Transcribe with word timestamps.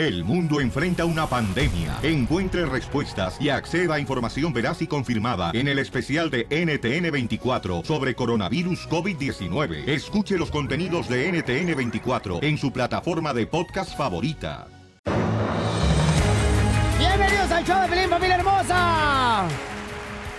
El 0.00 0.24
mundo 0.24 0.62
enfrenta 0.62 1.04
una 1.04 1.26
pandemia. 1.26 1.98
Encuentre 2.02 2.64
respuestas 2.64 3.36
y 3.38 3.50
acceda 3.50 3.96
a 3.96 4.00
información 4.00 4.50
veraz 4.50 4.80
y 4.80 4.86
confirmada 4.86 5.50
en 5.52 5.68
el 5.68 5.78
especial 5.78 6.30
de 6.30 6.48
NTN24 6.48 7.84
sobre 7.84 8.14
coronavirus 8.14 8.88
COVID-19. 8.88 9.86
Escuche 9.86 10.38
los 10.38 10.50
contenidos 10.50 11.06
de 11.06 11.30
NTN24 11.30 12.42
en 12.42 12.56
su 12.56 12.72
plataforma 12.72 13.34
de 13.34 13.46
podcast 13.46 13.94
favorita. 13.94 14.68
Bienvenidos 16.98 17.50
al 17.50 17.64
show 17.66 17.82
de 17.82 17.88
Pelín, 17.88 18.08
familia 18.08 18.36
hermosa. 18.36 19.48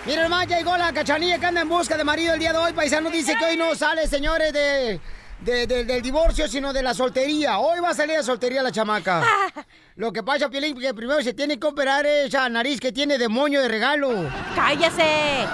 Miren, 0.07 0.27
más 0.31 0.47
llegó 0.47 0.75
la 0.75 0.91
cachanilla 0.91 1.37
que 1.37 1.45
anda 1.45 1.61
en 1.61 1.69
busca 1.69 1.97
de 1.97 2.03
marido 2.03 2.33
el 2.33 2.39
día 2.39 2.51
de 2.51 2.57
hoy. 2.57 2.73
Paisano 2.73 3.11
dice 3.11 3.35
que 3.37 3.45
hoy 3.45 3.57
no 3.57 3.75
sale, 3.75 4.07
señores, 4.07 4.53
de, 4.53 4.99
de- 5.41 5.67
de- 5.67 5.85
del 5.85 6.01
divorcio, 6.01 6.47
sino 6.47 6.71
de 6.73 6.83
la 6.83 6.93
soltería. 6.93 7.59
Hoy 7.59 7.79
va 7.79 7.89
a 7.89 7.93
salir 7.93 8.17
de 8.17 8.23
soltería 8.23 8.63
la 8.63 8.71
chamaca. 8.71 9.23
Lo 9.95 10.11
que 10.13 10.23
pasa, 10.23 10.49
Piolín, 10.49 10.79
que 10.79 10.93
primero 10.93 11.21
se 11.21 11.33
tiene 11.33 11.59
que 11.59 11.67
operar 11.67 12.05
esa 12.05 12.47
nariz 12.49 12.79
que 12.79 12.91
tiene 12.91 13.17
demonio 13.17 13.61
de 13.61 13.67
regalo. 13.67 14.09
¡Cállese! 14.55 15.45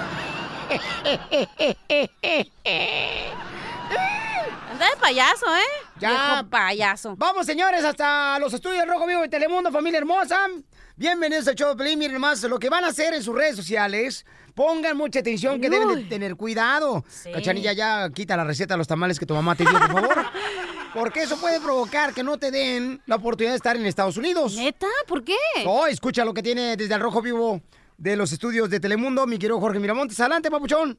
Anda 4.70 4.86
de 4.90 4.96
payaso, 5.00 5.46
¿eh? 5.56 5.60
Ya. 5.98 6.10
Viejo 6.10 6.50
payaso. 6.50 7.16
Vamos, 7.16 7.46
señores, 7.46 7.84
hasta 7.84 8.38
los 8.38 8.52
estudios 8.52 8.86
Rojo 8.86 9.06
Vivo 9.06 9.22
de 9.22 9.28
Telemundo, 9.28 9.72
familia 9.72 9.98
hermosa. 9.98 10.38
Bienvenidos 10.98 11.46
al 11.46 11.54
show 11.54 11.68
de 11.68 11.76
Pelín. 11.76 11.96
Miren 12.00 12.20
más, 12.20 12.42
lo 12.42 12.58
que 12.58 12.68
van 12.68 12.82
a 12.82 12.88
hacer 12.88 13.14
en 13.14 13.22
sus 13.22 13.32
redes 13.32 13.54
sociales, 13.54 14.26
pongan 14.52 14.96
mucha 14.96 15.20
atención 15.20 15.60
que 15.60 15.70
deben 15.70 15.94
de 15.94 16.02
tener 16.06 16.34
cuidado. 16.34 17.04
Cachanilla, 17.32 17.72
ya 17.72 18.10
quita 18.10 18.36
la 18.36 18.42
receta 18.42 18.74
de 18.74 18.78
los 18.78 18.88
tamales 18.88 19.16
que 19.16 19.24
tu 19.24 19.32
mamá 19.32 19.54
te 19.54 19.62
dio, 19.62 19.78
por 19.78 19.92
favor. 19.92 20.26
Porque 20.94 21.22
eso 21.22 21.40
puede 21.40 21.60
provocar 21.60 22.12
que 22.12 22.24
no 22.24 22.36
te 22.36 22.50
den 22.50 23.00
la 23.06 23.14
oportunidad 23.14 23.52
de 23.52 23.58
estar 23.58 23.76
en 23.76 23.86
Estados 23.86 24.16
Unidos. 24.16 24.56
¿Neta? 24.56 24.88
¿Por 25.06 25.22
qué? 25.22 25.36
Oh, 25.66 25.86
escucha 25.86 26.24
lo 26.24 26.34
que 26.34 26.42
tiene 26.42 26.76
desde 26.76 26.94
el 26.94 27.00
Rojo 27.00 27.22
Vivo 27.22 27.62
de 27.96 28.16
los 28.16 28.32
estudios 28.32 28.68
de 28.68 28.80
Telemundo, 28.80 29.24
mi 29.24 29.38
querido 29.38 29.60
Jorge 29.60 29.78
Miramontes. 29.78 30.18
Adelante, 30.18 30.50
papuchón. 30.50 30.98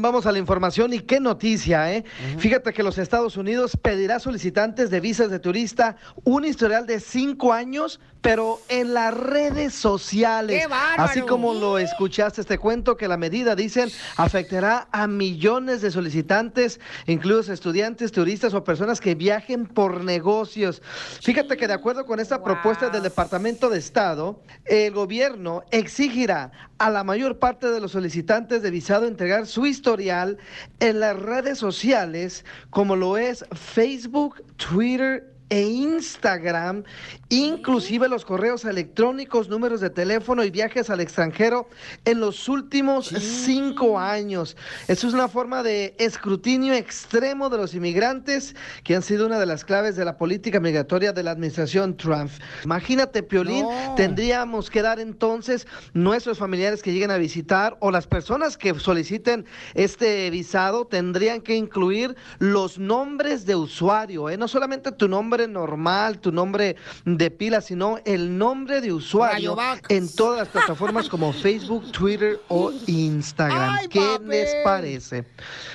Vamos 0.00 0.26
a 0.26 0.30
la 0.30 0.38
información 0.38 0.94
y 0.94 1.00
qué 1.00 1.18
noticia, 1.18 1.92
¿eh? 1.92 2.04
Fíjate 2.38 2.72
que 2.72 2.84
los 2.84 2.98
Estados 2.98 3.36
Unidos 3.36 3.76
pedirá 3.82 4.14
a 4.14 4.20
solicitantes 4.20 4.90
de 4.90 5.00
visas 5.00 5.28
de 5.28 5.40
turista 5.40 5.96
un 6.22 6.44
historial 6.44 6.86
de 6.86 7.00
cinco 7.00 7.52
años, 7.52 7.98
pero 8.20 8.60
en 8.68 8.94
las 8.94 9.14
redes 9.14 9.74
sociales. 9.74 10.66
Así 10.96 11.22
como 11.22 11.54
lo 11.54 11.78
escuchaste, 11.78 12.44
te 12.44 12.58
cuento 12.58 12.96
que 12.96 13.08
la 13.08 13.16
medida, 13.16 13.54
dicen, 13.54 13.90
afectará 14.16 14.88
a 14.92 15.06
millones 15.06 15.80
de 15.80 15.90
solicitantes, 15.90 16.80
incluidos 17.06 17.48
estudiantes, 17.48 18.12
turistas 18.12 18.54
o 18.54 18.64
personas 18.64 19.00
que 19.00 19.14
viajen 19.14 19.66
por 19.66 20.04
negocios. 20.04 20.82
Fíjate 21.22 21.56
que 21.56 21.68
de 21.68 21.74
acuerdo 21.74 22.06
con 22.06 22.20
esta 22.20 22.42
propuesta 22.42 22.90
del 22.90 23.02
Departamento 23.02 23.68
de 23.68 23.78
Estado, 23.78 24.42
el 24.64 24.92
gobierno 24.92 25.62
exigirá 25.70 26.52
a 26.78 26.90
la 26.90 27.04
mayor 27.04 27.38
parte 27.38 27.70
de 27.70 27.80
los 27.80 27.92
solicitantes 27.92 28.62
de 28.62 28.70
visado 28.70 29.06
entregar 29.06 29.46
su 29.46 29.66
historial 29.66 30.38
en 30.80 31.00
las 31.00 31.18
redes 31.18 31.58
sociales, 31.58 32.44
como 32.70 32.96
lo 32.96 33.16
es 33.16 33.44
Facebook, 33.52 34.42
Twitter 34.56 35.37
e 35.50 35.62
Instagram, 35.62 36.84
inclusive 37.28 38.08
los 38.08 38.24
correos 38.24 38.64
electrónicos, 38.64 39.48
números 39.48 39.80
de 39.80 39.90
teléfono 39.90 40.44
y 40.44 40.50
viajes 40.50 40.90
al 40.90 41.00
extranjero 41.00 41.68
en 42.04 42.20
los 42.20 42.48
últimos 42.48 43.06
cinco 43.08 43.98
años. 43.98 44.56
Eso 44.88 45.08
es 45.08 45.14
una 45.14 45.28
forma 45.28 45.62
de 45.62 45.94
escrutinio 45.98 46.74
extremo 46.74 47.48
de 47.48 47.56
los 47.56 47.74
inmigrantes 47.74 48.54
que 48.84 48.94
han 48.94 49.02
sido 49.02 49.26
una 49.26 49.38
de 49.38 49.46
las 49.46 49.64
claves 49.64 49.96
de 49.96 50.04
la 50.04 50.16
política 50.18 50.60
migratoria 50.60 51.12
de 51.12 51.22
la 51.22 51.30
administración 51.32 51.96
Trump. 51.96 52.30
Imagínate, 52.64 53.22
Piolín, 53.22 53.62
No. 53.62 53.94
tendríamos 53.96 54.70
que 54.70 54.82
dar 54.82 55.00
entonces 55.00 55.66
nuestros 55.94 56.38
familiares 56.38 56.82
que 56.82 56.92
lleguen 56.92 57.10
a 57.10 57.16
visitar 57.16 57.76
o 57.80 57.90
las 57.90 58.06
personas 58.06 58.56
que 58.56 58.78
soliciten 58.78 59.46
este 59.74 60.28
visado 60.30 60.86
tendrían 60.86 61.40
que 61.40 61.54
incluir 61.54 62.16
los 62.38 62.78
nombres 62.78 63.46
de 63.46 63.54
usuario, 63.54 64.28
¿eh? 64.28 64.36
no 64.36 64.48
solamente 64.48 64.92
tu 64.92 65.08
nombre 65.08 65.37
normal, 65.46 66.18
tu 66.18 66.32
nombre 66.32 66.76
de 67.04 67.30
pila, 67.30 67.60
sino 67.60 67.98
el 68.04 68.36
nombre 68.36 68.80
de 68.80 68.92
usuario 68.92 69.56
en 69.88 70.12
todas 70.14 70.38
las 70.38 70.48
plataformas 70.48 71.08
como 71.08 71.32
Facebook, 71.44 71.92
Twitter 71.92 72.40
o 72.48 72.72
Instagram. 72.86 73.76
¡Ay, 73.78 73.88
¿Qué 73.88 74.18
les 74.24 74.54
parece? 74.64 75.24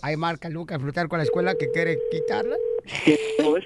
Ahí 0.02 0.18
marca 0.18 0.50
Lucas 0.50 0.80
Plutarco 0.80 1.12
con 1.12 1.20
la 1.20 1.24
escuela 1.24 1.56
que 1.56 1.72
quiere 1.72 1.98
quitarla. 2.12 2.58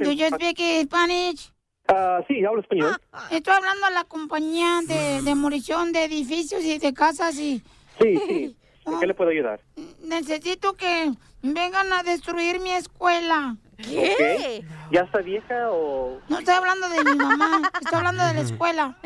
Do 0.04 0.12
you 0.12 0.28
speak 0.28 0.60
Spanish? 0.84 1.52
Ah, 1.88 2.22
sí, 2.28 2.44
hablo 2.46 2.62
español. 2.62 2.98
Estoy 3.32 3.54
hablando 3.54 3.86
a 3.86 3.92
la 3.92 4.04
compañía 4.04 4.80
de 4.88 5.22
demolición 5.22 5.92
de 5.94 6.04
edificios 6.06 6.64
y 6.64 6.78
de 6.80 6.94
casas 6.94 7.36
y 7.40 7.62
Sí, 8.02 8.20
sí. 8.28 8.58
¿En 8.86 9.00
qué 9.00 9.08
le 9.08 9.14
puedo 9.14 9.30
ayudar? 9.32 9.60
necesito 10.02 10.74
que 10.76 11.12
vengan 11.42 11.92
a 11.92 12.04
destruir 12.04 12.60
mi 12.62 12.72
escuela. 12.72 13.58
¿Qué? 13.78 14.64
¿Ya 14.92 15.02
está 15.02 15.20
vieja 15.20 15.70
o...? 15.72 16.20
No 16.30 16.40
estoy 16.40 16.54
hablando 16.54 16.88
de 16.90 17.04
mi 17.04 17.16
mamá, 17.16 17.70
estoy 17.82 17.98
hablando 17.98 18.26
de 18.26 18.34
la 18.34 18.42
escuela. 18.42 18.98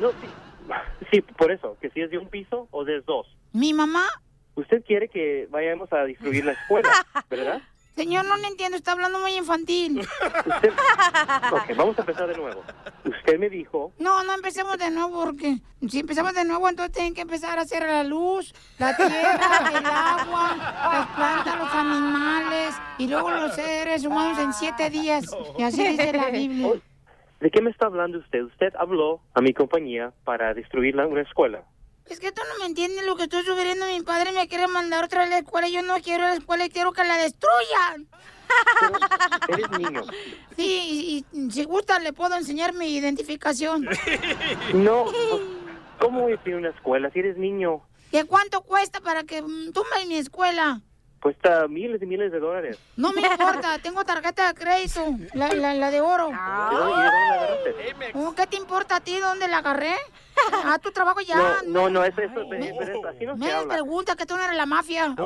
No, 0.00 0.10
sí. 0.10 0.16
Sí, 1.10 1.22
por 1.22 1.50
eso, 1.50 1.78
que 1.80 1.88
si 1.90 2.02
es 2.02 2.10
de 2.10 2.18
un 2.18 2.28
piso 2.28 2.68
o 2.70 2.84
de 2.84 3.00
dos. 3.00 3.26
¿Mi 3.54 3.72
mamá? 3.72 4.04
Usted 4.56 4.84
quiere 4.84 5.08
que 5.08 5.48
vayamos 5.50 5.90
a 5.94 6.04
destruir 6.04 6.44
la 6.44 6.52
escuela, 6.52 6.90
¿verdad? 7.30 7.62
Señor, 7.98 8.26
no 8.26 8.36
le 8.36 8.46
entiendo, 8.46 8.76
está 8.76 8.92
hablando 8.92 9.18
muy 9.18 9.34
infantil. 9.34 9.98
Usted... 9.98 10.72
Ok, 11.50 11.76
vamos 11.76 11.98
a 11.98 12.02
empezar 12.02 12.28
de 12.28 12.36
nuevo. 12.36 12.62
Usted 13.04 13.40
me 13.40 13.50
dijo... 13.50 13.92
No, 13.98 14.22
no 14.22 14.34
empecemos 14.34 14.78
de 14.78 14.88
nuevo 14.92 15.24
porque 15.24 15.56
si 15.88 15.98
empezamos 15.98 16.32
de 16.32 16.44
nuevo 16.44 16.68
entonces 16.68 16.94
tienen 16.94 17.12
que 17.12 17.22
empezar 17.22 17.58
a 17.58 17.62
hacer 17.62 17.82
la 17.82 18.04
luz, 18.04 18.54
la 18.78 18.96
tierra, 18.96 19.72
el 19.76 19.84
agua, 19.84 20.56
las 20.92 21.06
plantas, 21.08 21.58
los 21.58 21.74
animales 21.74 22.76
y 22.98 23.08
luego 23.08 23.32
los 23.32 23.52
seres 23.56 24.04
humanos 24.04 24.38
en 24.38 24.52
siete 24.52 24.90
días. 24.90 25.24
Y 25.58 25.64
así 25.64 25.84
dice 25.84 26.12
la 26.12 26.30
Biblia. 26.30 26.74
¿De 27.40 27.50
qué 27.50 27.60
me 27.60 27.70
está 27.70 27.86
hablando 27.86 28.18
usted? 28.18 28.44
Usted 28.44 28.74
habló 28.78 29.22
a 29.34 29.40
mi 29.40 29.52
compañía 29.52 30.12
para 30.22 30.54
destruir 30.54 30.96
una 30.96 31.22
escuela. 31.22 31.64
Es 32.10 32.20
que 32.20 32.32
tú 32.32 32.40
no 32.48 32.58
me 32.60 32.66
entiendes 32.66 33.04
lo 33.04 33.16
que 33.16 33.24
estoy 33.24 33.42
sufriendo. 33.44 33.86
Mi 33.86 34.00
padre 34.02 34.32
me 34.32 34.48
quiere 34.48 34.66
mandar 34.66 35.04
otra 35.04 35.20
vez 35.20 35.28
a 35.28 35.34
la 35.34 35.38
escuela. 35.38 35.68
y 35.68 35.72
Yo 35.72 35.82
no 35.82 35.94
quiero 36.00 36.22
la 36.24 36.34
escuela 36.34 36.64
y 36.64 36.70
quiero 36.70 36.92
que 36.92 37.04
la 37.04 37.16
destruyan. 37.18 38.08
Eres 39.48 39.70
niño. 39.78 40.02
Sí, 40.56 41.24
y, 41.32 41.38
y 41.38 41.50
si 41.50 41.64
gusta 41.64 41.98
le 41.98 42.12
puedo 42.14 42.34
enseñar 42.36 42.72
mi 42.74 42.96
identificación. 42.96 43.86
No, 44.74 45.06
¿cómo 46.00 46.22
voy 46.22 46.32
a 46.32 46.48
ir 46.48 46.54
a 46.54 46.58
una 46.58 46.70
escuela 46.70 47.10
si 47.10 47.18
eres 47.18 47.36
niño? 47.36 47.82
¿Y 48.10 48.22
cuánto 48.24 48.62
cuesta 48.62 49.00
para 49.00 49.24
que 49.24 49.42
mm, 49.42 49.72
tumbe 49.72 50.06
mi 50.06 50.16
escuela? 50.16 50.80
Cuesta 51.20 51.66
miles 51.66 52.00
y 52.00 52.06
miles 52.06 52.30
de 52.30 52.38
dólares. 52.38 52.78
No 52.96 53.12
me 53.12 53.20
importa, 53.22 53.78
tengo 53.82 54.04
tarjeta 54.04 54.46
de 54.52 54.54
crédito, 54.54 55.04
la, 55.34 55.48
la, 55.52 55.74
la 55.74 55.90
de 55.90 56.00
oro. 56.00 56.28
¿Y 56.30 56.32
de 56.32 56.80
dónde 56.80 57.02
la 57.02 57.08
agarraste? 57.34 58.12
Oh, 58.14 58.34
¿Qué 58.34 58.46
te 58.46 58.56
importa 58.56 58.96
a 58.96 59.00
ti 59.00 59.18
dónde 59.18 59.48
la 59.48 59.58
agarré? 59.58 59.94
Ah, 60.64 60.78
tu 60.78 60.92
trabajo 60.92 61.20
ya. 61.20 61.34
No, 61.34 61.62
no, 61.66 61.90
no, 61.90 62.04
eso, 62.04 62.20
eso, 62.20 62.34
pero 62.48 62.62
eso, 62.64 63.06
así 63.08 63.26
no 63.26 63.34
se 63.34 63.40
Me 63.40 63.50
habla. 63.52 63.74
pregunta 63.74 64.14
que 64.14 64.24
tú 64.26 64.36
no 64.36 64.44
eres 64.44 64.56
la 64.56 64.66
mafia. 64.66 65.16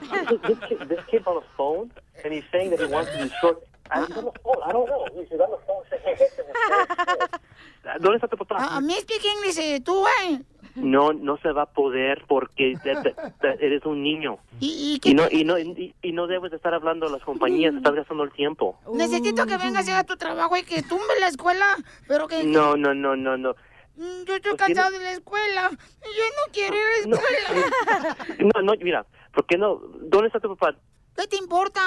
this, 0.00 0.40
this, 0.46 0.58
kid, 0.68 0.88
this 0.88 1.00
kid 1.10 1.22
on 1.26 1.34
the 1.36 1.46
phone, 1.56 1.90
and 2.24 2.32
he's 2.32 2.44
saying 2.50 2.70
that 2.70 2.80
he 2.80 2.86
wants 2.86 3.10
to 3.12 3.18
destroy. 3.18 3.52
I 3.90 4.00
don't 4.00 4.10
know. 4.10 4.32
I 4.64 4.72
don't 4.72 4.86
know. 4.88 5.06
He's 5.14 5.30
on 5.40 5.50
the 5.50 5.58
phone 5.66 5.82
saying, 5.90 6.16
¿Dónde 8.00 8.16
está 8.16 8.28
tu 8.28 8.36
papá? 8.36 8.80
Speak 9.00 9.24
English, 9.24 9.82
tú, 9.84 10.06
eh. 10.06 10.40
No, 10.82 11.12
no 11.12 11.36
se 11.38 11.52
va 11.52 11.62
a 11.62 11.66
poder 11.66 12.24
porque 12.28 12.74
te- 12.82 12.96
te- 12.96 13.14
te- 13.40 13.66
eres 13.66 13.84
un 13.84 14.02
niño. 14.02 14.38
¿Y, 14.60 14.98
y 15.04 15.10
Y 15.10 15.14
no, 15.14 15.24
y, 15.30 15.44
no, 15.44 15.58
y, 15.58 15.94
y 16.02 16.12
no 16.12 16.26
debes 16.26 16.50
de 16.50 16.56
estar 16.56 16.74
hablando 16.74 17.06
a 17.06 17.10
las 17.10 17.22
compañías, 17.22 17.74
estás 17.74 17.94
gastando 17.94 18.24
el 18.24 18.32
tiempo. 18.32 18.78
Necesito 18.94 19.46
que 19.46 19.56
vengas 19.56 19.88
hagas 19.88 20.06
tu 20.06 20.16
trabajo 20.16 20.56
y 20.56 20.62
que 20.62 20.82
tumbe 20.82 21.04
la 21.20 21.28
escuela, 21.28 21.66
pero 22.06 22.26
que... 22.28 22.44
No, 22.44 22.76
no, 22.76 22.94
no, 22.94 23.16
no, 23.16 23.36
no. 23.36 23.54
Mm, 23.96 24.24
Yo 24.26 24.34
estoy 24.36 24.52
Pues 24.52 24.66
tiene- 24.66 24.74
cansado 24.74 24.90
de 24.98 25.04
la 25.04 25.12
escuela. 25.12 25.70
Yo 25.70 26.24
no 26.36 26.52
quiero 26.52 26.76
ir 26.76 26.82
a 26.82 26.90
la 26.90 27.16
escuela. 27.16 28.16
No, 28.54 28.62
no, 28.62 28.72
mira, 28.80 29.04
¿por 29.34 29.44
qué 29.46 29.58
no? 29.58 29.80
¿Dónde 30.02 30.28
está 30.28 30.38
tu 30.40 30.54
papá? 30.56 30.76
¿Qué 31.16 31.26
te 31.26 31.36
importa? 31.36 31.80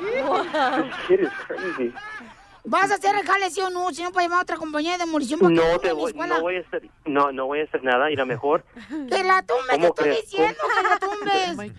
This 0.00 0.94
kid 1.06 1.20
is 1.20 1.28
crazy. 1.46 1.92
¿Vas 2.64 2.90
a 2.92 2.94
hacer 2.94 3.16
el 3.16 3.26
jale, 3.26 3.50
sí 3.50 3.60
o 3.60 3.70
no? 3.70 3.90
Si 3.92 4.02
no, 4.04 4.12
para 4.12 4.24
llamar 4.24 4.38
a 4.38 4.42
otra 4.42 4.56
compañía 4.56 4.92
de 4.92 4.98
demolición 4.98 5.40
No 5.52 5.78
te 5.80 5.92
voy, 5.92 6.12
no 6.14 6.40
voy 6.40 6.56
a 6.56 6.60
hacer, 6.60 6.88
no, 7.06 7.32
no 7.32 7.46
voy 7.46 7.60
a 7.60 7.64
hacer 7.64 7.82
nada, 7.82 8.08
irá 8.10 8.24
mejor. 8.24 8.64
Que 9.10 9.24
la 9.24 9.42
tumbe, 9.42 9.62
te 9.68 9.74
¿Cómo 9.74 9.86
estoy 9.88 10.04
crees? 10.04 10.22
diciendo 10.30 10.58
que 10.76 10.82
la 10.88 10.98
tumbes. 10.98 11.72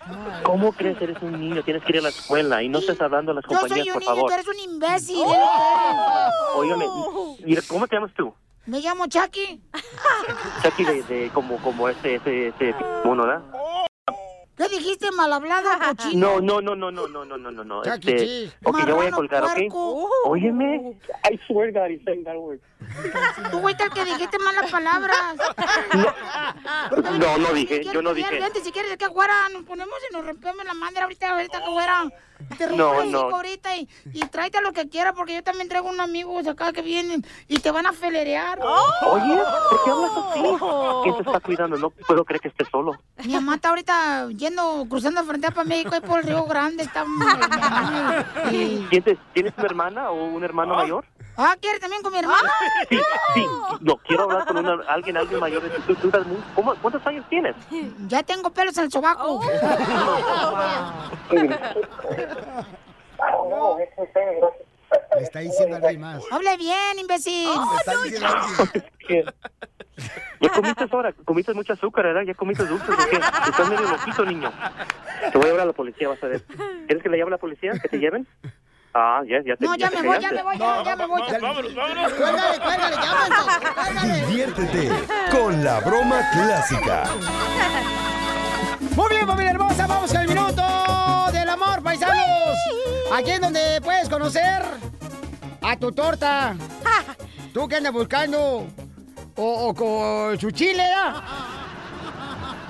¿Cómo 0.44 0.74
crees? 0.74 1.02
Eres 1.02 1.22
un 1.22 1.40
niño, 1.40 1.64
tienes 1.64 1.84
que 1.84 1.94
ir 1.94 2.00
a 2.00 2.02
la 2.02 2.10
escuela 2.10 2.62
y 2.62 2.68
no 2.70 2.80
estés 2.80 3.00
hablando 3.00 3.32
a 3.32 3.36
las 3.36 3.44
Yo 3.46 3.52
soy 3.52 3.60
compañías, 3.70 3.88
un 3.88 3.94
por 3.94 4.02
niño, 4.02 4.16
favor. 4.16 4.30
tú 4.30 4.34
eres 4.34 4.48
un 4.48 4.60
imbécil. 4.60 5.26
mira, 7.46 7.62
¿cómo 7.68 7.88
te 7.88 7.96
llamas 7.96 8.12
tú? 8.16 8.34
Me 8.66 8.80
llamo 8.80 9.08
Chucky. 9.08 9.62
Chucky 10.64 10.84
de, 10.86 11.04
de 11.04 11.30
como, 11.34 11.58
como 11.62 11.90
ese, 11.90 12.16
ese, 12.16 12.48
ese 12.48 12.74
mono, 13.04 13.26
¿verdad? 13.26 13.42
¿Qué 14.56 14.70
dijiste, 14.70 15.12
mal 15.12 15.34
hablado, 15.34 15.70
cochino? 15.98 16.40
No, 16.42 16.62
no, 16.62 16.76
no, 16.76 16.92
no, 16.92 17.08
no, 17.08 17.08
no, 17.08 17.38
no, 17.38 17.52
no, 17.52 17.64
no, 17.64 17.84
Este, 17.84 18.52
ok, 18.64 18.88
yo 18.88 18.96
voy 18.96 19.08
a 19.08 19.12
colgar, 19.12 19.44
¿ok? 19.44 19.50
puerco. 19.56 20.10
Óyeme, 20.26 20.96
I 21.30 21.40
swear 21.48 21.72
God, 21.72 21.90
he's 21.90 22.02
saying 22.06 22.24
that 22.24 22.38
word. 22.38 22.60
Tú 23.52 23.60
fuiste 23.62 23.84
el 23.84 23.90
que 23.92 24.06
dijiste 24.06 24.38
malas 24.40 24.72
palabras. 24.72 25.18
No, 27.20 27.38
no 27.38 27.54
dije, 27.54 27.84
yo 27.86 28.02
no 28.02 28.14
dije. 28.14 28.40
Vente, 28.40 28.62
si 28.62 28.72
quieres, 28.72 28.98
que 28.98 29.06
afuera 29.06 29.34
nos 29.52 29.64
ponemos 29.64 29.94
y 30.10 30.14
nos 30.14 30.26
rompemos 30.26 30.64
la 30.66 30.74
madre 30.74 31.02
ahorita, 31.02 31.32
ahorita 31.32 31.58
que 31.60 31.64
afuera. 31.66 32.04
Te 32.58 32.68
rompo 32.68 32.84
No, 32.84 33.02
el 33.02 33.12
no. 33.12 33.20
ahorita 33.20 33.78
y, 33.78 33.88
y 34.12 34.20
tráete 34.28 34.60
lo 34.62 34.74
que 34.74 34.90
quieras 34.90 35.14
porque 35.16 35.34
yo 35.34 35.44
también 35.44 35.70
traigo 35.70 35.88
unos 35.88 36.02
amigos 36.02 36.46
acá 36.46 36.74
que 36.74 36.82
vienen 36.82 37.26
y 37.48 37.60
te 37.60 37.72
van 37.72 37.86
a 37.86 37.94
felerear. 37.94 38.60
Oye, 38.62 39.42
¿por 39.70 39.84
qué 39.86 39.90
hablas 39.92 40.12
así? 40.30 40.42
¿Quién 41.04 41.16
te 41.16 41.22
está 41.22 41.40
cuidando? 41.40 41.78
No 41.78 41.90
puedo 41.92 42.26
creer 42.26 42.42
que 42.42 42.50
estés 42.50 42.68
solo. 42.70 42.92
Mi 43.24 43.34
mamá 43.34 43.56
está 43.56 43.70
ahorita 43.70 44.28
yendo, 44.36 44.86
cruzando 44.90 45.24
frente 45.24 45.52
para 45.52 45.64
México 45.64 45.96
y 45.96 46.02
por 46.02 46.20
el 46.20 46.26
Río 46.28 46.44
Grande. 46.44 46.84
Está... 46.84 47.06
y- 48.52 48.86
¿Tienes, 48.90 49.18
¿Tienes 49.34 49.54
una 49.58 49.66
hermana 49.66 50.10
o 50.12 50.26
un 50.26 50.44
hermano 50.44 50.76
mayor? 50.76 51.06
Ah, 51.38 51.56
¿quieres 51.60 51.80
también 51.82 52.02
con 52.04 52.12
mi 52.14 52.20
hermana? 52.20 52.50
Sí, 52.90 53.00
sí. 53.34 53.46
No, 53.82 53.98
quiero 53.98 54.24
hablar 54.24 54.46
con 54.46 54.58
una- 54.58 54.84
alguien, 54.88 55.18
alguien 55.18 55.40
mayor. 55.40 55.64
Tú, 55.88 55.96
tú 55.96 56.12
¿cómo- 56.56 56.76
¿Cuántos 56.76 57.06
años 57.08 57.26
tienes? 57.30 57.56
Ya 58.08 58.22
tengo 58.24 58.50
pelos 58.52 58.78
en 58.78 58.84
el 58.86 58.92
sobaco. 58.92 59.42
Le 65.16 65.24
está 65.24 65.40
diciendo 65.40 65.76
algo 65.78 66.00
más. 66.00 66.24
Hable 66.32 66.58
bien, 66.58 67.00
imbécil. 67.00 67.50
Está 67.80 67.94
diciendo 68.04 68.28
algo. 68.28 68.72
Ya 70.42 70.50
comiste 70.50 70.86
ahora, 70.92 71.14
comiste 71.26 71.54
mucho 71.54 71.74
azúcar, 71.74 72.06
¿verdad? 72.06 72.24
Ya 72.24 72.34
comiste 72.34 72.66
dulces, 72.66 72.90
¿o 72.90 73.10
qué? 73.10 73.16
Estás 73.16 73.70
medio 73.70 73.88
loquito, 73.90 74.26
niño. 74.26 74.52
Te 75.32 75.38
voy 75.38 75.44
a 75.48 75.52
llevar 75.52 75.62
a 75.62 75.66
la 75.68 75.74
policía, 75.74 76.10
vas 76.10 76.22
a 76.24 76.28
ver. 76.28 76.44
¿Quieres 76.88 77.02
que 77.02 77.10
le 77.10 77.18
llame 77.18 77.30
a 77.30 77.32
la 77.32 77.38
policía? 77.38 77.72
¿Que 77.82 77.88
te 77.88 77.98
lleven? 77.98 78.28
Ah, 78.96 79.22
ya, 79.28 79.42
ya 79.44 79.56
te 79.56 79.66
No, 79.66 79.76
ya 79.76 79.90
me 79.90 80.04
voy, 80.04 80.20
ya 80.20 80.32
me 80.32 80.44
voy, 80.44 80.58
ya, 80.58 80.84
ya 80.84 80.96
me 80.96 81.06
voy. 81.08 81.22
Cuélgale, 81.24 82.60
cuélgale, 82.60 82.96
llámense. 83.02 84.26
Diviértete 84.28 84.92
con 85.32 85.64
la 85.64 85.80
broma 85.80 86.22
clásica. 86.32 87.04
Muy 88.96 89.10
bien, 89.10 89.26
familia 89.28 89.52
hermosa, 89.52 89.88
vamos 89.88 90.12
con 90.12 90.22
el 90.22 90.28
minuto 90.28 90.62
del 91.32 91.50
amor, 91.50 91.82
paisanos. 91.82 92.58
Aquí 93.16 93.32
es 93.32 93.42
donde 93.42 93.82
puedes 93.82 94.08
conocer 94.08 94.62
a 95.64 95.76
tu 95.76 95.92
torta. 95.92 96.56
Tú 97.54 97.68
que 97.68 97.78
andas 97.78 97.94
buscando 97.94 98.68
o, 99.36 99.68
o 99.68 99.74
con 99.74 100.40
su 100.40 100.52
chile, 100.52 100.86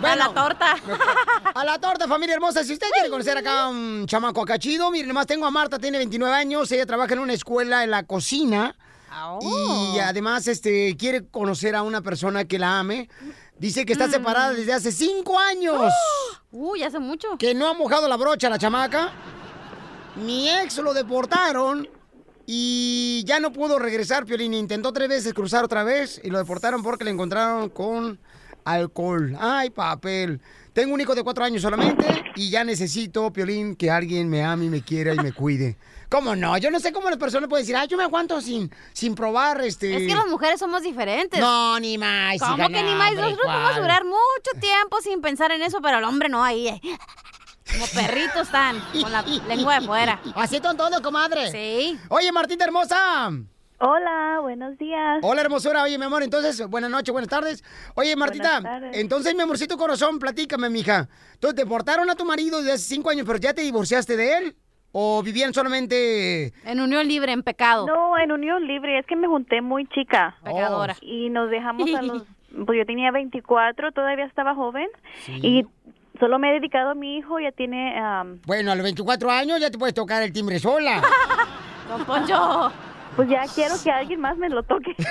A 0.03 0.15
la 0.15 0.33
torta. 0.33 0.75
A 1.55 1.63
la 1.63 1.79
torta, 1.79 2.07
familia 2.07 2.35
hermosa. 2.35 2.63
Si 2.63 2.73
usted 2.73 2.87
quiere 2.93 3.09
conocer 3.09 3.37
acá 3.37 3.63
a 3.63 3.67
un 3.69 4.05
chamaco 4.07 4.41
acá 4.41 4.57
chido, 4.57 4.89
miren, 4.91 5.07
nomás 5.07 5.27
tengo 5.27 5.45
a 5.45 5.51
Marta, 5.51 5.79
tiene 5.79 5.97
29 5.99 6.35
años, 6.35 6.71
ella 6.71 6.85
trabaja 6.85 7.13
en 7.13 7.19
una 7.19 7.33
escuela 7.33 7.83
en 7.83 7.91
la 7.91 8.03
cocina. 8.03 8.75
Y 9.41 9.99
además, 9.99 10.47
este, 10.47 10.97
quiere 10.97 11.27
conocer 11.27 11.75
a 11.75 11.83
una 11.83 12.01
persona 12.01 12.45
que 12.45 12.57
la 12.57 12.79
ame. 12.79 13.09
Dice 13.57 13.85
que 13.85 13.93
está 13.93 14.09
separada 14.09 14.53
desde 14.53 14.73
hace 14.73 14.91
cinco 14.91 15.37
años. 15.37 15.91
Uy, 16.51 16.83
hace 16.83 16.99
mucho. 16.99 17.37
Que 17.37 17.53
no 17.53 17.67
ha 17.67 17.73
mojado 17.73 18.07
la 18.07 18.17
brocha 18.17 18.49
la 18.49 18.57
chamaca. 18.57 19.11
Mi 20.15 20.49
ex 20.49 20.77
lo 20.77 20.93
deportaron 20.93 21.87
y 22.45 23.23
ya 23.25 23.39
no 23.39 23.53
pudo 23.53 23.79
regresar. 23.79 24.25
Piolín 24.25 24.53
intentó 24.53 24.91
tres 24.91 25.09
veces 25.09 25.33
cruzar 25.33 25.63
otra 25.63 25.83
vez 25.83 26.19
y 26.23 26.29
lo 26.29 26.39
deportaron 26.39 26.83
porque 26.83 27.03
le 27.03 27.11
encontraron 27.11 27.69
con 27.69 28.19
alcohol. 28.65 29.35
Ay, 29.39 29.69
papel. 29.69 30.39
Tengo 30.73 30.93
un 30.93 31.01
hijo 31.01 31.13
de 31.13 31.23
cuatro 31.23 31.43
años 31.43 31.61
solamente 31.61 32.05
y 32.35 32.49
ya 32.49 32.63
necesito, 32.63 33.31
Piolín, 33.31 33.75
que 33.75 33.91
alguien 33.91 34.27
me 34.29 34.43
ame 34.43 34.65
y 34.65 34.69
me 34.69 34.81
quiera 34.81 35.13
y 35.13 35.17
me 35.17 35.31
cuide. 35.31 35.77
¿Cómo 36.09 36.35
no? 36.35 36.57
Yo 36.57 36.71
no 36.71 36.79
sé 36.79 36.91
cómo 36.91 37.09
las 37.09 37.19
personas 37.19 37.47
pueden 37.49 37.63
decir, 37.63 37.75
ay, 37.75 37.87
yo 37.87 37.97
me 37.97 38.03
aguanto 38.03 38.39
sin, 38.41 38.71
sin 38.93 39.13
probar 39.15 39.61
este... 39.61 39.95
Es 39.95 40.07
que 40.07 40.15
las 40.15 40.27
mujeres 40.27 40.59
somos 40.59 40.81
diferentes. 40.83 41.39
No, 41.39 41.79
ni 41.79 41.97
más. 41.97 42.39
¿Cómo 42.39 42.55
hija, 42.55 42.67
que 42.69 42.83
ni 42.83 42.93
más? 42.95 43.13
Nosotros 43.13 43.39
podemos 43.43 43.75
durar 43.77 44.03
mucho 44.05 44.59
tiempo 44.59 44.99
sin 45.01 45.21
pensar 45.21 45.51
en 45.51 45.61
eso, 45.61 45.79
pero 45.81 45.99
el 45.99 46.03
hombre 46.03 46.29
no 46.29 46.43
ahí. 46.43 46.67
eh. 46.67 46.81
Como 47.71 47.87
perritos 47.87 48.43
están, 48.47 48.79
con 49.01 49.11
la 49.11 49.21
lengua 49.47 49.79
de 49.79 49.85
fuera. 49.85 50.21
Así 50.35 50.59
son 50.61 50.75
todos, 50.77 50.99
comadre. 51.01 51.51
Sí. 51.51 51.97
Oye, 52.09 52.31
Martita 52.31 52.65
hermosa. 52.65 53.31
Hola, 53.85 54.39
buenos 54.41 54.77
días. 54.77 55.19
Hola, 55.23 55.41
hermosura. 55.41 55.83
Oye, 55.83 55.97
mi 55.97 56.05
amor, 56.05 56.23
entonces, 56.23 56.65
buenas 56.69 56.89
noches, 56.89 57.11
buenas 57.11 57.27
tardes. 57.27 57.61
Oye, 57.95 58.15
Martita, 58.15 58.61
tardes. 58.61 58.97
entonces, 58.97 59.35
mi 59.35 59.41
amorcito 59.41 59.75
corazón, 59.75 60.19
platícame, 60.19 60.69
mija. 60.69 61.09
Entonces, 61.33 61.59
¿te 61.59 61.65
portaron 61.65 62.09
a 62.09 62.15
tu 62.15 62.23
marido 62.23 62.59
desde 62.59 62.71
hace 62.71 62.85
cinco 62.95 63.09
años, 63.09 63.25
pero 63.27 63.39
ya 63.39 63.53
te 63.53 63.61
divorciaste 63.61 64.15
de 64.15 64.37
él? 64.37 64.55
¿O 64.93 65.21
vivían 65.21 65.53
solamente...? 65.53 66.53
En 66.63 66.79
unión 66.79 67.05
libre, 67.09 67.33
en 67.33 67.43
pecado. 67.43 67.85
No, 67.85 68.17
en 68.17 68.31
unión 68.31 68.65
libre, 68.65 68.99
es 68.99 69.05
que 69.05 69.17
me 69.17 69.27
junté 69.27 69.59
muy 69.61 69.85
chica. 69.87 70.37
Pecadora. 70.45 70.95
Y 71.01 71.29
nos 71.29 71.49
dejamos 71.49 71.93
a 71.93 72.01
los... 72.03 72.23
Pues 72.65 72.77
yo 72.79 72.85
tenía 72.85 73.11
24, 73.11 73.91
todavía 73.91 74.23
estaba 74.25 74.55
joven. 74.55 74.87
Y 75.27 75.65
solo 76.21 76.39
me 76.39 76.51
he 76.51 76.53
dedicado 76.53 76.91
a 76.91 76.95
mi 76.95 77.17
hijo, 77.17 77.37
ya 77.37 77.51
tiene... 77.51 77.99
am, 77.99 78.39
Bueno, 78.45 78.71
a 78.71 78.75
los 78.75 78.83
24 78.83 79.29
años 79.29 79.59
ya 79.59 79.69
te 79.69 79.77
puedes 79.77 79.93
tocar 79.93 80.23
el 80.23 80.31
timbre 80.31 80.57
sola. 80.59 81.01
Don 81.89 82.05
Poncho. 82.05 82.71
Pues 83.15 83.29
ya 83.29 83.43
quiero 83.53 83.75
que 83.83 83.91
alguien 83.91 84.19
más 84.19 84.35
me 84.37 84.49
lo 84.49 84.63
toque. 84.63 84.95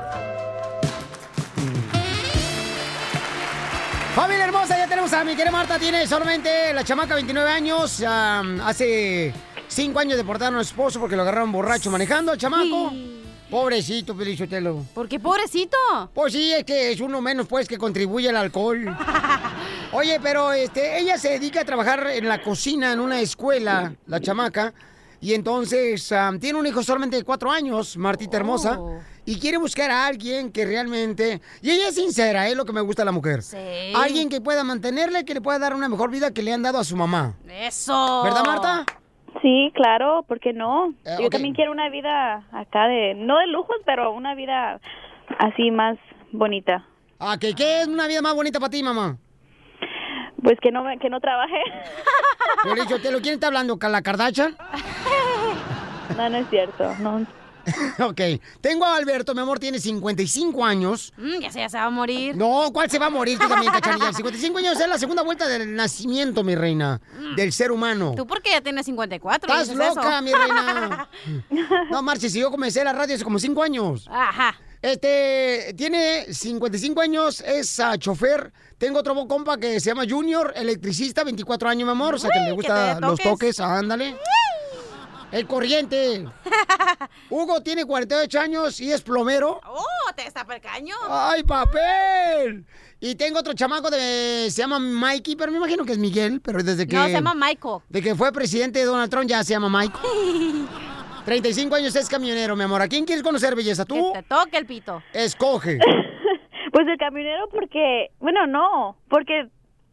Familia 4.14 4.44
hermosa, 4.44 4.76
ya 4.76 4.86
tenemos 4.88 5.12
a 5.12 5.22
mi 5.24 5.34
querida 5.36 5.52
Marta. 5.52 5.78
Tiene 5.78 6.04
solamente 6.06 6.72
la 6.72 6.82
chamaca 6.84 7.14
29 7.14 7.50
años. 7.50 8.02
hace 8.04 9.32
5 9.70 9.98
años 10.00 10.16
deportaron 10.16 10.58
a 10.58 10.64
su 10.64 10.70
esposo 10.70 10.98
porque 10.98 11.14
lo 11.14 11.22
agarraron 11.22 11.52
borracho 11.52 11.92
manejando 11.92 12.32
al 12.32 12.38
chamaco. 12.38 12.92
Pobrecito, 13.48 14.16
Pelichotelo. 14.16 14.84
¿Por 14.92 15.08
qué 15.08 15.20
pobrecito? 15.20 15.76
Pues 16.12 16.32
sí, 16.32 16.52
es 16.52 16.64
que 16.64 16.90
es 16.92 17.00
uno 17.00 17.20
menos, 17.20 17.46
pues, 17.46 17.68
que 17.68 17.78
contribuye 17.78 18.28
al 18.28 18.36
alcohol. 18.36 18.96
Oye, 19.92 20.18
pero 20.20 20.52
este, 20.52 20.98
ella 20.98 21.18
se 21.18 21.30
dedica 21.30 21.60
a 21.60 21.64
trabajar 21.64 22.08
en 22.08 22.26
la 22.28 22.42
cocina 22.42 22.92
en 22.92 23.00
una 23.00 23.20
escuela, 23.20 23.94
la 24.06 24.20
chamaca. 24.20 24.74
Y 25.20 25.34
entonces 25.34 26.12
tiene 26.40 26.58
un 26.58 26.66
hijo 26.66 26.82
solamente 26.82 27.16
de 27.16 27.24
cuatro 27.24 27.50
años, 27.50 27.96
Martita 27.96 28.38
hermosa. 28.38 28.80
Oh. 28.80 28.98
Y 29.24 29.38
quiere 29.38 29.58
buscar 29.58 29.90
a 29.90 30.06
alguien 30.06 30.50
que 30.50 30.64
realmente... 30.64 31.40
Y 31.62 31.70
ella 31.70 31.88
es 31.88 31.94
sincera, 31.94 32.48
es 32.48 32.56
lo 32.56 32.64
que 32.64 32.72
me 32.72 32.80
gusta 32.80 33.02
de 33.02 33.06
la 33.06 33.12
mujer. 33.12 33.42
Sí. 33.42 33.56
Alguien 33.94 34.28
que 34.28 34.40
pueda 34.40 34.64
mantenerle, 34.64 35.24
que 35.24 35.34
le 35.34 35.40
pueda 35.40 35.60
dar 35.60 35.74
una 35.74 35.88
mejor 35.88 36.10
vida 36.10 36.32
que 36.32 36.42
le 36.42 36.52
han 36.52 36.62
dado 36.62 36.78
a 36.78 36.84
su 36.84 36.96
mamá. 36.96 37.36
Eso. 37.48 38.22
¿Verdad, 38.24 38.44
Marta? 38.44 38.86
Sí, 39.42 39.72
claro, 39.74 40.24
¿por 40.26 40.40
qué 40.40 40.52
no? 40.52 40.92
Eh, 41.04 41.16
Yo 41.22 41.30
también 41.30 41.54
quiero 41.54 41.72
una 41.72 41.88
vida 41.88 42.44
acá 42.52 42.86
de, 42.88 43.14
no 43.14 43.38
de 43.38 43.46
lujos, 43.46 43.76
pero 43.86 44.12
una 44.12 44.34
vida 44.34 44.80
así 45.38 45.70
más 45.70 45.96
bonita. 46.32 46.84
Ah, 47.18 47.36
¿que 47.40 47.54
qué 47.54 47.80
es 47.82 47.86
una 47.86 48.06
vida 48.06 48.22
más 48.22 48.34
bonita 48.34 48.58
para 48.60 48.70
ti, 48.70 48.82
mamá? 48.82 49.16
Pues 50.42 50.58
que 50.60 50.70
no, 50.70 50.84
que 51.00 51.10
no 51.10 51.20
trabaje. 51.20 51.60
Pelichotelo, 52.64 53.20
¿quién 53.20 53.34
está 53.34 53.48
hablando? 53.48 53.78
¿La 53.80 54.02
Kardashian? 54.02 54.56
No, 56.16 56.28
no 56.28 56.38
es 56.38 56.50
cierto. 56.50 56.92
No. 57.00 57.24
ok. 57.98 58.20
Tengo 58.60 58.84
a 58.84 58.96
Alberto, 58.96 59.34
mi 59.34 59.40
amor, 59.40 59.58
tiene 59.58 59.78
55 59.78 60.64
años. 60.64 61.12
Mm, 61.16 61.40
ya 61.40 61.50
se, 61.50 61.60
ya 61.60 61.68
se 61.68 61.76
va 61.78 61.84
a 61.84 61.90
morir. 61.90 62.36
No, 62.36 62.70
¿cuál 62.72 62.90
se 62.90 62.98
va 62.98 63.06
a 63.06 63.10
morir 63.10 63.38
tú 63.38 63.48
también, 63.48 63.72
cachanilla? 63.80 64.12
55 64.12 64.58
años 64.58 64.80
es 64.80 64.88
la 64.88 64.98
segunda 64.98 65.22
vuelta 65.22 65.48
del 65.48 65.74
nacimiento, 65.74 66.42
mi 66.44 66.54
reina, 66.54 67.00
del 67.36 67.52
ser 67.52 67.72
humano. 67.72 68.14
Tú 68.16 68.26
porque 68.26 68.50
ya 68.50 68.60
tienes 68.60 68.86
54. 68.86 69.52
Estás 69.52 69.76
loca, 69.76 70.14
eso. 70.14 70.22
mi 70.22 70.32
reina. 70.32 71.08
No, 71.90 72.02
marches, 72.02 72.32
si 72.32 72.40
yo 72.40 72.50
comencé 72.50 72.84
la 72.84 72.92
radio 72.92 73.14
hace 73.14 73.24
como 73.24 73.38
5 73.38 73.62
años. 73.62 74.06
Ajá. 74.10 74.54
Este, 74.82 75.74
tiene 75.76 76.32
55 76.32 77.00
años, 77.00 77.40
es 77.42 77.78
ah, 77.80 77.98
chofer. 77.98 78.52
Tengo 78.78 79.00
otro 79.00 79.14
compa 79.28 79.58
que 79.58 79.78
se 79.78 79.90
llama 79.90 80.04
Junior, 80.08 80.54
electricista, 80.56 81.22
24 81.22 81.68
años, 81.68 81.84
mi 81.84 81.92
amor. 81.92 82.14
O 82.14 82.18
sea, 82.18 82.30
que 82.30 82.38
le 82.40 82.46
que 82.46 82.52
gusta 82.52 82.94
te 82.94 83.00
los 83.02 83.18
toques. 83.18 83.56
toques, 83.56 83.60
ándale. 83.60 84.16
El 85.32 85.46
corriente. 85.46 86.24
Hugo 87.30 87.60
tiene 87.62 87.84
48 87.84 88.40
años 88.40 88.80
y 88.80 88.90
es 88.92 89.00
plomero. 89.02 89.60
¡Oh, 89.64 90.12
te 90.16 90.26
está 90.26 90.44
percaño! 90.44 90.94
¡Ay, 91.08 91.44
papel! 91.44 92.64
Y 93.00 93.14
tengo 93.14 93.38
otro 93.38 93.54
chamaco 93.54 93.90
de. 93.90 94.48
Se 94.50 94.62
llama 94.62 94.78
Mikey, 94.78 95.36
pero 95.36 95.52
me 95.52 95.58
imagino 95.58 95.84
que 95.84 95.92
es 95.92 95.98
Miguel, 95.98 96.40
pero 96.40 96.62
desde 96.62 96.86
que. 96.86 96.96
No, 96.96 97.04
se 97.06 97.12
llama 97.12 97.34
Michael. 97.34 97.78
De 97.88 98.02
que 98.02 98.14
fue 98.14 98.32
presidente 98.32 98.80
de 98.80 98.84
Donald 98.84 99.10
Trump 99.10 99.28
ya 99.28 99.42
se 99.44 99.52
llama 99.52 99.68
Michael. 99.68 100.66
35 101.24 101.74
años 101.76 101.94
es 101.94 102.08
camionero, 102.08 102.56
mi 102.56 102.64
amor. 102.64 102.82
¿A 102.82 102.88
quién 102.88 103.04
quieres 103.04 103.22
conocer, 103.22 103.54
belleza? 103.54 103.84
Que 103.84 103.94
¿Tú? 103.94 104.12
te 104.12 104.22
toque 104.22 104.56
el 104.58 104.66
pito. 104.66 105.02
Escoge. 105.12 105.78
Pues 106.72 106.86
el 106.86 106.98
camionero 106.98 107.48
porque, 107.50 108.10
bueno, 108.20 108.46
no, 108.46 108.96
porque 109.08 109.48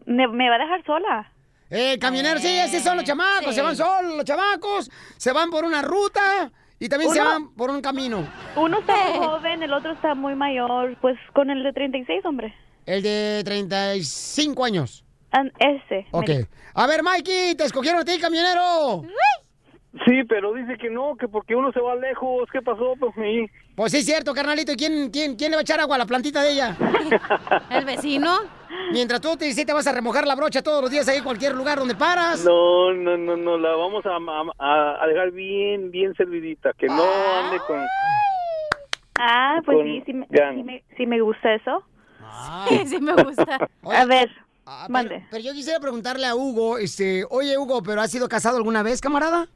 me, 0.06 0.28
me 0.28 0.48
va 0.48 0.58
a 0.58 0.60
dejar 0.60 0.86
sola. 0.86 1.32
El 1.70 2.00
camionero, 2.00 2.40
sí, 2.40 2.48
esos 2.48 2.82
son 2.82 2.96
los 2.98 3.06
chamacos. 3.06 3.50
sí. 3.50 3.54
Se 3.56 3.62
van 3.62 3.76
solos 3.76 4.16
los 4.16 4.26
chamacos. 4.26 4.90
Se 5.18 5.32
van 5.34 5.50
por 5.50 5.66
una 5.66 5.82
ruta 5.82 6.52
y 6.80 6.88
también 6.90 7.12
se 7.12 7.22
van 7.22 7.54
por 7.56 7.70
un 7.70 7.82
camino. 7.82 8.26
Uno 8.56 8.80
está 8.80 8.96
muy 8.96 9.26
joven, 9.28 9.64
el 9.64 9.74
otro 9.74 9.92
está 9.92 10.16
muy 10.16 10.36
mayor, 10.36 10.96
pues 11.02 11.18
con 11.34 11.50
el 11.50 11.64
de 11.64 11.74
36, 11.74 12.24
hombre. 12.26 12.54
El 12.86 13.02
de 13.04 13.42
35 13.44 14.64
años. 14.64 15.04
An- 15.32 15.52
Ese. 15.60 16.08
Ok. 16.12 16.28
me- 16.30 16.48
A 16.74 16.88
ver, 16.88 17.04
Mikey, 17.04 17.56
te 17.56 17.66
escogieron 17.66 18.02
a 18.02 18.06
ti, 18.06 18.18
camionero. 18.20 19.04
Sí, 20.06 20.24
pero 20.30 20.54
dice 20.54 20.78
que 20.78 20.90
no, 20.90 21.16
que 21.18 21.28
porque 21.28 21.56
uno 21.56 21.72
se 21.74 21.80
va 21.82 21.96
lejos. 21.96 22.48
¿Qué 22.52 22.62
pasó, 22.62 22.94
pues, 23.00 23.16
mi? 23.18 23.48
Pues 23.78 23.92
sí, 23.92 24.00
es 24.00 24.06
cierto, 24.08 24.34
carnalito. 24.34 24.72
¿Y 24.72 24.76
quién, 24.76 25.12
quién, 25.12 25.36
quién 25.36 25.52
le 25.52 25.56
va 25.58 25.60
a 25.60 25.62
echar 25.62 25.80
agua 25.80 25.98
a 25.98 26.00
la 26.00 26.08
plantita 26.08 26.42
de 26.42 26.54
ella? 26.54 26.76
¿El 27.70 27.86
vecino? 27.86 28.36
Mientras 28.92 29.22
tú 29.22 29.38
te, 29.38 29.54
sí 29.54 29.66
te 29.66 29.72
vas 29.74 29.86
a 29.86 29.92
remojar 29.92 30.26
la 30.26 30.34
brocha 30.34 30.64
todos 30.64 30.82
los 30.82 30.90
días 30.90 31.08
ahí 31.08 31.20
en 31.20 31.24
cualquier 31.24 31.54
lugar 31.54 31.78
donde 31.78 31.94
paras. 31.94 32.44
No, 32.44 32.92
no, 32.92 33.16
no, 33.16 33.38
no, 33.38 33.56
la 33.60 33.76
vamos 33.76 34.04
a, 34.08 34.16
a- 34.58 35.04
a 35.04 35.08
dejar 35.08 35.30
bien, 35.30 35.92
bien 35.92 36.12
servidita, 36.16 36.72
que 36.76 36.88
no 36.88 37.04
ande 37.04 37.60
con... 37.68 37.78
Ah, 39.20 39.60
pues 39.64 39.78
Con 39.78 39.86
sí, 39.86 40.04
sí 40.08 40.14
me, 40.14 40.26
sí, 40.28 40.64
me, 40.64 40.84
sí 40.98 41.06
me 41.06 41.22
gusta 41.22 41.54
eso. 41.54 41.84
Sí, 42.70 42.82
sí 42.88 43.00
me 43.00 43.14
gusta. 43.14 43.70
Oye, 43.84 43.96
A 43.98 44.06
ver, 44.06 44.32
ah, 44.66 44.88
pero, 44.92 45.22
pero 45.30 45.44
yo 45.44 45.54
quisiera 45.54 45.80
preguntarle 45.80 46.26
a 46.26 46.34
Hugo, 46.36 46.80
este, 46.80 47.26
oye 47.30 47.56
Hugo, 47.60 47.84
¿pero 47.84 48.02
has 48.02 48.10
sido 48.10 48.28
casado 48.28 48.58
alguna 48.58 48.82
vez, 48.82 49.02
camarada? 49.02 49.48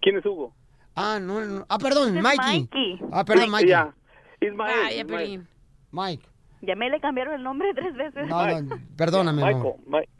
¿Quién 0.00 0.18
es 0.18 0.26
Hugo? 0.26 0.52
Ah, 1.00 1.20
no, 1.20 1.40
no. 1.40 1.64
Ah, 1.68 1.78
perdón, 1.78 2.20
Mikey. 2.20 2.60
Mikey. 2.62 3.00
Ah, 3.12 3.24
perdón, 3.24 3.50
Mikey. 3.50 3.68
Ya, 3.68 3.94
Ismael. 4.40 5.46
Mike. 5.92 6.24
Ya 6.60 6.74
me 6.74 6.90
le 6.90 6.98
cambiaron 6.98 7.34
el 7.34 7.42
nombre 7.44 7.72
tres 7.72 7.94
veces. 7.94 8.26
No, 8.26 8.44
no, 8.60 8.80
perdóname, 8.96 9.44
Michael, 9.44 9.74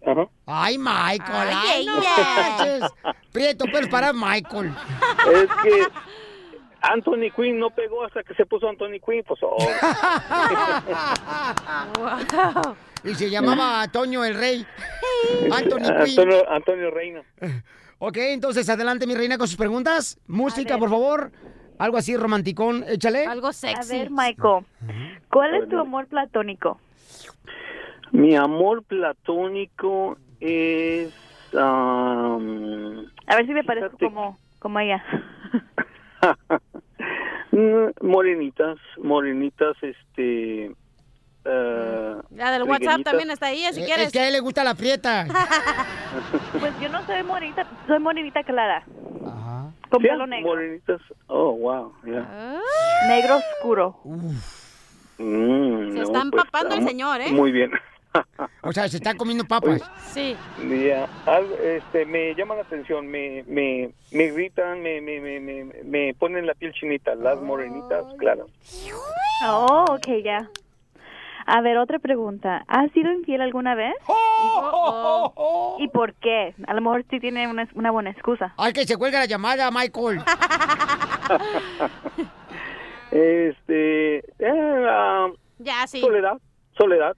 ajá. 0.06 0.28
Ay, 0.46 0.78
Michael. 0.78 1.48
Ay, 1.52 1.86
Ay, 1.88 2.80
no. 2.80 2.88
Prieto, 3.32 3.64
pero 3.72 3.88
para 3.90 4.12
Michael. 4.12 4.72
Es 5.32 5.48
que 5.64 5.86
Anthony 6.80 7.32
Quinn 7.34 7.58
no 7.58 7.70
pegó 7.70 8.04
hasta 8.04 8.22
que 8.22 8.34
se 8.34 8.46
puso 8.46 8.68
Anthony 8.68 9.00
Quinn, 9.04 9.24
pues... 9.26 9.40
oh. 9.42 9.56
Wow. 11.98 12.76
Y 13.04 13.14
se 13.14 13.30
llamaba 13.30 13.86
Toño 13.88 14.24
el 14.24 14.34
Rey. 14.34 14.66
Anthony 15.52 16.04
Quinn. 16.04 16.18
Antonio, 16.18 16.50
Antonio 16.50 16.90
Reina. 16.90 17.22
Ok, 18.00 18.16
entonces 18.18 18.68
adelante, 18.68 19.06
mi 19.08 19.14
reina, 19.14 19.38
con 19.38 19.48
sus 19.48 19.56
preguntas. 19.56 20.20
Música, 20.28 20.78
por 20.78 20.88
favor. 20.88 21.32
Algo 21.78 21.96
así 21.96 22.16
romanticón, 22.16 22.84
échale. 22.88 23.26
Algo 23.26 23.48
A 23.48 23.86
ver, 23.88 24.10
Michael, 24.10 24.64
¿cuál 25.30 25.54
es 25.54 25.68
tu 25.68 25.78
amor 25.78 26.06
platónico? 26.06 26.80
Mi 28.12 28.36
amor 28.36 28.84
platónico 28.84 30.16
es... 30.40 31.12
am, 31.56 33.06
A 33.26 33.36
ver 33.36 33.46
si 33.46 33.52
me 33.52 33.64
parezco 33.64 33.96
como, 33.98 34.38
como 34.60 34.78
ella. 34.78 35.02
mm, 37.52 38.06
morenitas, 38.06 38.78
morenitas, 39.02 39.76
este... 39.82 40.72
La 41.44 42.50
del 42.52 42.62
WhatsApp 42.64 43.02
también 43.04 43.30
está 43.30 43.46
ahí, 43.46 43.64
si 43.72 43.82
Eh, 43.82 43.84
quieres. 43.84 44.06
Es 44.08 44.12
que 44.12 44.20
a 44.20 44.26
él 44.26 44.32
le 44.34 44.40
gusta 44.40 44.64
la 44.64 44.74
prieta. 44.74 45.26
Pues 46.58 46.72
yo 46.80 46.88
no 46.88 47.04
soy 47.04 47.22
morenita, 47.22 47.66
soy 47.86 47.98
morenita 47.98 48.42
clara. 48.42 48.82
Con 49.90 50.02
Sí, 50.02 50.08
pelo 50.08 50.26
negro. 50.26 50.48
morenitas. 50.48 51.00
Oh, 51.26 51.52
wow, 51.52 51.92
ya. 52.04 52.26
Ah. 52.30 52.60
Negro 53.08 53.36
oscuro. 53.36 54.00
Mm, 54.04 54.32
Se 55.18 55.98
no, 55.98 56.02
está 56.02 56.12
pues, 56.12 56.24
empapando 56.24 56.74
el 56.76 56.84
señor, 56.84 57.20
¿eh? 57.20 57.30
Muy 57.32 57.52
bien. 57.52 57.70
O 58.62 58.72
sea, 58.72 58.88
se 58.88 58.96
está 58.96 59.14
comiendo 59.14 59.44
papas. 59.44 59.82
Sí. 60.12 60.34
Ya, 60.68 61.06
al- 61.26 61.52
este, 61.62 62.04
me 62.06 62.34
llama 62.34 62.56
la 62.56 62.62
atención, 62.62 63.06
me, 63.06 63.44
me, 63.46 63.90
me 64.10 64.24
irritan, 64.24 64.80
me, 64.82 65.00
me, 65.00 65.20
me, 65.20 65.38
me, 65.40 65.64
me 65.84 66.14
ponen 66.14 66.46
la 66.46 66.54
piel 66.54 66.72
chinita, 66.72 67.14
las 67.14 67.38
morenitas, 67.40 68.04
claro. 68.18 68.46
Oh, 69.46 69.84
ok, 69.90 70.06
ya. 70.24 70.48
A 71.50 71.62
ver, 71.62 71.78
otra 71.78 71.98
pregunta. 71.98 72.62
¿Has 72.68 72.92
sido 72.92 73.10
infiel 73.10 73.40
alguna 73.40 73.74
vez? 73.74 73.94
¿Y, 75.78 75.84
¿Y 75.84 75.88
por 75.88 76.12
qué? 76.16 76.54
A 76.66 76.74
lo 76.74 76.82
mejor 76.82 77.04
sí 77.08 77.20
tiene 77.20 77.48
una, 77.48 77.66
una 77.74 77.90
buena 77.90 78.10
excusa. 78.10 78.52
Ay, 78.58 78.74
que 78.74 78.84
se 78.86 78.98
cuelga 78.98 79.20
la 79.20 79.24
llamada, 79.26 79.70
Michael. 79.70 80.20
Este, 83.10 84.18
eh, 84.38 85.32
Ya, 85.58 85.86
sí. 85.86 86.00
soledad, 86.00 86.36
soledad. 86.76 87.16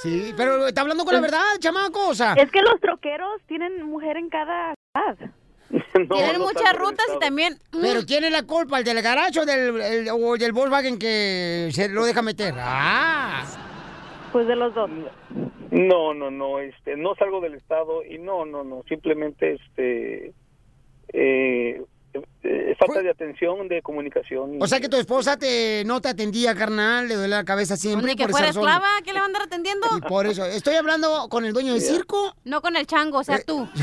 Sí, 0.00 0.32
pero 0.36 0.68
está 0.68 0.82
hablando 0.82 1.04
con 1.04 1.14
la 1.14 1.20
verdad, 1.20 1.40
chamaco. 1.58 2.08
O 2.08 2.14
sea, 2.14 2.34
Es 2.34 2.50
que 2.52 2.62
los 2.62 2.80
troqueros 2.80 3.40
tienen 3.48 3.82
mujer 3.82 4.16
en 4.16 4.28
cada 4.28 4.74
edad. 4.94 5.16
Tienen 6.10 6.40
muchas 6.40 6.76
rutas 6.76 7.06
y 7.16 7.18
también... 7.18 7.54
mm, 7.72 7.80
Pero 7.80 8.00
¿quién 8.06 8.24
es 8.24 8.30
la 8.32 8.42
culpa? 8.42 8.78
¿El 8.78 8.84
del 8.84 9.00
garaje 9.02 9.40
o 9.40 9.46
del, 9.46 9.80
el- 9.80 10.08
o 10.10 10.36
del 10.36 10.52
Volkswagen 10.52 10.98
que 10.98 11.68
se 11.72 11.88
lo 11.88 12.04
deja 12.04 12.20
meter? 12.22 12.54
¡Ah! 12.58 13.44
Pues 14.32 14.46
de 14.46 14.56
los 14.56 14.74
dos. 14.74 14.90
No, 15.70 16.12
no, 16.14 16.30
no, 16.30 16.58
este, 16.58 16.96
no 16.96 17.14
salgo 17.14 17.40
del 17.40 17.54
estado 17.54 18.04
y 18.04 18.18
no, 18.18 18.44
no, 18.44 18.62
no, 18.64 18.82
simplemente, 18.88 19.54
este, 19.54 20.34
eh, 21.14 21.82
eh, 22.42 22.74
falta 22.78 23.00
de 23.02 23.10
atención, 23.10 23.68
de 23.68 23.80
comunicación. 23.82 24.58
O 24.60 24.66
sea 24.66 24.80
que 24.80 24.88
tu 24.88 24.96
esposa 24.96 25.36
te 25.36 25.82
no 25.86 26.00
te 26.00 26.08
atendía, 26.08 26.54
carnal, 26.54 27.08
le 27.08 27.14
duele 27.14 27.28
la 27.36 27.44
cabeza 27.44 27.76
siempre. 27.76 28.06
Ni 28.06 28.16
que 28.16 28.24
por 28.24 28.32
fuera 28.32 28.48
esclava, 28.48 28.88
¿qué 29.04 29.12
le 29.12 29.18
va 29.18 29.24
a 29.24 29.28
andar 29.28 29.42
atendiendo? 29.42 29.86
Y 29.96 30.00
por 30.02 30.26
eso, 30.26 30.44
estoy 30.44 30.74
hablando 30.74 31.28
con 31.28 31.44
el 31.44 31.52
dueño 31.52 31.72
del 31.72 31.82
circo. 31.82 32.34
No 32.44 32.60
con 32.60 32.76
el 32.76 32.86
chango, 32.86 33.18
o 33.18 33.24
sea, 33.24 33.36
Eh, 33.36 33.44
tú. 33.46 33.68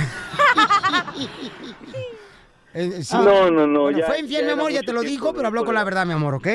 Eh, 2.74 3.04
sí. 3.04 3.16
No, 3.18 3.50
no, 3.50 3.66
no, 3.66 3.82
Bueno, 3.84 3.98
ya- 3.98 4.06
fue 4.06 4.20
infiel, 4.20 4.46
mi 4.46 4.52
amor, 4.52 4.72
ya 4.72 4.82
te 4.84 4.94
lo 4.94 5.02
dijo, 5.02 5.28
de 5.28 5.34
pero 5.34 5.48
habló 5.48 5.66
con 5.66 5.74
la 5.74 5.84
verdad, 5.84 6.06
mi 6.06 6.14
amor, 6.14 6.36
¿ok? 6.36 6.48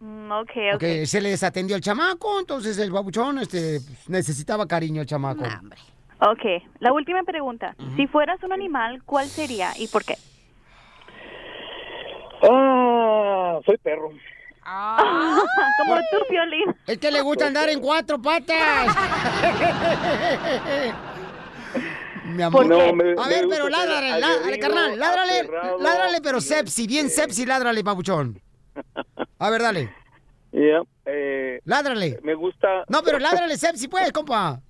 Mm, 0.00 0.32
ok, 0.32 0.50
ok. 0.74 0.82
Se 1.06 1.20
le 1.20 1.30
desatendió 1.30 1.76
el 1.76 1.82
chamaco, 1.82 2.40
entonces 2.40 2.76
el 2.78 2.90
babuchón 2.90 3.38
este, 3.38 3.80
pues, 3.80 4.08
necesitaba 4.08 4.66
cariño 4.66 5.00
el 5.02 5.06
chamaco. 5.06 5.44
Ok, 6.20 6.62
la 6.80 6.92
última 6.92 7.22
pregunta. 7.22 7.76
Si 7.96 8.06
fueras 8.08 8.42
un 8.42 8.52
animal, 8.52 9.02
¿cuál 9.04 9.28
sería 9.28 9.70
y 9.78 9.86
por 9.88 10.04
qué? 10.04 10.16
Ah, 12.50 13.58
soy 13.64 13.76
perro. 13.78 14.10
Como 15.78 15.96
tú, 15.96 16.18
Piolín. 16.28 16.74
Es 16.86 16.98
que 16.98 17.10
le 17.10 17.20
gusta 17.20 17.46
andar 17.46 17.68
en 17.68 17.80
cuatro 17.80 18.20
patas. 18.20 18.96
Mi 22.24 22.42
amor. 22.42 22.66
No, 22.66 22.92
me- 22.94 23.12
a 23.22 23.28
ver, 23.28 23.46
pero 23.48 23.68
ládrale, 23.68 24.58
carnal, 24.58 24.98
ládrale, 24.98 26.20
pero 26.22 26.40
sepsi, 26.40 26.86
bien 26.86 27.10
sepsi, 27.10 27.44
ládrale, 27.44 27.82
babuchón. 27.82 28.40
A 29.38 29.50
ver, 29.50 29.60
dale. 29.62 29.94
Ya, 30.52 30.82
eh, 31.04 31.60
Ládrale. 31.64 32.18
me 32.22 32.34
gusta. 32.34 32.84
No, 32.88 33.02
pero 33.02 33.18
ládrale 33.18 33.56
sepsi, 33.56 33.88
pues, 33.88 34.10
compa. 34.12 34.60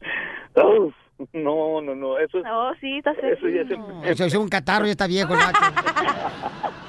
Uf, 0.54 0.94
no, 1.32 1.80
no, 1.80 1.94
no, 1.94 2.18
eso 2.18 2.38
es. 2.38 2.44
Oh, 2.50 2.72
sí, 2.80 2.98
está 2.98 3.12
Eso 3.12 3.48
ya 3.48 3.62
es. 3.62 4.10
Eso 4.10 4.24
es 4.24 4.34
un 4.34 4.48
catarro, 4.48 4.86
ya 4.86 4.92
está 4.92 5.06
viejo 5.06 5.34
el 5.34 5.40
vato. 5.40 5.58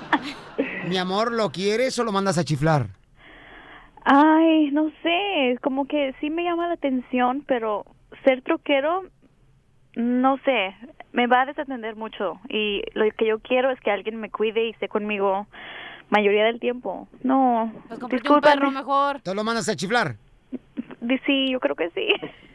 Mi 0.87 0.97
amor, 0.97 1.31
¿lo 1.31 1.51
quieres 1.51 1.97
o 1.99 2.03
lo 2.03 2.11
mandas 2.11 2.37
a 2.37 2.43
chiflar? 2.43 2.87
Ay, 4.03 4.71
no 4.71 4.91
sé, 5.03 5.57
como 5.61 5.87
que 5.87 6.13
sí 6.19 6.29
me 6.29 6.43
llama 6.43 6.67
la 6.67 6.73
atención, 6.73 7.43
pero 7.47 7.85
ser 8.25 8.41
troquero, 8.41 9.03
no 9.95 10.37
sé, 10.39 10.75
me 11.13 11.27
va 11.27 11.41
a 11.41 11.45
desatender 11.45 11.95
mucho. 11.95 12.39
Y 12.49 12.81
lo 12.93 13.05
que 13.11 13.27
yo 13.27 13.39
quiero 13.39 13.71
es 13.71 13.79
que 13.79 13.91
alguien 13.91 14.19
me 14.19 14.31
cuide 14.31 14.65
y 14.65 14.69
esté 14.71 14.87
conmigo 14.87 15.47
mayoría 16.09 16.45
del 16.45 16.59
tiempo. 16.59 17.07
No, 17.23 17.71
Pues 17.87 18.29
un 18.29 18.41
perro 18.41 18.71
mejor. 18.71 19.21
¿Te 19.21 19.33
lo 19.33 19.43
mandas 19.43 19.69
a 19.69 19.75
chiflar? 19.75 20.15
Sí, 21.25 21.51
yo 21.51 21.59
creo 21.59 21.75
que 21.75 21.89
sí. 21.91 22.07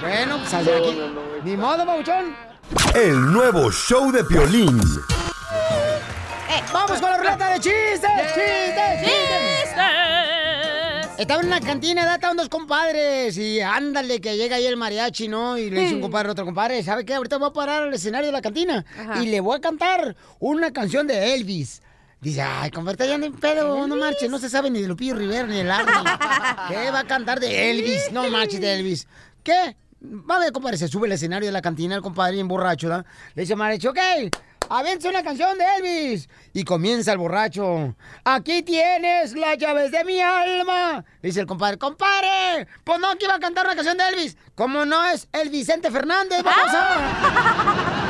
Bueno, 0.00 0.38
pues 0.38 0.54
hacia 0.54 0.76
aquí. 0.76 1.00
Ni 1.44 1.56
modo, 1.56 1.86
babuchón. 1.86 2.34
El 2.94 3.32
nuevo 3.32 3.70
show 3.70 4.10
de 4.10 4.24
Piolín. 4.24 4.80
¡Vamos 6.72 7.00
con 7.00 7.10
la 7.10 7.16
ruleta 7.18 7.50
de 7.52 7.60
chistes! 7.60 8.10
¡Chistes! 8.34 9.00
¡Chistes! 9.00 9.70
Estaba 11.18 11.40
en 11.42 11.48
una 11.48 11.60
cantina, 11.60 12.14
estaban 12.14 12.36
dos 12.36 12.48
compadres 12.48 13.36
y 13.36 13.60
ándale 13.60 14.20
que 14.20 14.36
llega 14.36 14.56
ahí 14.56 14.66
el 14.66 14.76
mariachi, 14.76 15.28
¿no? 15.28 15.58
Y 15.58 15.68
le 15.68 15.80
dice 15.82 15.94
un 15.96 16.00
compadre 16.00 16.28
a 16.28 16.32
otro 16.32 16.44
compadre, 16.46 16.82
¿sabe 16.82 17.04
qué? 17.04 17.14
Ahorita 17.14 17.36
voy 17.36 17.48
a 17.50 17.52
parar 17.52 17.82
al 17.82 17.92
escenario 17.92 18.28
de 18.28 18.32
la 18.32 18.40
cantina 18.40 18.84
Ajá. 18.98 19.22
y 19.22 19.26
le 19.26 19.40
voy 19.40 19.58
a 19.58 19.60
cantar 19.60 20.16
una 20.38 20.72
canción 20.72 21.06
de 21.06 21.34
Elvis. 21.34 21.82
Dice, 22.20 22.42
ay, 22.42 22.70
compadre, 22.70 23.08
ya 23.08 23.14
en 23.14 23.32
pedo, 23.32 23.86
no 23.86 23.96
marches, 23.96 24.30
no 24.30 24.38
se 24.38 24.50
sabe 24.50 24.68
ni 24.68 24.82
de 24.82 24.88
Lupillo 24.88 25.14
Rivera 25.14 25.46
ni 25.46 25.56
de 25.56 25.64
Larry. 25.64 25.92
¿Qué 26.68 26.90
va 26.90 27.00
a 27.00 27.04
cantar 27.04 27.40
de 27.40 27.70
Elvis? 27.70 28.12
No 28.12 28.28
marches 28.28 28.60
de 28.60 28.74
Elvis. 28.74 29.08
¿Qué? 29.42 29.74
Va 30.02 30.36
a 30.36 30.38
ver, 30.40 30.52
compadre, 30.52 30.76
se 30.76 30.88
sube 30.88 31.06
al 31.06 31.12
escenario 31.12 31.48
de 31.48 31.52
la 31.52 31.62
cantina 31.62 31.94
el 31.94 32.02
compadre 32.02 32.34
bien 32.34 32.46
borracho, 32.48 32.88
¿verdad? 32.88 33.06
Le 33.34 33.42
dice 33.42 33.54
al 33.54 33.58
mariachi, 33.58 33.86
ok, 33.86 33.98
aviéntese 34.68 35.08
una 35.08 35.22
canción 35.22 35.56
de 35.56 35.64
Elvis. 35.76 36.28
Y 36.52 36.64
comienza 36.64 37.12
el 37.12 37.18
borracho. 37.18 37.96
Aquí 38.24 38.62
tienes 38.62 39.34
las 39.34 39.56
llaves 39.56 39.90
de 39.90 40.04
mi 40.04 40.20
alma. 40.20 41.02
Le 41.22 41.28
dice 41.28 41.40
el 41.40 41.46
compadre, 41.46 41.78
compadre, 41.78 42.66
pues 42.84 42.98
no, 43.00 43.16
que 43.16 43.24
iba 43.24 43.34
a 43.34 43.40
cantar 43.40 43.64
una 43.64 43.74
canción 43.74 43.96
de 43.96 44.08
Elvis. 44.08 44.36
¿Cómo 44.54 44.84
no 44.84 45.06
es 45.06 45.26
el 45.32 45.48
Vicente 45.48 45.90
Fernández? 45.90 46.42
Vamos 46.42 48.00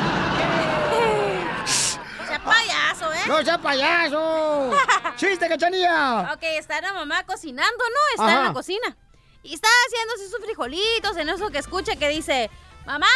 payaso, 2.44 3.12
¿eh? 3.12 3.22
¡No 3.26 3.42
sea 3.44 3.58
payaso! 3.58 4.70
¡Chiste, 5.16 5.48
cachanilla! 5.48 6.32
Ok, 6.34 6.42
está 6.42 6.80
la 6.80 6.92
mamá 6.92 7.24
cocinando, 7.24 7.84
¿no? 7.84 8.22
Está 8.22 8.38
en 8.38 8.44
la 8.44 8.52
cocina. 8.52 8.96
Y 9.42 9.54
está 9.54 9.68
haciéndose 9.86 10.28
sus 10.28 10.44
frijolitos 10.44 11.16
en 11.16 11.28
eso 11.28 11.50
que 11.50 11.58
escucha 11.58 11.96
que 11.96 12.08
dice, 12.08 12.50
¡Mamá! 12.86 13.06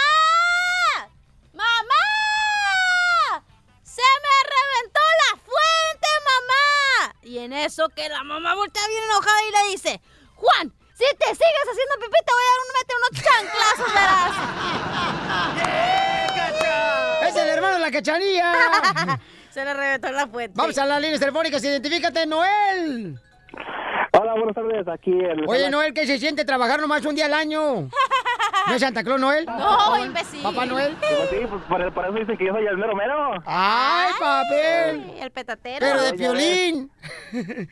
¡Mamá! 1.52 2.04
¡Se 3.82 4.02
me 4.02 4.36
reventó 4.54 5.00
la 5.22 5.36
fuente, 5.36 6.08
mamá! 6.24 7.14
Y 7.22 7.38
en 7.38 7.52
eso 7.52 7.88
que 7.88 8.08
la 8.08 8.22
mamá 8.24 8.54
voltea 8.54 8.86
bien 8.88 9.04
enojada 9.04 9.42
y 9.42 9.50
le 9.50 9.70
dice, 9.70 10.00
Juan, 10.36 10.72
si 10.94 11.04
te 11.16 11.26
sigues 11.26 11.68
haciendo 11.70 11.94
pipí 12.00 12.18
te 12.24 12.32
voy 12.32 12.44
a 12.44 12.50
dar 12.50 12.60
un, 12.60 12.68
meter 12.78 12.96
unos 13.00 13.14
chanclazos, 13.24 13.90
verás. 13.94 14.34
¡Es 15.56 15.66
el 15.90 15.93
hermano 17.64 17.78
de 17.78 17.80
la 17.80 17.90
cachanilla! 17.90 19.20
Se 19.50 19.64
le 19.64 19.74
reventó 19.74 20.10
la 20.10 20.26
fuente. 20.26 20.54
Vamos 20.56 20.76
a 20.78 20.86
las 20.86 21.00
líneas 21.00 21.20
telefónicas, 21.20 21.64
identifícate, 21.64 22.26
Noel. 22.26 23.18
Hola, 24.12 24.34
buenas 24.34 24.54
tardes, 24.54 24.88
aquí 24.88 25.10
el... 25.10 25.44
Oye, 25.48 25.70
Noel, 25.70 25.92
¿qué 25.92 26.06
se 26.06 26.18
siente 26.18 26.44
trabajar 26.44 26.80
nomás 26.80 27.04
un 27.04 27.14
día 27.14 27.26
al 27.26 27.34
año? 27.34 27.88
¿No 28.66 28.74
es 28.74 28.80
Santa 28.80 29.04
Claus, 29.04 29.20
Noel? 29.20 29.44
No, 29.46 29.98
imbécil. 30.04 30.42
¿Papá 30.42 30.64
Noel? 30.66 30.96
Pues 30.98 31.30
sí, 31.30 31.36
pues 31.48 31.62
por, 31.64 31.92
por 31.92 32.04
eso 32.06 32.14
dicen 32.14 32.36
que 32.36 32.46
yo 32.46 32.52
soy 32.54 32.66
el 32.66 32.76
mero 32.78 32.94
mero. 32.96 33.34
¡Ay, 33.46 34.10
papel! 34.18 35.12
El 35.20 35.30
petatero. 35.30 35.78
Pero 35.80 36.02
de 36.02 36.10
ya 36.10 36.16
piolín. 36.16 36.90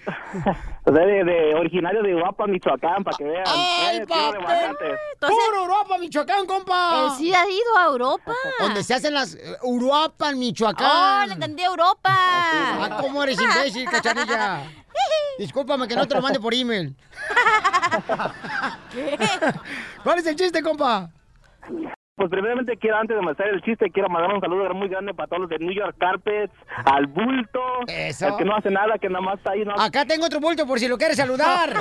O 0.84 0.92
sea, 0.92 1.04
de, 1.06 1.22
de 1.22 1.54
originario 1.54 2.02
de 2.02 2.12
Uapa, 2.16 2.44
Michoacán, 2.48 3.04
para 3.04 3.16
que 3.16 3.22
vean. 3.22 3.44
¡Ay, 3.46 3.98
Eh, 3.98 4.06
papel! 4.06 4.42
bacantes. 4.42 4.98
¡Puro 5.20 5.56
Europa, 5.60 5.96
Michoacán, 5.98 6.44
compa! 6.44 7.04
Él 7.04 7.10
sí 7.16 7.32
ha 7.32 7.48
ido 7.48 7.76
a 7.78 7.84
Europa. 7.84 8.32
Donde 8.58 8.82
se 8.82 8.92
hacen 8.94 9.14
las 9.14 9.34
eh, 9.36 9.56
Uruapan, 9.62 10.34
Oh, 10.34 10.38
Michoacán. 10.38 11.28
le 11.28 11.34
entendí 11.34 11.62
Europa. 11.62 12.10
Ah, 12.12 12.98
¿cómo 13.00 13.22
eres 13.22 13.40
imbécil, 13.40 13.88
cachanilla? 13.88 14.62
Discúlpame 15.38 15.88
que 15.88 15.96
no 15.96 16.06
te 16.06 16.14
lo 16.14 16.22
mande 16.22 16.38
por 16.40 16.54
email. 16.54 16.94
¿Cuál 20.02 20.18
es 20.18 20.26
el 20.26 20.36
chiste, 20.36 20.62
compa? 20.62 21.10
pues 22.22 22.30
primeramente 22.30 22.76
quiero, 22.76 22.98
antes 22.98 23.16
de 23.16 23.20
empezar 23.20 23.48
el 23.48 23.60
chiste, 23.62 23.90
quiero 23.90 24.08
mandar 24.08 24.32
un 24.32 24.40
saludo 24.40 24.72
muy 24.74 24.86
grande 24.88 25.12
para 25.12 25.26
todos 25.26 25.40
los 25.40 25.50
de 25.50 25.58
New 25.58 25.74
York 25.74 25.96
Carpets, 25.98 26.54
al 26.84 27.08
bulto, 27.08 27.60
Eso. 27.88 28.28
el 28.28 28.36
que 28.36 28.44
no 28.44 28.54
hace 28.54 28.70
nada, 28.70 28.96
que 28.96 29.08
nada 29.08 29.22
más 29.22 29.38
está 29.38 29.50
ahí. 29.50 29.64
No... 29.64 29.74
Acá 29.74 30.04
tengo 30.04 30.26
otro 30.26 30.38
bulto 30.38 30.64
por 30.64 30.78
si 30.78 30.86
lo 30.86 30.96
quieres 30.96 31.16
saludar. 31.16 31.70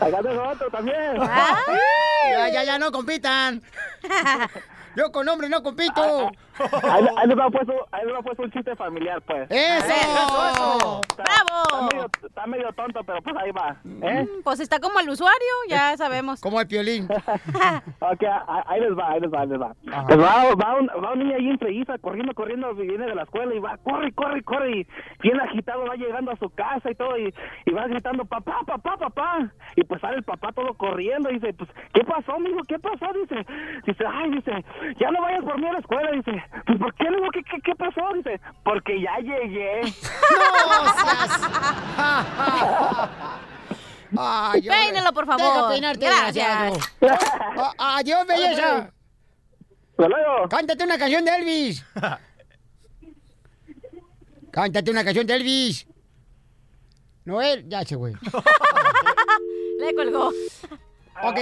Acá 0.00 0.22
tengo 0.22 0.48
otro 0.48 0.70
también. 0.70 1.16
ya, 2.30 2.48
ya, 2.48 2.64
ya, 2.64 2.78
no 2.78 2.90
compitan. 2.90 3.60
Yo 4.96 5.12
con 5.12 5.28
hombre 5.28 5.50
no 5.50 5.62
compito. 5.62 6.32
Ahí, 6.82 7.06
ahí 7.16 7.28
les 7.28 7.38
va 7.38 7.50
puesto, 7.50 7.72
ahí 7.92 8.04
les 8.06 8.14
va 8.14 8.22
puesto 8.22 8.42
un 8.42 8.50
chiste 8.50 8.74
familiar, 8.76 9.20
pues. 9.22 9.50
¡Eso! 9.50 11.00
Está- 11.08 11.22
¡Bravo! 11.22 11.62
Está 11.62 11.82
medio, 11.92 12.10
está 12.26 12.46
medio 12.46 12.72
tonto, 12.72 13.00
pero 13.04 13.22
pues 13.22 13.36
ahí 13.36 13.50
va. 13.50 13.76
¿eh? 14.02 14.22
Mm, 14.24 14.42
Pues 14.44 14.60
está 14.60 14.78
como 14.80 14.98
el 15.00 15.08
usuario, 15.08 15.36
ya 15.68 15.96
sabemos. 15.96 16.40
Como 16.40 16.60
el 16.60 16.66
piolín. 16.66 17.08
Ok, 18.00 18.22
ahí 18.66 18.80
les 18.80 18.96
va, 18.96 19.10
ahí 19.10 19.20
les 19.20 19.32
va, 19.32 19.40
ahí 19.40 19.48
les 19.48 19.60
va. 19.60 19.74
Pues 20.06 20.18
va, 20.20 20.54
va, 20.54 20.74
un, 20.76 20.86
va 20.88 21.12
un 21.12 21.18
niño 21.18 21.34
ahí 21.36 21.48
en 21.48 21.58
corriendo, 22.00 22.34
corriendo, 22.34 22.74
viene 22.74 23.06
de 23.06 23.14
la 23.14 23.22
escuela 23.22 23.54
y 23.54 23.58
va, 23.58 23.76
corre, 23.78 24.12
corre, 24.12 24.42
corre, 24.42 24.70
y 24.80 24.86
bien 25.20 25.40
agitado 25.40 25.84
va 25.86 25.94
llegando 25.96 26.30
a 26.30 26.36
su 26.36 26.48
casa 26.50 26.90
y 26.90 26.94
todo, 26.94 27.16
y, 27.18 27.32
y 27.64 27.70
va 27.72 27.86
gritando, 27.86 28.24
papá, 28.24 28.60
papá, 28.66 28.96
papá, 28.96 29.50
y 29.74 29.82
pues 29.84 30.00
sale 30.00 30.16
el 30.18 30.22
papá 30.24 30.52
todo 30.52 30.74
corriendo, 30.74 31.30
y 31.30 31.34
dice, 31.34 31.52
pues, 31.54 31.68
¿qué 31.92 32.04
pasó, 32.04 32.38
mijo? 32.38 32.60
¿Qué 32.68 32.78
pasó? 32.78 33.06
Dice, 33.14 33.46
dice, 33.86 34.04
ay, 34.06 34.30
dice, 34.30 34.64
ya 34.98 35.10
no 35.10 35.20
vayas 35.22 35.44
por 35.44 35.58
mí 35.58 35.66
a 35.66 35.72
la 35.72 35.78
escuela, 35.80 36.10
dice, 36.12 36.42
pues, 36.66 36.78
¿por 36.78 36.94
qué? 36.94 37.04
Le 37.04 37.16
digo, 37.16 37.30
¿qué, 37.32 37.42
qué, 37.42 37.60
qué 37.64 37.74
pasó? 37.74 38.00
Dice, 38.14 38.40
porque 38.64 39.00
ya 39.00 39.16
llegué. 39.18 39.80
Ay, 44.18 44.60
yo- 44.62 44.72
Peínelo, 44.72 45.12
por 45.12 45.26
favor. 45.26 45.44
Deja 45.54 45.68
peinarte, 45.68 46.06
Gracias. 46.06 46.90
Adiós, 47.78 48.26
belleza. 48.26 48.90
Hasta 49.90 50.08
luego. 50.08 50.48
Cántate 50.48 50.84
una 50.84 50.98
canción 50.98 51.24
de 51.24 51.34
Elvis. 51.36 51.84
Cántate 54.50 54.90
una 54.90 55.04
canción 55.04 55.26
de 55.26 55.34
Elvis. 55.34 55.86
Noel, 57.24 57.68
ya 57.68 57.84
se 57.84 57.96
güey. 57.96 58.14
Le 59.80 59.94
colgó. 59.94 60.30
Ok, 61.22 61.38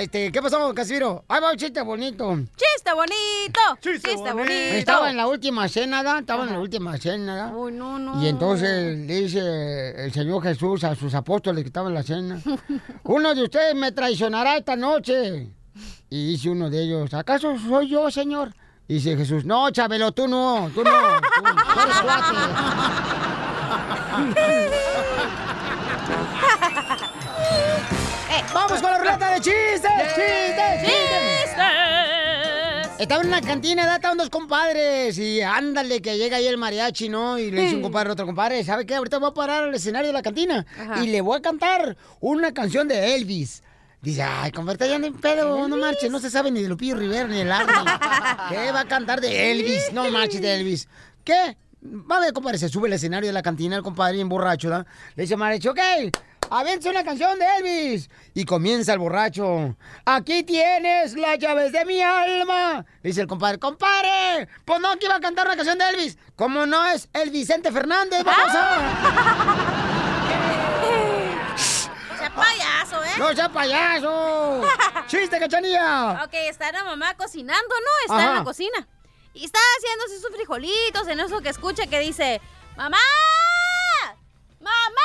este, 0.00 0.30
¿qué 0.30 0.42
pasó, 0.42 0.74
Casimiro? 0.74 1.24
Ahí 1.28 1.40
va 1.40 1.52
un 1.52 1.56
chiste 1.56 1.80
bonito. 1.80 2.36
¡Chiste 2.56 2.92
bonito! 2.94 3.60
¡Chiste, 3.80 4.32
bonito! 4.32 4.52
Estaba 4.52 5.08
en 5.10 5.16
la 5.16 5.26
última 5.26 5.66
cena, 5.68 6.02
¿da? 6.02 6.18
Estaba 6.18 6.44
en 6.44 6.52
la 6.52 6.60
última 6.60 6.98
cena, 6.98 7.36
¿da? 7.36 7.56
Uy, 7.56 7.72
no, 7.72 7.98
no. 7.98 8.22
Y 8.22 8.28
entonces 8.28 8.98
le 8.98 9.20
dice 9.20 10.04
el 10.04 10.12
Señor 10.12 10.42
Jesús 10.42 10.84
a 10.84 10.94
sus 10.94 11.14
apóstoles 11.14 11.64
que 11.64 11.68
estaban 11.68 11.88
en 11.90 11.94
la 11.94 12.02
cena, 12.02 12.38
uno 13.04 13.34
de 13.34 13.44
ustedes 13.44 13.74
me 13.74 13.92
traicionará 13.92 14.58
esta 14.58 14.76
noche. 14.76 15.48
Y 16.10 16.32
dice 16.32 16.50
uno 16.50 16.68
de 16.68 16.82
ellos, 16.82 17.14
¿acaso 17.14 17.58
soy 17.58 17.88
yo, 17.88 18.10
Señor? 18.10 18.54
Y 18.86 18.94
dice 18.94 19.16
Jesús, 19.16 19.46
no, 19.46 19.70
Chabelo, 19.70 20.12
tú 20.12 20.28
no, 20.28 20.70
tú 20.74 20.84
no, 20.84 20.90
tú, 20.90 20.96
tú 21.42 21.80
eres 21.80 21.96
chistes! 29.44 29.90
¡Chistes! 30.14 30.80
¡Chistes! 30.80 31.50
Estaba 32.98 33.20
en 33.22 33.28
una 33.28 33.42
cantina, 33.42 33.84
¿da? 33.84 33.96
estaban 33.96 34.16
dos 34.16 34.30
compadres 34.30 35.18
y 35.18 35.42
ándale 35.42 36.00
que 36.00 36.16
llega 36.16 36.38
ahí 36.38 36.46
el 36.46 36.56
mariachi, 36.56 37.10
¿no? 37.10 37.38
Y 37.38 37.50
le 37.50 37.62
dice 37.62 37.76
un 37.76 37.82
compadre 37.82 38.08
a 38.08 38.12
otro 38.14 38.24
compadre, 38.24 38.64
¿sabe 38.64 38.86
qué? 38.86 38.94
Ahorita 38.94 39.18
voy 39.18 39.28
a 39.30 39.34
parar 39.34 39.64
al 39.64 39.74
escenario 39.74 40.06
de 40.06 40.14
la 40.14 40.22
cantina 40.22 40.64
Ajá. 40.80 41.04
y 41.04 41.08
le 41.08 41.20
voy 41.20 41.36
a 41.36 41.42
cantar 41.42 41.98
una 42.20 42.54
canción 42.54 42.88
de 42.88 43.14
Elvis. 43.14 43.62
Dice, 44.00 44.22
ay, 44.22 44.50
compadre, 44.52 44.88
ya 44.88 44.98
no 44.98 45.04
hay 45.06 45.12
pedo, 45.12 45.68
no 45.68 45.76
marches, 45.76 46.10
no 46.10 46.20
se 46.20 46.30
sabe 46.30 46.50
ni 46.50 46.62
de 46.62 46.68
Lupillo 46.68 46.96
Rivera 46.96 47.26
ni 47.26 47.38
de 47.38 47.44
Larry. 47.44 47.72
¿Qué 48.48 48.72
va 48.72 48.80
a 48.80 48.88
cantar 48.88 49.20
de 49.20 49.50
Elvis? 49.50 49.92
No 49.92 50.08
marches 50.10 50.40
de 50.40 50.54
Elvis. 50.54 50.88
¿Qué? 51.22 51.56
Va 51.84 52.16
a 52.16 52.20
ver, 52.20 52.32
compadre, 52.32 52.56
se 52.56 52.70
sube 52.70 52.88
al 52.88 52.94
escenario 52.94 53.28
de 53.28 53.32
la 53.34 53.42
cantina 53.42 53.76
el 53.76 53.82
compadre 53.82 54.14
bien 54.14 54.28
borracho, 54.28 54.70
¿da? 54.70 54.86
Le 55.16 55.24
dice 55.24 55.36
mariachi, 55.36 55.68
ok, 55.68 55.78
aviéntese 56.58 56.90
una 56.90 57.04
canción 57.04 57.38
de 57.38 57.46
Elvis. 57.58 58.08
Y 58.34 58.44
comienza 58.44 58.92
el 58.92 58.98
borracho. 58.98 59.76
Aquí 60.04 60.42
tienes 60.44 61.14
las 61.14 61.38
llaves 61.38 61.72
de 61.72 61.84
mi 61.84 62.00
alma. 62.00 62.84
Dice 63.02 63.20
el 63.22 63.26
compadre, 63.26 63.58
compadre, 63.58 64.48
pues 64.64 64.80
no, 64.80 64.96
que 64.98 65.06
iba 65.06 65.16
a 65.16 65.20
cantar 65.20 65.46
una 65.46 65.56
canción 65.56 65.78
de 65.78 65.88
Elvis. 65.88 66.16
Como 66.36 66.66
no 66.66 66.86
es 66.86 67.08
el 67.12 67.30
Vicente 67.30 67.72
Fernández, 67.72 68.22
vamos 68.24 68.54
a... 68.54 68.78
¡Sea 72.18 72.34
payaso, 72.34 73.04
eh! 73.04 73.18
¡No 73.18 73.34
sea 73.34 73.48
payaso! 73.48 74.62
¡Chiste, 75.06 75.38
cachanilla! 75.38 76.22
Ok, 76.24 76.34
está 76.48 76.70
la 76.72 76.84
mamá 76.84 77.14
cocinando, 77.14 77.68
¿no? 77.68 78.14
Está 78.14 78.28
en 78.28 78.34
la 78.36 78.44
cocina. 78.44 78.88
Y 79.34 79.44
está 79.44 79.58
haciéndose 79.78 80.20
sus 80.20 80.30
frijolitos 80.34 81.08
en 81.08 81.18
eso 81.18 81.40
que 81.40 81.48
escucha 81.48 81.86
que 81.88 81.98
dice, 81.98 82.40
¡Mamá! 82.76 82.98
¡Mamá! 84.60 85.03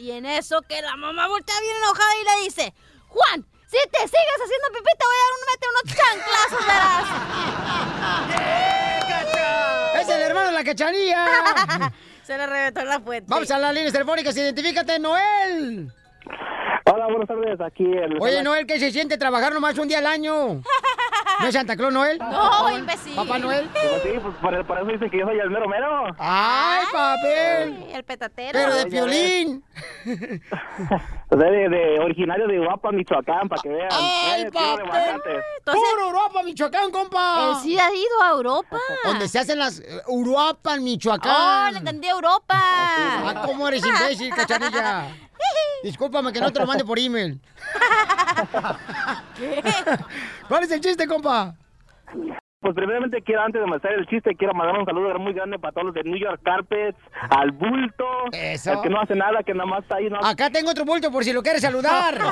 Y 0.00 0.12
en 0.12 0.24
eso 0.24 0.62
que 0.62 0.80
la 0.80 0.96
mamá 0.96 1.28
voltea 1.28 1.60
bien 1.60 1.76
enojada 1.76 2.10
y 2.14 2.24
le 2.24 2.44
dice, 2.44 2.72
Juan, 3.08 3.44
si 3.66 3.76
te 3.90 3.98
sigues 3.98 4.40
haciendo 4.42 4.68
pipí 4.72 4.92
te 4.98 5.04
voy 5.06 5.14
a 5.14 5.24
dar 5.26 5.32
un, 5.36 5.44
meter 5.52 5.68
unos 5.76 5.84
chanclazos, 5.94 6.64
verás. 6.66 7.04
¡Es 10.00 10.08
el 10.08 10.22
hermano 10.22 10.46
de 10.46 10.52
la 10.52 10.64
cachanilla! 10.64 11.92
Se 12.22 12.38
le 12.38 12.46
reventó 12.46 12.82
la 12.82 12.98
fuente. 13.00 13.26
Vamos 13.28 13.50
a 13.50 13.58
las 13.58 13.74
líneas 13.74 13.92
telefónicas, 13.92 14.34
identifícate, 14.34 14.98
Noel. 14.98 15.92
Hola, 16.86 17.06
buenas 17.08 17.28
tardes, 17.28 17.60
aquí 17.60 17.84
el... 17.84 18.16
Oye, 18.22 18.42
Noel, 18.42 18.66
¿qué 18.66 18.80
se 18.80 18.90
siente 18.90 19.18
trabajar 19.18 19.52
nomás 19.52 19.76
un 19.76 19.86
día 19.86 19.98
al 19.98 20.06
año? 20.06 20.62
¿No 21.40 21.46
es 21.46 21.54
Santa 21.54 21.76
Claus, 21.76 21.92
Noel? 21.92 22.18
No, 22.18 22.70
imbécil. 22.76 23.14
¿Papá 23.16 23.38
Noel? 23.38 23.68
Pues 23.72 24.02
sí, 24.02 24.10
pues 24.22 24.34
por, 24.36 24.66
por 24.66 24.78
eso 24.78 24.86
dicen 24.86 25.10
que 25.10 25.18
yo 25.18 25.26
soy 25.26 25.38
el 25.38 25.50
mero 25.50 25.66
mero. 25.68 26.04
¡Ay, 26.18 26.84
papel! 26.92 27.86
El 27.94 28.04
petatero. 28.04 28.50
Pero 28.52 28.74
de. 28.74 29.60
O 31.32 31.38
sea, 31.38 31.48
de, 31.48 31.68
de 31.68 32.00
originario 32.00 32.48
de 32.48 32.58
Uruapan, 32.58 32.96
Michoacán, 32.96 33.48
para 33.48 33.62
que 33.62 33.68
vean. 33.68 33.88
¡Ay, 33.92 34.42
Eh, 34.42 34.50
papel! 34.50 35.40
¡Puro 35.64 36.06
Europa, 36.06 36.42
Michoacán, 36.42 36.90
compa! 36.90 37.60
Sí 37.62 37.78
ha 37.78 37.88
ido 37.94 38.22
a 38.24 38.30
Europa. 38.30 38.76
Donde 39.04 39.28
se 39.28 39.38
hacen 39.38 39.58
las 39.60 39.78
eh, 39.78 40.02
Uruapan, 40.08 40.80
Oh, 40.80 40.82
Michoacán. 40.82 41.72
le 41.72 41.78
entendí 41.78 42.08
Europa. 42.08 42.56
Ah, 42.58 43.42
¿cómo 43.46 43.68
eres 43.68 43.84
imbécil, 43.86 44.34
cachanilla? 44.34 45.04
Discúlpame 45.82 46.32
que 46.32 46.40
no 46.40 46.52
te 46.52 46.60
lo 46.60 46.66
mande 46.66 46.84
por 46.84 46.98
email. 46.98 47.40
¿Cuál 50.48 50.64
es 50.64 50.70
el 50.70 50.80
chiste, 50.80 51.06
compa? 51.06 51.54
Pues 52.60 52.74
primeramente 52.74 53.22
quiero, 53.22 53.42
antes 53.42 53.58
de 53.58 53.66
empezar 53.66 53.92
el 53.94 54.06
chiste, 54.06 54.36
quiero 54.36 54.52
mandar 54.52 54.78
un 54.78 54.84
saludo 54.84 55.18
muy 55.18 55.32
grande 55.32 55.58
para 55.58 55.72
todos 55.72 55.86
los 55.86 55.94
de 55.94 56.04
New 56.04 56.18
York 56.18 56.42
Carpets, 56.44 56.98
al 57.30 57.52
bulto, 57.52 58.04
Eso. 58.32 58.72
el 58.72 58.82
que 58.82 58.90
no 58.90 59.00
hace 59.00 59.16
nada, 59.16 59.42
que 59.42 59.54
nada 59.54 59.64
más 59.64 59.82
está 59.82 59.96
ahí. 59.96 60.10
No... 60.10 60.18
Acá 60.18 60.50
tengo 60.50 60.70
otro 60.70 60.84
bulto 60.84 61.10
por 61.10 61.24
si 61.24 61.32
lo 61.32 61.42
quieres 61.42 61.62
saludar. 61.62 62.18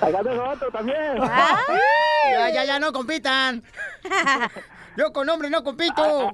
Acá 0.00 0.18
tengo 0.24 0.42
otro 0.42 0.72
también. 0.72 1.18
Ya, 1.18 2.50
ya, 2.50 2.64
ya, 2.64 2.80
no 2.80 2.92
compitan. 2.92 3.62
Yo 4.96 5.12
con 5.12 5.28
hombre 5.28 5.48
no 5.48 5.62
compito. 5.62 6.32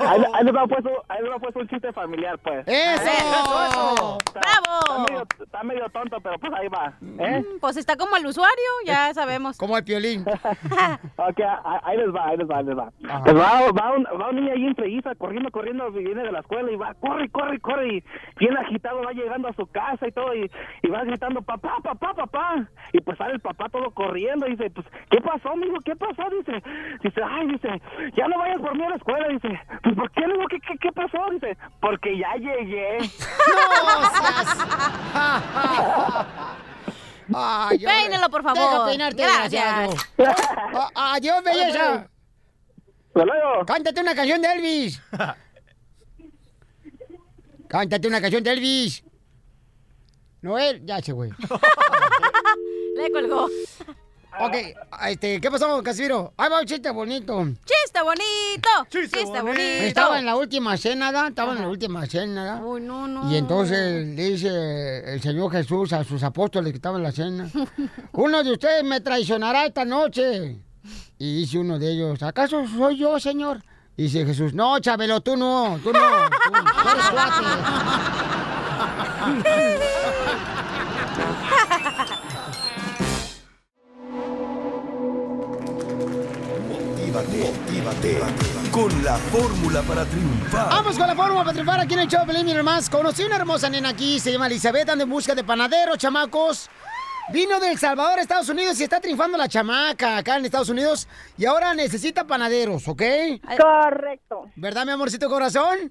Ahí, 0.00 0.22
ahí 0.32 0.44
les 0.44 0.54
va 0.54 0.66
puesto, 0.66 0.90
ahí 1.08 1.22
les 1.22 1.30
va 1.32 1.38
puesto 1.38 1.60
un 1.60 1.68
chiste 1.68 1.92
familiar, 1.92 2.38
pues. 2.38 2.66
¡Eso! 2.66 4.18
Está, 4.24 4.40
¡Bravo! 4.40 5.06
medio, 5.08 5.22
está 5.42 5.62
medio 5.62 5.88
tonto, 5.90 6.18
pero 6.20 6.38
pues 6.38 6.52
ahí 6.54 6.68
va. 6.68 6.92
¿eh? 7.18 7.40
Mm, 7.42 7.60
Pues 7.60 7.76
está 7.76 7.96
como 7.96 8.16
el 8.16 8.26
usuario, 8.26 8.54
ya 8.84 9.12
sabemos. 9.14 9.56
Como 9.58 9.76
el 9.76 9.84
piolín. 9.84 10.24
Ok, 11.18 11.40
ahí 11.84 11.96
les 11.96 12.14
va, 12.14 12.26
ahí 12.28 12.36
les 12.36 12.48
va, 12.48 12.58
ahí 12.58 12.64
les 12.64 12.76
va. 12.76 12.90
Pues 13.24 13.36
va, 13.36 13.60
va, 13.72 13.92
un, 13.92 14.04
va 14.04 14.28
un 14.28 14.36
niño 14.36 14.52
ahí 14.52 14.66
en 14.66 14.76
Freguiza, 14.76 15.14
corriendo, 15.14 15.50
corriendo, 15.50 15.90
viene 15.90 16.22
de 16.22 16.30
la 16.32 16.40
escuela 16.40 16.70
y 16.70 16.76
va, 16.76 16.94
corre, 16.94 17.28
corre, 17.30 17.58
corre, 17.60 17.88
y 17.96 18.04
bien 18.38 18.56
agitado 18.56 19.02
va 19.02 19.12
llegando 19.12 19.48
a 19.48 19.52
su 19.54 19.66
casa 19.66 20.06
y 20.06 20.12
todo, 20.12 20.34
y, 20.34 20.50
y 20.82 20.88
va 20.88 21.04
gritando, 21.04 21.42
papá, 21.42 21.76
papá, 21.82 22.14
papá. 22.14 22.68
Y 22.92 23.00
pues 23.00 23.18
sale 23.18 23.34
el 23.34 23.40
papá 23.40 23.68
todo 23.68 23.90
corriendo 23.92 24.46
y 24.46 24.50
dice, 24.52 24.70
pues, 24.70 24.86
¿qué 25.10 25.20
pasó, 25.20 25.56
mijo? 25.56 25.76
¿Qué 25.84 25.96
pasó? 25.96 26.22
Dice, 26.30 26.62
dice, 27.02 27.20
ay, 27.28 27.46
dice, 27.48 27.80
ya 28.14 28.28
no 28.28 28.38
vayas 28.38 28.60
por 28.60 28.76
mí 28.76 28.84
a 28.84 28.90
la 28.90 28.96
escuela, 28.96 29.28
dice, 29.28 29.60
pues, 29.82 29.94
¿por 29.96 30.10
qué? 30.12 30.20
Le 30.22 30.32
digo, 30.34 30.46
¿qué, 30.48 30.60
qué, 30.60 30.74
qué 30.80 30.92
pasó? 30.92 31.18
Dice, 31.32 31.56
porque 31.80 32.18
ya 32.18 32.34
llegué. 32.36 32.98
Ay, 37.34 37.78
yo- 37.78 37.88
Peínelo, 37.88 38.28
por 38.30 38.42
favor. 38.42 38.58
Deja 38.58 38.86
peinarte, 38.86 39.22
Gracias. 39.22 39.88
desgraciado. 40.16 40.88
A- 40.94 41.14
Adiós, 41.14 41.42
belleza. 41.44 42.08
Hasta 43.08 43.24
luego. 43.24 43.64
Cántate 43.66 44.00
una 44.00 44.14
canción 44.14 44.42
de 44.42 44.52
Elvis. 44.52 45.02
Cántate 47.68 48.08
una 48.08 48.20
canción 48.20 48.42
de 48.44 48.52
Elvis. 48.52 49.02
Noel, 50.42 50.84
ya 50.84 51.00
se 51.00 51.12
güey. 51.12 51.30
Le 52.96 53.10
colgó. 53.10 53.48
Ok, 54.38 54.54
este, 55.08 55.40
¿qué 55.40 55.50
pasó, 55.50 55.82
Casimiro? 55.82 56.34
Ahí 56.36 56.50
va 56.50 56.60
un 56.60 56.66
chiste 56.66 56.90
bonito. 56.90 57.46
¡Chiste 57.64 58.02
bonito! 58.02 58.68
¡Chiste, 58.90 59.24
bonito! 59.40 59.62
Estaba 59.62 60.18
en 60.18 60.26
la 60.26 60.36
última 60.36 60.76
cena, 60.76 61.10
¿da? 61.10 61.28
Estaba 61.28 61.52
en 61.54 61.62
la 61.62 61.68
última 61.68 62.04
cena, 62.06 62.44
¿da? 62.44 62.62
Uy, 62.62 62.82
no, 62.82 63.08
no. 63.08 63.32
Y 63.32 63.36
entonces 63.36 64.06
le 64.06 64.30
dice 64.30 65.14
el 65.14 65.22
Señor 65.22 65.50
Jesús 65.52 65.92
a 65.94 66.04
sus 66.04 66.22
apóstoles 66.22 66.72
que 66.72 66.76
estaban 66.76 66.98
en 66.98 67.04
la 67.04 67.12
cena, 67.12 67.50
uno 68.12 68.42
de 68.44 68.52
ustedes 68.52 68.84
me 68.84 69.00
traicionará 69.00 69.64
esta 69.64 69.86
noche. 69.86 70.58
Y 71.18 71.40
dice 71.40 71.58
uno 71.58 71.78
de 71.78 71.92
ellos, 71.92 72.22
¿acaso 72.22 72.66
soy 72.66 72.98
yo, 72.98 73.18
Señor? 73.18 73.62
Y 73.96 74.04
dice 74.04 74.26
Jesús, 74.26 74.52
no, 74.52 74.78
Chabelo, 74.80 75.22
tú 75.22 75.36
no, 75.36 75.80
tú 75.82 75.92
no, 75.92 76.28
tú, 76.28 76.50
tú 76.82 76.88
eres 79.48 79.80
Motívate, 87.16 87.80
motívate. 87.82 88.70
Con 88.70 89.02
la 89.02 89.16
fórmula 89.16 89.80
para 89.88 90.04
triunfar. 90.04 90.68
Vamos 90.68 90.98
con 90.98 91.06
la 91.06 91.14
fórmula 91.14 91.44
para 91.44 91.52
triunfar 91.54 91.80
aquí 91.80 91.94
en 91.94 92.00
el 92.00 92.08
show 92.08 92.26
Pelín, 92.26 92.62
más. 92.62 92.90
Conocí 92.90 93.24
una 93.24 93.36
hermosa 93.36 93.70
nena 93.70 93.88
aquí, 93.88 94.20
se 94.20 94.32
llama 94.32 94.48
Elizabeth, 94.48 94.90
anda 94.90 95.04
en 95.04 95.08
busca 95.08 95.34
de 95.34 95.42
panadero, 95.42 95.96
chamacos. 95.96 96.68
Vino 97.32 97.58
de 97.58 97.70
El 97.70 97.78
Salvador, 97.78 98.18
Estados 98.18 98.50
Unidos, 98.50 98.78
y 98.80 98.84
está 98.84 99.00
triunfando 99.00 99.38
la 99.38 99.48
chamaca 99.48 100.18
acá 100.18 100.36
en 100.36 100.44
Estados 100.44 100.68
Unidos. 100.68 101.08
Y 101.38 101.46
ahora 101.46 101.72
necesita 101.72 102.26
panaderos, 102.26 102.86
¿ok? 102.86 103.02
Correcto. 103.58 104.50
¿Verdad, 104.54 104.84
mi 104.84 104.92
amorcito 104.92 105.30
corazón? 105.30 105.90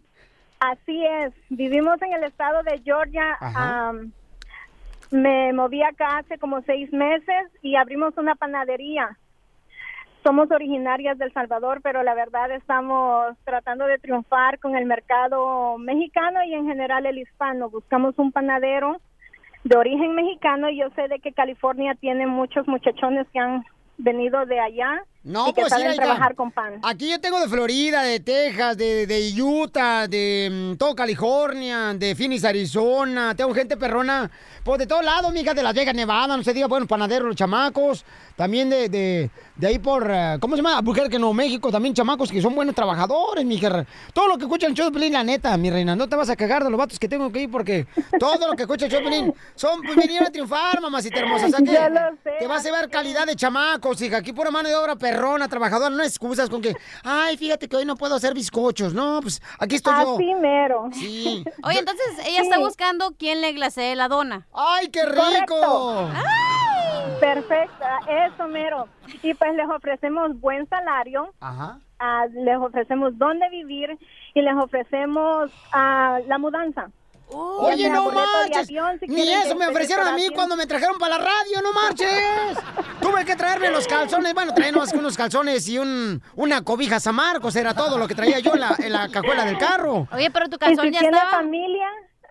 Así 0.60 1.04
es. 1.24 1.34
Vivimos 1.50 2.00
en 2.04 2.14
el 2.14 2.24
estado 2.26 2.62
de 2.62 2.80
Georgia. 2.84 3.36
Am, 3.42 4.12
me 5.10 5.52
moví 5.54 5.82
acá 5.82 6.20
hace 6.20 6.38
como 6.38 6.62
seis 6.62 6.94
meses 6.94 7.52
y 7.64 7.76
abrimos 7.78 8.14
una 8.16 8.36
panadería. 8.36 9.18
Somos 10.26 10.50
originarias 10.50 11.20
del 11.20 11.32
Salvador, 11.34 11.82
pero 11.84 12.02
la 12.02 12.16
verdad 12.16 12.50
estamos 12.50 13.38
tratando 13.44 13.86
de 13.86 14.00
triunfar 14.00 14.58
con 14.58 14.76
el 14.76 14.88
mercado 14.88 15.78
mexicano 15.78 16.44
y 16.44 16.56
en 16.56 16.66
general 16.66 17.06
el 17.06 17.20
hispano. 17.20 17.70
Buscamos 17.70 18.18
un 18.18 18.32
panadero 18.32 19.00
de 19.66 19.78
origen 19.78 20.16
mexicano 20.16 20.68
y 20.68 20.80
yo 20.80 20.90
sé 20.96 21.08
de 21.10 21.20
que 21.20 21.32
California 21.32 21.94
tiene 21.94 22.26
muchos 22.26 22.68
muchachones 22.68 23.28
que 23.32 23.38
han 23.38 23.66
venido 24.00 24.48
de 24.48 24.60
allá 24.60 25.04
No, 25.26 25.50
y 25.50 25.54
que 25.54 25.62
pues 25.62 25.72
saben 25.72 25.90
mira, 25.90 26.04
trabajar 26.04 26.36
con 26.36 26.52
pan. 26.52 26.80
Aquí 26.84 27.10
yo 27.10 27.20
tengo 27.20 27.40
de 27.40 27.48
Florida, 27.48 28.04
de 28.04 28.20
Texas, 28.20 28.78
de, 28.78 29.08
de 29.08 29.42
Utah, 29.42 30.08
de 30.08 30.74
mm, 30.74 30.78
todo 30.78 30.94
California, 30.94 31.96
de 31.96 32.14
Phoenix, 32.14 32.46
Arizona. 32.46 33.34
Tengo 33.36 33.52
gente 33.56 33.76
perrona, 33.76 34.30
pues 34.64 34.78
de 34.78 34.86
todos 34.86 35.04
lados, 35.04 35.34
mija, 35.34 35.56
de 35.56 35.64
Las 35.64 35.74
Vegas, 35.74 35.96
Nevada, 35.96 36.38
no 36.38 36.44
se 36.44 36.54
diga, 36.54 36.68
bueno, 36.68 36.86
panaderos, 36.86 37.28
los 37.28 37.36
chamacos. 37.36 38.06
También 38.36 38.70
de, 38.70 38.90
de, 38.90 39.30
de 39.56 39.68
ahí 39.68 39.80
por, 39.80 40.12
eh, 40.12 40.38
¿cómo 40.42 40.56
se 40.56 40.62
llama? 40.62 40.78
Albuquerque, 40.78 41.18
Nuevo 41.18 41.34
México, 41.34 41.72
también 41.72 41.96
chamacos 41.96 42.30
que 42.30 42.42
son 42.42 42.54
buenos 42.54 42.76
trabajadores, 42.76 43.46
mija. 43.46 43.86
Todo 44.14 44.28
lo 44.28 44.38
que 44.38 44.44
escucha 44.44 44.68
el 44.68 44.74
show 44.74 44.88
de 44.88 44.92
Pelín, 44.92 45.14
la 45.14 45.24
neta, 45.24 45.56
mi 45.58 45.72
reina, 45.72 45.96
no 45.96 46.08
te 46.08 46.16
vas 46.16 46.30
a 46.30 46.36
cagar 46.36 46.64
de 46.64 46.70
los 46.70 46.78
vatos 46.78 47.00
que 47.00 47.08
tengo 47.08 47.32
que 47.32 47.44
ir 47.44 47.50
porque 47.50 47.88
todo 48.20 48.48
lo 48.48 48.54
que 48.54 48.64
escucha 48.64 48.86
el 48.86 48.92
show 48.92 49.00
de 49.00 49.10
Pelín 49.10 49.34
son, 49.56 49.82
pues 49.82 49.96
vinieron 49.96 50.28
a 50.28 50.32
triunfar, 50.32 50.82
mamacita 50.82 51.20
hermosa. 51.20 51.48
O 51.48 51.50
sea 51.50 51.60
que 51.66 51.72
Ya 51.72 51.90
lo 51.90 52.00
sé, 52.24 52.32
te 52.38 52.46
vas 52.46 52.66
a 52.66 52.72
ver 52.72 52.90
calidad 52.90 53.26
de 53.26 53.36
chamacos, 53.36 54.02
hija. 54.02 54.18
Aquí 54.18 54.34
pura 54.34 54.52
mano 54.52 54.68
de 54.68 54.76
obra 54.76 54.98
perrona, 55.16 55.48
trabajadora, 55.48 55.90
no 55.90 56.04
excusas 56.04 56.50
con 56.50 56.62
que, 56.62 56.76
ay, 57.04 57.38
fíjate 57.38 57.68
que 57.68 57.76
hoy 57.76 57.86
no 57.86 57.96
puedo 57.96 58.16
hacer 58.16 58.34
bizcochos. 58.34 58.94
No, 58.94 59.20
pues 59.22 59.42
aquí 59.60 59.76
estoy 59.76 59.94
yo. 60.02 60.16
Así 60.16 60.34
mero. 60.36 60.90
Sí. 60.94 61.44
Oye, 61.64 61.80
entonces 61.80 62.06
ella 62.28 62.42
está 62.42 62.60
buscando 62.60 63.14
quién 63.18 63.42
le 63.42 63.54
glasee 63.54 63.96
la 63.96 64.08
dona. 64.08 64.48
¡Ay, 64.54 64.90
qué 64.90 65.02
Correcto. 65.02 66.10
Perfecta, 67.20 68.00
eso 68.28 68.48
mero. 68.48 68.88
Y 69.22 69.34
pues 69.34 69.56
les 69.56 69.70
ofrecemos 69.70 70.40
buen 70.40 70.68
salario, 70.68 71.34
Ajá. 71.40 71.80
ah, 72.00 72.26
les 72.34 72.58
ofrecemos 72.58 73.18
dónde 73.18 73.50
vivir 73.50 73.98
y 74.34 74.42
les 74.42 74.56
ofrecemos 74.56 75.52
ah, 75.72 76.20
la 76.28 76.38
mudanza. 76.38 76.90
Oye, 77.28 77.84
Ya 77.84 77.90
sea 77.90 77.96
no 77.96 78.12
marches. 78.12 78.58
avión, 78.58 79.00
si 79.00 79.08
Ni 79.08 79.30
eso 79.34 79.56
me 79.56 79.68
ofrecieron 79.68 80.08
a 80.08 80.12
mí 80.14 80.30
cuando 80.34 80.56
me 80.56 80.68
trajeron 80.68 80.98
para 81.00 81.18
la 81.18 81.24
radio, 81.26 81.62
no 81.64 81.74
marches. 81.74 82.08
Tuve 83.02 83.26
que 83.26 83.36
traerme 83.36 83.70
los 83.72 83.88
calzones, 83.88 84.34
bueno, 84.34 84.54
traía 84.54 84.72
nomás 84.72 84.92
que 84.92 84.98
unos 84.98 85.18
calzones 85.18 85.68
y 85.68 85.78
un, 85.78 86.22
una 86.36 86.64
cobija 86.64 87.00
San 87.00 87.16
Marcos, 87.16 87.56
era 87.56 87.74
todo 87.74 87.98
lo 87.98 88.08
que 88.08 88.16
traía 88.16 88.40
yo 88.40 88.54
en 88.54 88.60
la, 88.62 88.76
en 88.78 88.92
la 88.94 89.10
cajuela 89.10 89.46
del 89.46 89.58
carro. 89.58 90.08
Oye, 90.12 90.30
pero 90.32 90.50
tu 90.50 90.58
Y 90.66 90.76
si 90.76 90.92
tiene 90.92 91.18
familia, 91.32 91.88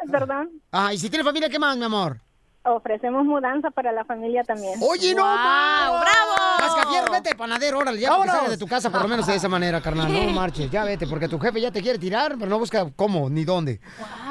¿verdad? 0.07 0.44
Ah, 0.72 0.92
y 0.92 0.98
si 0.98 1.09
tiene 1.11 1.24
familia, 1.24 1.48
¿qué 1.48 1.59
más, 1.59 1.76
mi 1.76 1.85
amor? 1.85 2.20
Ofrecemos 2.66 3.27
mudanza 3.27 3.70
para 3.70 3.92
la 3.92 4.07
familia 4.07 4.42
también. 4.42 4.81
Oye, 4.81 5.14
no 5.14 5.22
más. 5.22 6.00
¡Bravo! 6.00 6.35
Mascafierro, 6.61 7.12
vete, 7.12 7.35
panadero, 7.35 7.79
órale, 7.79 8.00
ya 8.00 8.16
porque 8.16 8.31
sales 8.31 8.50
de 8.53 8.57
tu 8.57 8.66
casa 8.66 8.90
por 8.90 9.03
lo 9.03 9.09
menos 9.09 9.27
de 9.27 9.35
esa 9.35 9.50
manera, 9.50 9.83
carnal. 9.83 10.11
No 10.11 10.31
marches, 10.33 10.70
ya 10.70 10.83
vete, 10.83 11.07
porque 11.07 11.29
tu 11.29 11.38
jefe 11.38 11.61
ya 11.61 11.70
te 11.70 11.83
quiere 11.83 11.98
tirar, 11.98 12.37
pero 12.38 12.48
no 12.48 12.59
busca 12.59 12.90
cómo 12.96 13.29
ni 13.29 13.44
dónde. 13.44 13.81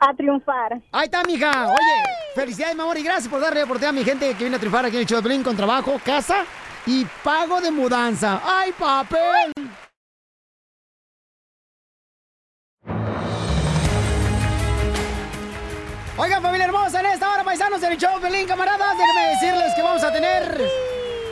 A 0.00 0.12
triunfar. 0.14 0.80
Ahí 0.92 1.04
está, 1.04 1.22
mija. 1.24 1.68
Oye, 1.68 2.02
felicidades, 2.34 2.74
mi 2.76 2.82
amor, 2.82 2.98
y 2.98 3.02
gracias 3.02 3.28
por 3.28 3.40
darle 3.40 3.62
oportunidad 3.62 3.90
a 3.90 3.92
mi 3.92 4.04
gente 4.04 4.28
que 4.32 4.38
viene 4.44 4.56
a 4.56 4.58
triunfar 4.58 4.84
aquí 4.86 4.96
en 4.96 5.06
el 5.08 5.22
Pelín 5.22 5.42
con 5.42 5.56
trabajo, 5.56 6.00
casa 6.04 6.44
y 6.86 7.04
pago 7.22 7.60
de 7.60 7.70
mudanza. 7.70 8.40
¡Ay, 8.44 8.72
papel! 8.72 9.52
Oigan, 16.16 16.42
familia 16.42 16.66
hermosa, 16.66 17.00
en 17.00 17.06
esta 17.06 17.32
hora, 17.32 17.44
paisanos 17.44 17.80
del 17.80 17.96
show 17.96 18.20
Pelín, 18.20 18.46
camaradas, 18.46 18.96
déjenme 18.98 19.28
decirles 19.30 19.74
que 19.74 19.82
vamos 19.82 20.02
a 20.02 20.12
tener 20.12 20.60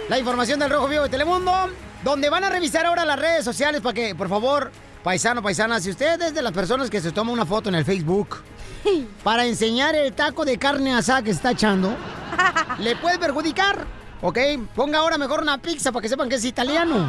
la 0.09 0.19
información 0.19 0.61
del 0.61 0.71
Rojo 0.71 0.87
Vivo 0.87 1.03
de 1.03 1.09
Telemundo, 1.09 1.71
donde 2.05 2.31
van 2.31 2.45
a 2.45 2.51
revisar 2.51 2.87
ahora 2.87 3.05
las 3.05 3.19
redes 3.19 3.45
sociales 3.45 3.81
para 3.81 3.95
que, 3.95 4.15
por 4.15 4.29
favor, 4.29 4.71
paisano, 5.07 5.41
paisana, 5.41 5.79
si 5.79 5.91
usted 5.91 6.21
es 6.21 6.35
de 6.35 6.43
las 6.43 6.51
personas 6.51 6.91
que 6.91 7.01
se 7.01 7.13
toma 7.13 7.31
una 7.31 7.47
foto 7.47 7.69
en 7.69 7.77
el 7.77 7.85
Facebook 7.85 8.39
para 9.23 9.47
enseñar 9.47 9.95
el 9.95 10.13
taco 10.13 10.45
de 10.45 10.59
carne 10.59 10.93
asada 10.93 11.23
que 11.23 11.31
se 11.31 11.37
está 11.37 11.53
echando, 11.53 11.95
le 12.81 12.97
puede 12.97 13.17
perjudicar, 13.17 13.87
¿ok? 14.21 14.37
Ponga 14.75 14.99
ahora 14.99 15.17
mejor 15.17 15.43
una 15.43 15.59
pizza 15.63 15.93
para 15.93 16.03
que 16.03 16.09
sepan 16.09 16.29
que 16.29 16.35
es 16.35 16.45
italiano. 16.45 17.09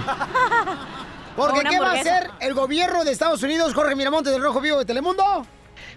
Porque 1.36 1.62
¿qué 1.62 1.80
va 1.80 1.94
a 1.94 1.94
hacer 1.94 2.30
el 2.40 2.54
gobierno 2.54 3.04
de 3.04 3.12
Estados 3.12 3.42
Unidos, 3.42 3.74
Jorge 3.74 3.96
Miramonte 3.96 4.30
del 4.30 4.44
Rojo 4.44 4.62
Vivo 4.62 4.78
de 4.78 4.86
Telemundo? 4.86 5.48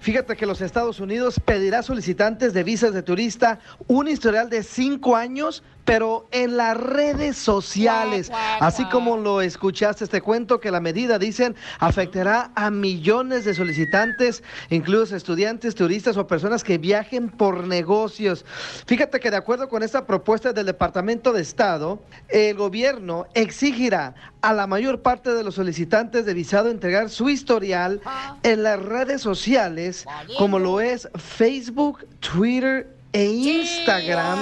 Fíjate 0.01 0.37
que 0.37 0.47
los 0.47 0.63
Estados 0.63 1.01
Unidos 1.01 1.39
pedirá 1.45 1.83
solicitantes 1.83 2.55
de 2.55 2.65
visas 2.65 2.95
de 2.95 3.03
turista 3.03 3.59
un 3.87 4.09
historial 4.09 4.49
de 4.49 4.63
cinco 4.63 5.17
años, 5.17 5.63
pero 5.85 6.29
en 6.31 6.57
las 6.57 6.77
redes 6.77 7.37
sociales. 7.37 8.31
Así 8.61 8.85
como 8.87 9.17
lo 9.17 9.41
escuchaste, 9.41 10.05
este 10.05 10.21
cuento 10.21 10.61
que 10.61 10.71
la 10.71 10.81
medida, 10.81 11.19
dicen, 11.19 11.57
afectará 11.79 12.51
a 12.55 12.71
millones 12.71 13.45
de 13.45 13.55
solicitantes, 13.55 14.43
incluso 14.71 15.17
estudiantes, 15.17 15.75
turistas 15.75 16.17
o 16.17 16.27
personas 16.27 16.65
que 16.65 16.79
viajen 16.79 17.29
por 17.29 17.67
negocios. 17.67 18.45
Fíjate 18.87 19.21
que 19.21 19.31
de 19.31 19.37
acuerdo 19.37 19.69
con 19.69 19.83
esta 19.83 20.07
propuesta 20.07 20.53
del 20.53 20.67
Departamento 20.67 21.33
de 21.33 21.43
Estado, 21.43 22.03
el 22.29 22.57
gobierno 22.57 23.27
exigirá 23.35 24.15
a 24.43 24.53
la 24.53 24.67
mayor 24.67 25.03
parte 25.03 25.35
de 25.35 25.45
los 25.45 25.57
solicitantes 25.57 26.25
de 26.25 26.35
visado 26.35 26.71
entregar 26.71 27.11
su 27.11 27.29
historial 27.29 28.01
en 28.43 28.63
las 28.63 28.81
redes 28.81 29.21
sociales, 29.21 30.07
como 30.39 30.59
lo 30.59 30.81
es 30.81 31.09
Facebook, 31.17 32.07
Twitter 32.21 32.89
e 33.13 33.25
Instagram, 33.25 34.39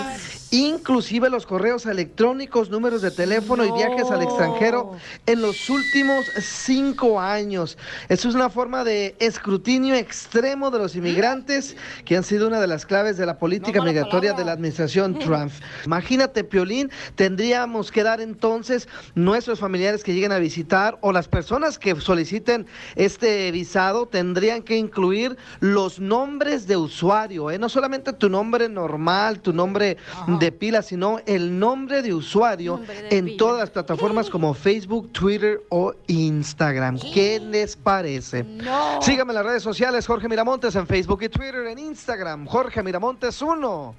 inclusive 0.51 1.31
los 1.31 1.47
correos 1.47 1.87
electrónicos, 1.87 2.71
números 2.71 3.03
de 3.03 3.11
teléfono 3.11 3.65
y 3.65 3.73
viajes 3.73 4.11
al 4.11 4.23
extranjero 4.23 4.97
en 5.27 5.43
los 5.43 5.69
últimos 5.69 6.27
cinco 6.41 7.21
años. 7.21 7.77
Eso 8.09 8.29
es 8.29 8.35
una 8.35 8.51
forma 8.51 8.85
de 8.85 9.15
escrutinio 9.19 9.95
extremo 9.95 10.71
de 10.71 10.79
los 10.79 10.97
inmigrantes 10.97 11.77
que 12.05 12.17
han 12.17 12.25
sido 12.25 12.47
una 12.49 12.61
de 12.61 12.67
las 12.67 12.87
claves 12.87 13.17
de 13.17 13.27
la 13.27 13.39
política 13.39 13.83
migratoria 13.83 14.33
de 14.33 14.45
la 14.45 14.53
administración 14.53 15.19
Trump. 15.19 15.53
Imagínate, 15.85 16.45
Piolín, 16.45 16.91
tendríamos 17.15 17.93
que 17.93 18.03
dar 18.03 18.21
entonces 18.21 18.89
nuestros 19.15 19.59
familiares 19.59 20.03
que 20.03 20.15
lleguen 20.15 20.33
a 20.33 20.39
visitar 20.39 20.99
o 21.01 21.13
las 21.13 21.29
personas 21.29 21.79
que 21.79 21.99
soliciten 22.01 22.67
este 22.97 23.51
visado 23.53 24.07
tendrían 24.07 24.63
que 24.63 24.77
incluir 24.77 25.37
los 25.61 26.01
nombres 26.01 26.67
de 26.67 26.77
usuario, 26.77 27.51
¿eh? 27.51 27.59
no 27.59 27.69
solamente 27.69 28.13
tu 28.13 28.29
nombre 28.29 28.69
normal, 28.69 29.41
tu 29.41 29.53
nombre 29.53 29.97
de 30.39 30.53
pila, 30.53 30.83
sino 30.83 31.21
el 31.27 31.59
nombre 31.59 32.03
de 32.03 32.15
usuario 32.15 32.81
en 33.11 33.37
todas 33.37 33.59
las 33.61 33.71
plataformas 33.71 34.31
como 34.31 34.55
Facebook, 34.55 35.13
Twitter 35.13 35.61
o 35.69 35.95
Instagram. 36.07 36.99
¿Qué, 37.13 37.41
les 37.41 37.77
parece? 37.77 38.45
No. 38.45 39.01
Síganme 39.03 39.33
en 39.33 39.37
las 39.37 39.47
redes 39.47 39.63
sociales, 39.63 40.07
Jorge 40.07 40.29
Miramontes 40.29 40.75
en 40.77 40.87
Facebook 40.87 41.23
y 41.23 41.29
Twitter, 41.29 41.67
en 41.67 41.79
Instagram, 41.79 42.47
Jorge 42.47 42.83
Miramontes 42.83 43.41
1. 43.43 43.95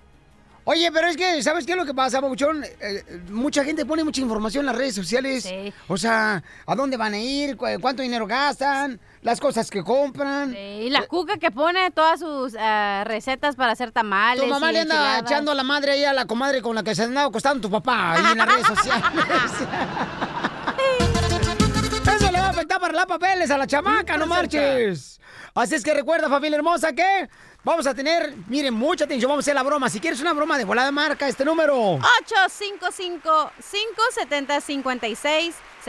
Oye, 0.65 0.91
pero 0.91 1.07
es 1.07 1.17
que, 1.17 1.41
¿sabes 1.41 1.65
qué 1.65 1.71
es 1.71 1.77
lo 1.77 1.85
que 1.85 1.95
pasa, 1.95 2.21
Pabuchón? 2.21 2.63
Eh, 2.63 3.03
mucha 3.31 3.63
gente 3.63 3.85
pone 3.85 4.03
mucha 4.03 4.21
información 4.21 4.61
en 4.61 4.65
las 4.67 4.75
redes 4.75 4.93
sociales. 4.93 5.51
O 5.87 5.97
sea, 5.97 6.43
¿a 6.67 6.75
dónde 6.75 6.95
van 6.95 7.13
a 7.13 7.19
ir? 7.19 7.57
¿Cu- 7.57 7.65
¿Cuánto 7.81 8.03
dinero 8.03 8.27
gastan? 8.27 8.99
Las 9.21 9.39
cosas 9.41 9.69
que 9.69 9.83
compran. 9.83 10.55
Y 10.55 10.89
la 10.89 11.05
cuca 11.05 11.37
que 11.37 11.51
pone 11.51 11.91
todas 11.91 12.21
sus 12.21 12.55
eh, 12.57 13.03
recetas 13.03 13.55
para 13.55 13.73
hacer 13.73 13.91
tamales. 13.91 14.43
Tu 14.43 14.49
mamá 14.49 14.69
y 14.69 14.73
le 14.73 14.79
anda 14.81 14.95
enchiladas. 14.95 15.21
echando 15.23 15.51
a 15.51 15.55
la 15.55 15.63
madre 15.63 15.91
ahí 15.91 16.05
a 16.05 16.13
la 16.13 16.25
comadre 16.25 16.61
con 16.61 16.73
la 16.75 16.83
que 16.83 16.95
se 16.95 17.03
andaba 17.03 17.27
acostando 17.27 17.67
tu 17.67 17.71
papá 17.71 18.13
ahí 18.13 18.31
en 18.31 18.37
las 18.37 18.47
redes 18.47 18.67
sociales. 18.67 19.05
Eso 22.15 22.31
le 22.31 22.39
va 22.39 22.47
a 22.47 22.49
afectar 22.49 22.79
para 22.79 22.93
las 22.93 23.05
papeles 23.05 23.51
a 23.51 23.57
la 23.57 23.67
chamaca, 23.67 24.17
no 24.17 24.25
marches. 24.25 25.19
Así 25.53 25.75
es 25.75 25.83
que 25.83 25.93
recuerda, 25.93 26.29
familia 26.29 26.57
hermosa, 26.57 26.93
que 26.93 27.29
vamos 27.63 27.85
a 27.87 27.93
tener, 27.93 28.33
miren, 28.47 28.73
mucha 28.73 29.05
atención, 29.05 29.29
vamos 29.29 29.43
a 29.43 29.45
hacer 29.45 29.55
la 29.55 29.63
broma. 29.63 29.89
Si 29.89 29.99
quieres 29.99 30.21
una 30.21 30.33
broma 30.33 30.57
de 30.57 30.63
volada, 30.63 30.91
marca 30.91 31.27
este 31.27 31.43
número. 31.43 31.99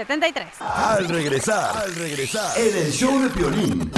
855-570-5673. 0.07 0.45
Al 0.61 1.09
regresar, 1.09 1.77
al 1.77 1.95
regresar, 1.95 2.59
en 2.59 2.77
el 2.77 2.93
show 2.93 3.21
de 3.21 3.29
Piolín. 3.31 3.93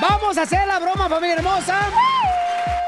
Vamos 0.00 0.36
a 0.38 0.42
hacer 0.42 0.66
la 0.66 0.78
broma, 0.78 1.08
familia 1.08 1.34
hermosa. 1.36 1.80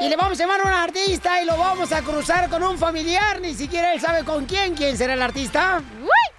Y 0.01 0.09
le 0.09 0.17
vamos 0.17 0.33
a 0.39 0.43
llamar 0.43 0.61
a 0.61 0.65
un 0.65 0.73
artista 0.73 1.41
y 1.41 1.47
lo 1.47 1.57
vamos 1.57 1.93
a 1.93 2.03
cruzar 2.03 2.49
con 2.51 2.63
un 2.63 2.77
familiar. 2.77 3.41
Ni 3.41 3.55
siquiera 3.55 3.93
él 3.95 4.01
sabe 4.01 4.25
con 4.25 4.45
quién. 4.45 4.75
¿Quién 4.75 4.97
será 4.97 5.15
el 5.15 5.23
artista? 5.23 5.81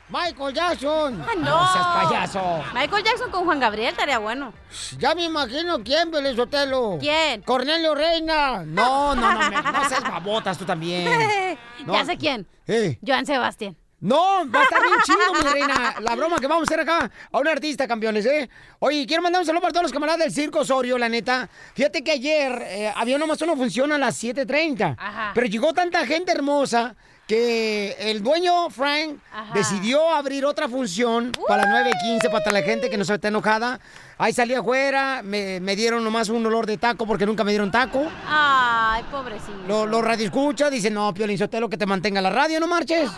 Michael 0.09 0.53
Jackson. 0.53 1.25
Ah, 1.27 1.31
no. 1.37 1.73
seas 1.73 1.85
payaso. 2.09 2.63
Michael 2.73 3.03
Jackson 3.03 3.31
con 3.31 3.45
Juan 3.45 3.59
Gabriel 3.59 3.89
estaría 3.89 4.19
bueno. 4.19 4.53
Ya 4.99 5.15
me 5.15 5.23
imagino 5.23 5.83
quién, 5.83 6.11
Belizotelo. 6.11 6.97
¿Quién? 6.99 7.41
Cornelio 7.41 7.95
Reina. 7.95 8.63
No, 8.65 9.15
no, 9.15 9.31
no, 9.33 9.49
me- 9.49 9.61
no 9.71 9.89
seas 9.89 10.03
babotas 10.03 10.57
tú 10.57 10.65
también. 10.65 11.07
No. 11.85 11.93
Ya 11.93 12.05
sé 12.05 12.17
quién. 12.17 12.47
Eh. 12.67 12.97
Joan 13.05 13.25
Sebastián. 13.27 13.77
No, 14.05 14.47
va 14.51 14.59
a 14.59 14.63
estar 14.63 14.79
bien 14.83 14.93
chido, 15.03 15.33
mi 15.33 15.49
reina. 15.49 15.95
La 15.99 16.15
broma 16.15 16.37
que 16.37 16.45
vamos 16.45 16.61
a 16.61 16.71
hacer 16.71 16.79
acá 16.79 17.09
a 17.31 17.39
un 17.39 17.47
artista, 17.47 17.87
campeones, 17.87 18.23
¿eh? 18.27 18.47
Oye, 18.77 19.07
quiero 19.07 19.23
mandar 19.23 19.41
un 19.41 19.47
saludo 19.47 19.61
para 19.61 19.73
todos 19.73 19.83
los 19.85 19.91
camaradas 19.91 20.19
del 20.19 20.31
Circo 20.31 20.59
Osorio, 20.59 20.99
la 20.99 21.09
neta. 21.09 21.49
Fíjate 21.73 22.03
que 22.03 22.11
ayer 22.11 22.61
eh, 22.67 22.93
había 22.95 23.17
nomás 23.17 23.41
una 23.41 23.55
función 23.55 23.91
a 23.91 23.97
las 23.97 24.23
7.30. 24.23 24.95
Ajá. 24.99 25.31
Pero 25.33 25.47
llegó 25.47 25.73
tanta 25.73 26.05
gente 26.05 26.31
hermosa 26.31 26.95
que 27.27 27.95
el 27.97 28.21
dueño, 28.21 28.69
Frank, 28.69 29.17
Ajá. 29.33 29.51
decidió 29.55 30.13
abrir 30.13 30.45
otra 30.45 30.69
función 30.69 31.31
para 31.47 31.63
las 31.65 31.87
9.15 31.87 32.31
para 32.31 32.51
la 32.51 32.61
gente 32.61 32.91
que 32.91 32.97
no 32.99 33.05
se 33.05 33.15
está 33.15 33.29
enojada. 33.29 33.79
Ahí 34.19 34.31
salí 34.31 34.53
afuera, 34.53 35.21
me, 35.23 35.59
me 35.59 35.75
dieron 35.75 36.03
nomás 36.03 36.29
un 36.29 36.45
olor 36.45 36.67
de 36.67 36.77
taco 36.77 37.07
porque 37.07 37.25
nunca 37.25 37.43
me 37.43 37.49
dieron 37.51 37.71
taco. 37.71 38.05
Ay, 38.27 39.03
pobrecito. 39.09 39.57
Los 39.67 39.89
lo 39.89 40.03
radio 40.03 40.25
escucha, 40.25 40.69
dicen, 40.69 40.93
no, 40.93 41.11
Piolín 41.15 41.39
Sotelo, 41.39 41.67
que 41.67 41.77
te 41.77 41.87
mantenga 41.87 42.21
la 42.21 42.29
radio, 42.29 42.59
no 42.59 42.67
marches. 42.67 43.09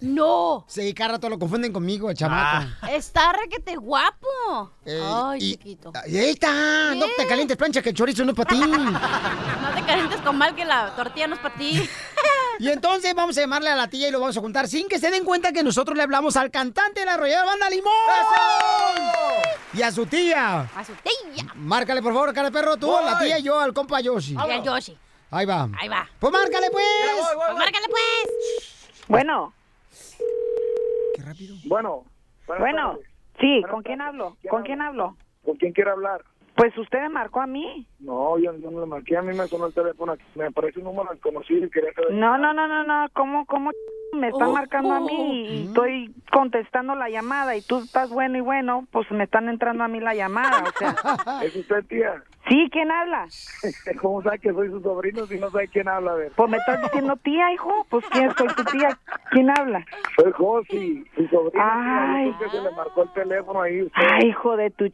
No. 0.00 0.64
Sí, 0.68 0.94
cada 0.94 1.12
rato 1.12 1.28
lo 1.28 1.38
confunden 1.38 1.72
conmigo, 1.72 2.08
el 2.10 2.16
chamaco. 2.16 2.66
Está 2.90 3.32
requete 3.32 3.76
guapo. 3.76 4.72
Eh, 4.84 5.00
Ay, 5.02 5.38
y- 5.42 5.50
chiquito. 5.52 5.92
Ahí 6.04 6.30
está. 6.30 6.94
No 6.94 7.06
te 7.16 7.26
calientes 7.26 7.56
plancha 7.56 7.82
que 7.82 7.90
el 7.90 7.94
chorizo 7.94 8.24
no 8.24 8.30
es 8.32 8.36
para 8.36 8.48
ti. 8.50 8.58
No 9.62 9.74
te 9.74 9.82
calientes 9.84 10.20
con 10.20 10.36
mal 10.38 10.54
que 10.54 10.64
la 10.64 10.94
tortilla 10.94 11.26
no 11.26 11.34
es 11.34 11.40
para 11.40 11.54
ti. 11.54 11.88
Y 12.60 12.68
entonces 12.70 13.14
vamos 13.14 13.38
a 13.38 13.40
llamarle 13.42 13.70
a 13.70 13.76
la 13.76 13.86
tía 13.86 14.08
y 14.08 14.10
lo 14.10 14.18
vamos 14.18 14.36
a 14.36 14.40
juntar 14.40 14.66
sin 14.66 14.88
que 14.88 14.98
se 14.98 15.12
den 15.12 15.22
cuenta 15.24 15.52
que 15.52 15.62
nosotros 15.62 15.96
le 15.96 16.02
hablamos 16.02 16.36
al 16.36 16.50
cantante 16.50 16.98
de 16.98 17.06
la 17.06 17.14
Arrolladora 17.14 17.46
Banda 17.50 17.70
Limón. 17.70 17.92
Y 19.74 19.82
a 19.82 19.92
su 19.92 20.06
tía. 20.06 20.68
A 20.74 20.84
su 20.84 20.92
tía. 20.94 21.46
Márcale, 21.54 22.02
por 22.02 22.12
favor, 22.12 22.34
cara 22.34 22.48
de 22.50 22.52
perro, 22.52 22.76
tú, 22.76 22.96
a 22.96 23.02
la 23.02 23.14
Voy. 23.14 23.26
tía 23.26 23.38
y 23.38 23.42
yo 23.44 23.60
al 23.60 23.72
compa 23.72 24.00
Yoshi. 24.00 24.34
Y 24.34 24.36
al 24.50 24.64
Yoshi. 24.64 24.98
Ahí 25.30 25.46
va. 25.46 25.68
Ahí 25.78 25.88
va. 25.88 26.08
Pues 26.18 26.32
márcale, 26.32 26.68
pues. 26.72 26.84
Pues 27.46 27.56
márcale, 27.58 27.86
pues. 27.88 28.74
Bueno. 29.06 29.52
Rápido. 31.28 31.56
Bueno. 31.64 32.04
Bueno, 32.46 32.92
tardes. 32.92 33.06
sí, 33.38 33.60
Buenas 33.60 33.70
¿con 33.70 33.82
quién 33.82 34.00
hablo? 34.00 34.36
¿Quién 34.40 34.50
¿Con 34.50 34.62
quién 34.62 34.80
hablo? 34.80 35.16
¿Con 35.44 35.56
quién 35.56 35.72
quiere 35.74 35.90
hablar? 35.90 36.22
Pues 36.56 36.76
usted 36.78 37.00
me 37.02 37.10
marcó 37.10 37.42
a 37.42 37.46
mí. 37.46 37.86
No, 38.00 38.38
yo, 38.38 38.54
yo 38.56 38.70
no 38.70 38.80
le 38.80 38.86
marqué. 38.86 39.14
A 39.18 39.22
mí 39.22 39.34
me 39.34 39.46
sonó 39.46 39.66
el 39.66 39.74
teléfono. 39.74 40.16
Me 40.34 40.46
aparece 40.46 40.78
un 40.78 40.86
número 40.86 41.10
desconocido 41.12 41.66
y 41.66 41.70
quería 41.70 41.92
saber. 41.92 42.12
No, 42.12 42.38
no, 42.38 42.54
no, 42.54 42.66
no, 42.66 42.82
no, 42.82 43.08
¿cómo, 43.12 43.44
cómo 43.44 43.70
me 44.12 44.28
están 44.28 44.48
Oh, 44.48 44.52
marcando 44.52 44.94
a 44.94 44.98
oh. 45.00 45.04
mí 45.06 45.46
y 45.48 45.66
estoy 45.66 46.14
contestando 46.32 46.94
la 46.94 47.08
llamada 47.08 47.56
y 47.56 47.62
tú 47.62 47.78
estás 47.78 48.10
bueno 48.10 48.38
y 48.38 48.40
bueno, 48.40 48.86
pues 48.90 49.10
me 49.10 49.24
están 49.24 49.48
entrando 49.48 49.84
a 49.84 49.88
mí 49.88 50.00
la 50.00 50.14
llamada, 50.14 50.64
o 50.64 50.78
sea. 50.78 50.94
¿Es 51.42 51.54
usted, 51.56 51.84
tía? 51.86 52.22
Sí, 52.48 52.68
¿quién 52.72 52.90
habla? 52.90 53.26
¿Cómo 54.00 54.22
sabe 54.22 54.38
que 54.38 54.52
soy 54.52 54.68
su 54.70 54.80
sobrino 54.80 55.26
si 55.26 55.38
no 55.38 55.50
sabe 55.50 55.68
quién 55.68 55.86
habla? 55.88 56.12
A 56.12 56.14
ver. 56.14 56.32
Pues 56.34 56.50
me 56.50 56.56
estás 56.56 56.80
diciendo 56.82 57.16
tía, 57.16 57.52
hijo. 57.52 57.86
Pues 57.90 58.04
quién 58.10 58.34
soy 58.36 58.48
tu 58.48 58.64
tía. 58.64 58.98
¿Quién 59.30 59.50
habla? 59.50 59.84
Soy 60.16 60.32
Josi, 60.32 61.04
su 61.14 61.26
sobrino. 61.28 61.62
Ay. 61.62 62.32
Creo 62.38 62.50
que 62.50 62.56
se 62.56 62.62
le 62.62 62.70
marcó 62.70 63.02
el 63.02 63.12
teléfono 63.12 63.60
ahí. 63.60 63.82
usted. 63.82 64.02
Ay, 64.02 64.28
hijo 64.28 64.56
de 64.56 64.70
tu... 64.70 64.90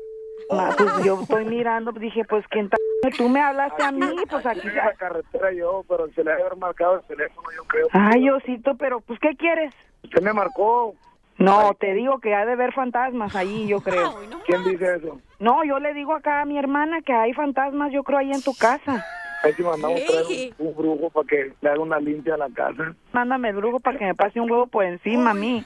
ma, 0.51 0.71
Pues 0.77 1.05
yo 1.05 1.21
estoy 1.21 1.45
mirando, 1.45 1.93
dije, 1.93 2.25
pues 2.25 2.45
quién 2.49 2.69
ta- 2.69 2.77
Tú 3.19 3.29
me 3.29 3.41
hablaste 3.43 3.83
a 3.83 3.93
mí, 3.93 4.07
pues 4.31 4.47
aquí... 4.47 4.67
en 4.67 4.77
la 4.77 4.95
carretera 4.95 5.53
yo, 5.53 5.85
pero 5.87 6.09
se 6.13 6.25
le 6.25 6.33
ha 6.33 6.37
haber 6.37 6.57
marcado 6.57 6.97
el 6.97 7.03
teléfono, 7.03 7.49
yo 7.55 7.63
creo. 7.65 7.87
Ay, 7.93 8.31
Osito, 8.31 8.77
pero 8.77 9.01
pues 9.03 9.21
¿qué 9.21 9.37
quieres? 9.37 9.75
Usted 10.05 10.23
me 10.23 10.33
marcó. 10.33 10.95
No, 11.37 11.75
te 11.75 11.93
digo 11.93 12.19
que 12.21 12.35
ha 12.35 12.47
de 12.47 12.57
ver 12.57 12.73
fantasmas 12.73 13.35
ahí, 13.35 13.67
yo 13.69 13.81
creo. 13.81 14.15
¿Quién 14.47 14.65
dice 14.65 14.97
eso? 14.97 15.21
No, 15.39 15.65
yo 15.65 15.81
le 15.81 15.93
digo 15.93 16.15
acá 16.15 16.41
a 16.41 16.45
mi 16.47 16.57
hermana 16.59 17.03
que 17.03 17.13
hay 17.13 17.35
fantasmas, 17.35 17.93
yo 17.93 18.05
creo, 18.05 18.19
ahí 18.19 18.33
en 18.33 18.43
tu 18.43 18.55
casa. 18.55 19.05
Ahí 19.43 19.53
si 19.53 19.63
mandamos 19.63 20.03
traer 20.07 20.25
un, 20.59 20.67
un 20.69 20.75
brujo 20.77 21.11
para 21.11 21.27
que 21.27 21.53
le 21.61 21.69
haga 21.69 21.81
una 21.81 22.01
limpia 22.01 22.35
a 22.35 22.39
la 22.39 22.49
casa. 22.49 22.95
Mándame 23.13 23.51
el 23.51 23.57
brujo 23.57 23.81
para 23.81 23.99
que 23.99 24.07
me 24.07 24.15
pase 24.15 24.41
un 24.41 24.51
huevo 24.51 24.67
por 24.67 24.85
encima 24.85 25.33
a 25.33 25.35
mí. 25.35 25.63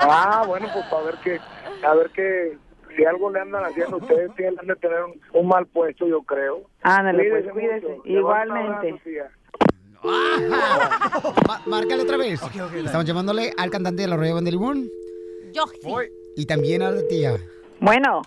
Ah, 0.00 0.44
bueno, 0.46 0.68
pues 0.72 0.84
para 0.86 1.02
ver 1.04 1.14
que, 1.24 1.40
a 1.84 1.94
ver 1.94 2.10
que 2.10 2.58
si 2.96 3.04
algo 3.04 3.30
le 3.30 3.40
andan 3.40 3.64
haciendo 3.64 3.96
ustedes, 3.98 4.34
tienen 4.36 4.56
de 4.66 4.76
tener 4.76 5.02
un, 5.04 5.20
un 5.32 5.48
mal 5.48 5.66
puesto, 5.66 6.06
yo 6.06 6.22
creo. 6.22 6.62
Ándale, 6.82 7.28
pues 7.30 7.52
Cuídese 7.52 7.88
mucho. 7.88 8.02
Igualmente. 8.08 9.00
tía. 9.04 9.30
Ma- 11.46 11.62
márcale 11.66 12.02
otra 12.02 12.16
vez. 12.16 12.40
Estamos 12.84 13.04
llamándole 13.04 13.52
al 13.56 13.70
cantante 13.70 14.02
de 14.02 14.08
la 14.08 14.16
Roya 14.16 14.34
de 14.34 14.50
Limón 14.50 14.88
Yo 15.52 15.64
y 16.36 16.46
también 16.46 16.82
a 16.82 16.90
la 16.90 17.06
tía. 17.06 17.36
Bueno. 17.80 18.22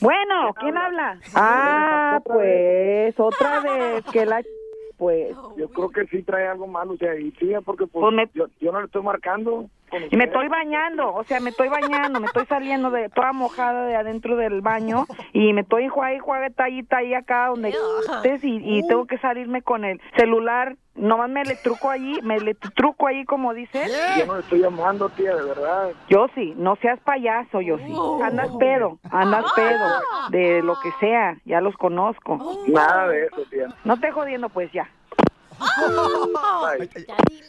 Bueno, 0.00 0.52
¿quién 0.60 0.76
habla? 0.76 1.18
Ah, 1.34 2.20
pues 2.24 3.14
otra 3.18 3.60
vez 3.60 4.04
que 4.12 4.26
la... 4.26 4.42
Pues... 4.96 5.34
Yo 5.56 5.68
creo 5.70 5.90
que 5.90 6.06
sí 6.06 6.22
trae 6.22 6.46
algo 6.46 6.68
malo, 6.68 6.92
o 6.92 6.96
sea, 6.96 7.16
y 7.18 7.32
sí, 7.32 7.52
porque 7.64 7.84
pues, 7.88 8.00
Pues 8.00 8.14
me- 8.14 8.30
yo, 8.32 8.46
yo 8.60 8.70
no 8.70 8.78
le 8.78 8.86
estoy 8.86 9.02
marcando. 9.02 9.68
Y 10.10 10.16
me 10.16 10.24
estoy 10.24 10.48
bañando, 10.48 11.12
o 11.14 11.24
sea, 11.24 11.40
me 11.40 11.50
estoy 11.50 11.68
bañando, 11.68 12.20
me 12.20 12.26
estoy 12.26 12.46
saliendo 12.46 12.90
de 12.90 13.08
toda 13.08 13.32
mojada 13.32 13.86
de 13.86 13.96
adentro 13.96 14.36
del 14.36 14.60
baño 14.60 15.06
y 15.32 15.52
me 15.52 15.62
estoy 15.62 15.84
enjuague, 15.84 16.16
enjuague, 16.16 16.50
tallita 16.50 16.98
ahí 16.98 17.14
acá 17.14 17.48
donde 17.48 17.70
estés 17.70 18.44
y, 18.44 18.60
y 18.62 18.86
tengo 18.86 19.06
que 19.06 19.18
salirme 19.18 19.62
con 19.62 19.84
el 19.84 20.00
celular, 20.16 20.76
nomás 20.94 21.28
me 21.28 21.44
le 21.44 21.56
truco 21.56 21.90
allí, 21.90 22.20
me 22.22 22.38
le 22.40 22.54
truco 22.54 23.06
ahí 23.06 23.24
como 23.24 23.54
dices. 23.54 23.92
Yo 24.18 24.26
no 24.26 24.34
le 24.34 24.40
estoy 24.40 24.60
llamando, 24.60 25.08
tía, 25.10 25.34
de 25.34 25.42
verdad. 25.42 25.90
Yo 26.08 26.26
sí, 26.34 26.54
no 26.56 26.76
seas 26.76 27.00
payaso, 27.00 27.60
yo 27.60 27.78
sí. 27.78 27.94
Andas 28.22 28.50
pedo, 28.58 28.98
andas 29.10 29.44
pedo, 29.54 29.84
de 30.30 30.62
lo 30.62 30.78
que 30.80 30.90
sea, 31.00 31.36
ya 31.44 31.60
los 31.60 31.76
conozco. 31.76 32.38
Nada 32.68 33.08
de 33.08 33.26
eso, 33.26 33.42
tía. 33.50 33.68
No 33.84 33.98
te 33.98 34.10
jodiendo, 34.10 34.48
pues 34.48 34.70
ya. 34.72 34.88
Bye. 35.58 36.88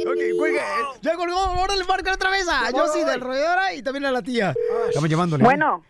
Ok, 0.08 0.38
cuelgue. 0.38 0.62
Ya 1.02 1.16
colgó, 1.16 1.38
ahora 1.38 1.76
le 1.76 1.84
marca 1.86 2.14
otra 2.14 2.30
vez 2.30 2.48
a 2.50 2.72
yo 2.72 2.88
sí 2.88 3.04
del 3.04 3.22
roedora 3.22 3.74
y 3.74 3.82
también 3.82 4.06
a 4.06 4.12
la 4.12 4.22
tía. 4.22 4.54
Estamos 4.88 5.10
llamándole. 5.10 5.44
Bueno, 5.44 5.84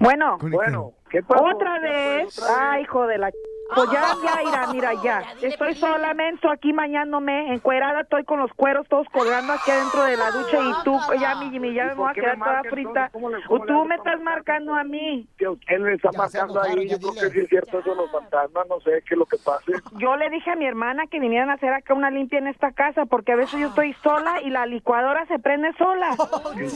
bueno, 0.00 0.38
Bueno, 0.40 0.92
¿qué 1.10 1.20
otra 1.28 1.78
vez. 1.80 2.40
Ay, 2.58 2.82
hijo 2.82 3.06
de 3.06 3.18
la... 3.18 3.28
ch- 3.30 3.34
Pues 3.74 3.90
ya, 3.90 4.16
ya, 4.22 4.42
irá, 4.42 4.66
mira, 4.72 4.94
ya. 4.94 5.22
Estoy 5.42 5.74
sola, 5.76 6.14
menso, 6.14 6.50
aquí 6.50 6.72
mañándome, 6.72 7.52
encuerada, 7.52 8.00
estoy 8.00 8.24
con 8.24 8.38
los 8.40 8.50
cueros 8.54 8.88
todos 8.88 9.06
colgando 9.10 9.52
aquí 9.52 9.70
adentro 9.70 10.04
de 10.04 10.16
la 10.16 10.30
ducha 10.30 10.58
y 10.58 10.72
tú, 10.84 10.98
ya, 11.20 11.34
mi, 11.34 11.58
mi, 11.60 11.74
ya 11.74 11.84
me 11.86 11.94
voy 11.94 12.10
a 12.10 12.14
quedar 12.14 12.38
me 12.38 12.44
toda 12.44 12.62
frita. 12.64 12.88
entonces? 12.88 13.12
¿Cómo 13.12 13.30
le- 13.30 13.42
cómo 13.44 13.54
O 13.62 13.66
le 13.66 13.72
tú 13.72 13.84
me 13.84 13.94
estás 13.96 14.20
marcando 14.22 14.74
a 14.74 14.84
mí. 14.84 15.28
Que 15.36 15.46
él 15.74 15.82
le 15.84 15.94
está 15.94 16.10
marcando 16.12 16.60
ahí, 16.62 16.88
yo 16.88 16.98
creo 16.98 17.14
que 17.14 17.30
sí 17.30 17.40
es 17.40 17.48
cierto 17.48 17.78
eso 17.80 17.90
de 17.90 17.96
los 17.96 18.10
fantasmas, 18.10 18.66
no 18.68 18.80
sé 18.80 19.02
qué 19.06 19.14
es 19.14 19.18
lo 19.18 19.26
que 19.26 19.36
pase. 19.38 19.72
Yo 19.98 20.16
le 20.16 20.30
dije 20.30 20.50
a 20.50 20.56
mi 20.56 20.66
hermana 20.66 21.06
que 21.06 21.20
vinieran 21.20 21.50
a 21.50 21.54
hacer 21.54 21.72
acá 21.72 21.92
una 21.94 22.10
limpia 22.10 22.38
en 22.38 22.46
esta 22.48 22.72
casa 22.72 23.04
porque 23.06 23.32
a 23.32 23.36
veces 23.36 23.60
yo 23.60 23.68
estoy 23.68 23.92
sola 24.02 24.40
y 24.42 24.50
la 24.50 24.64
licuadora 24.66 25.26
se 25.26 25.38
prende 25.38 25.72
sola. 25.74 26.16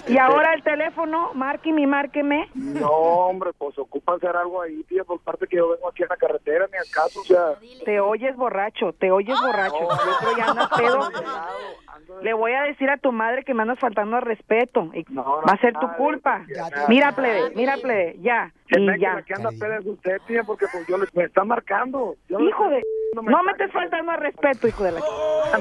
Y 0.07 0.18
ahora 0.18 0.53
el 0.55 0.62
teléfono, 0.62 1.30
márqueme 1.34 1.82
y 1.82 1.86
márqueme. 1.86 2.49
No, 2.55 2.88
hombre, 2.90 3.51
pues 3.57 3.78
ocupa 3.78 4.14
hacer 4.14 4.36
algo 4.36 4.61
ahí, 4.62 4.82
tía, 4.84 5.05
por 5.05 5.20
parte 5.20 5.47
que 5.47 5.57
yo 5.57 5.70
vengo 5.70 5.88
aquí 5.88 6.03
en 6.03 6.09
la 6.09 6.16
carretera, 6.16 6.66
ni 6.83 6.89
acaso, 6.89 7.20
o 7.20 7.24
sea... 7.24 7.55
Te 7.85 8.01
oyes 8.01 8.37
borracho, 8.37 8.93
te 8.93 9.11
oyes 9.11 9.39
borracho. 9.41 9.80
Yo 9.80 10.16
creo 10.20 10.37
ya 10.37 10.47
andas 10.47 10.68
pedo. 10.76 11.01
Le 12.22 12.32
voy 12.32 12.53
a 12.53 12.62
decir 12.62 12.88
a 12.90 12.97
tu 12.97 13.12
madre 13.12 13.45
que 13.45 13.55
me 13.55 13.62
andas 13.62 13.78
faltando 13.78 14.16
al 14.16 14.22
respeto. 14.22 14.90
Y 14.95 15.05
va 15.14 15.53
a 15.53 15.57
ser 15.59 15.74
tu 15.74 15.88
culpa. 15.97 16.45
Mira, 16.88 17.12
plebe, 17.12 17.51
mira, 17.55 17.76
plebe, 17.76 18.16
ya. 18.20 18.53
Se 18.70 18.80
Y 18.80 18.86
me 18.86 18.99
ya. 18.99 19.20
que 19.22 19.34
anda 19.34 19.51
peda 19.61 19.78
es 19.78 19.84
usted, 19.86 20.16
tía, 20.26 20.43
porque 20.45 20.66
pues 20.72 20.86
yo 20.86 20.97
le, 20.97 21.07
me 21.12 21.24
está 21.24 21.45
marcando. 21.45 22.16
Yo 22.28 22.38
le- 22.38 22.49
Hijo 22.49 22.68
de... 22.68 22.82
No 23.14 23.43
me 23.43 23.53
estés 23.53 23.70
faltando 23.72 24.12
al 24.12 24.20
respeto, 24.20 24.66
hijo 24.68 24.84
de 24.84 24.93
la... 24.93 25.01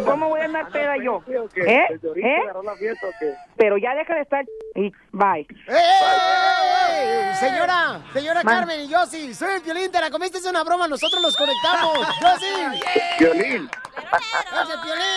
¿Cómo 0.05 0.29
voy 0.29 0.39
a 0.39 0.45
andar 0.45 0.69
peda 0.71 0.95
yo? 0.97 1.15
¿O 1.15 1.49
qué? 1.53 1.61
¿Eh? 1.61 1.85
¿Desde 1.89 2.07
ahorita 2.07 2.27
¿Eh? 2.27 2.37
agarró 2.43 2.63
la 2.63 2.75
fiesta 2.75 3.07
o 3.07 3.11
qué? 3.19 3.33
Pero 3.57 3.77
ya 3.77 3.93
deja 3.95 4.15
de 4.15 4.21
estar... 4.21 4.45
Y 4.75 4.91
bye. 5.11 5.41
¡Eh, 5.41 5.47
eh, 5.67 7.31
eh! 7.31 7.35
Señora, 7.35 7.99
señora 8.13 8.43
Man. 8.43 8.55
Carmen 8.59 8.79
y 8.81 8.87
yo 8.87 9.05
sí, 9.07 9.33
soy 9.33 9.55
el 9.55 9.61
Piolín, 9.61 9.91
te 9.91 9.99
la 9.99 10.09
comiste, 10.09 10.37
es 10.37 10.45
una 10.45 10.63
broma, 10.63 10.87
nosotros 10.87 11.21
los 11.21 11.35
conectamos. 11.35 11.97
Yo 12.21 12.27
sí. 12.39 12.45
Violín. 12.55 12.81
¡Ese 12.95 13.17
Piolín! 13.17 13.69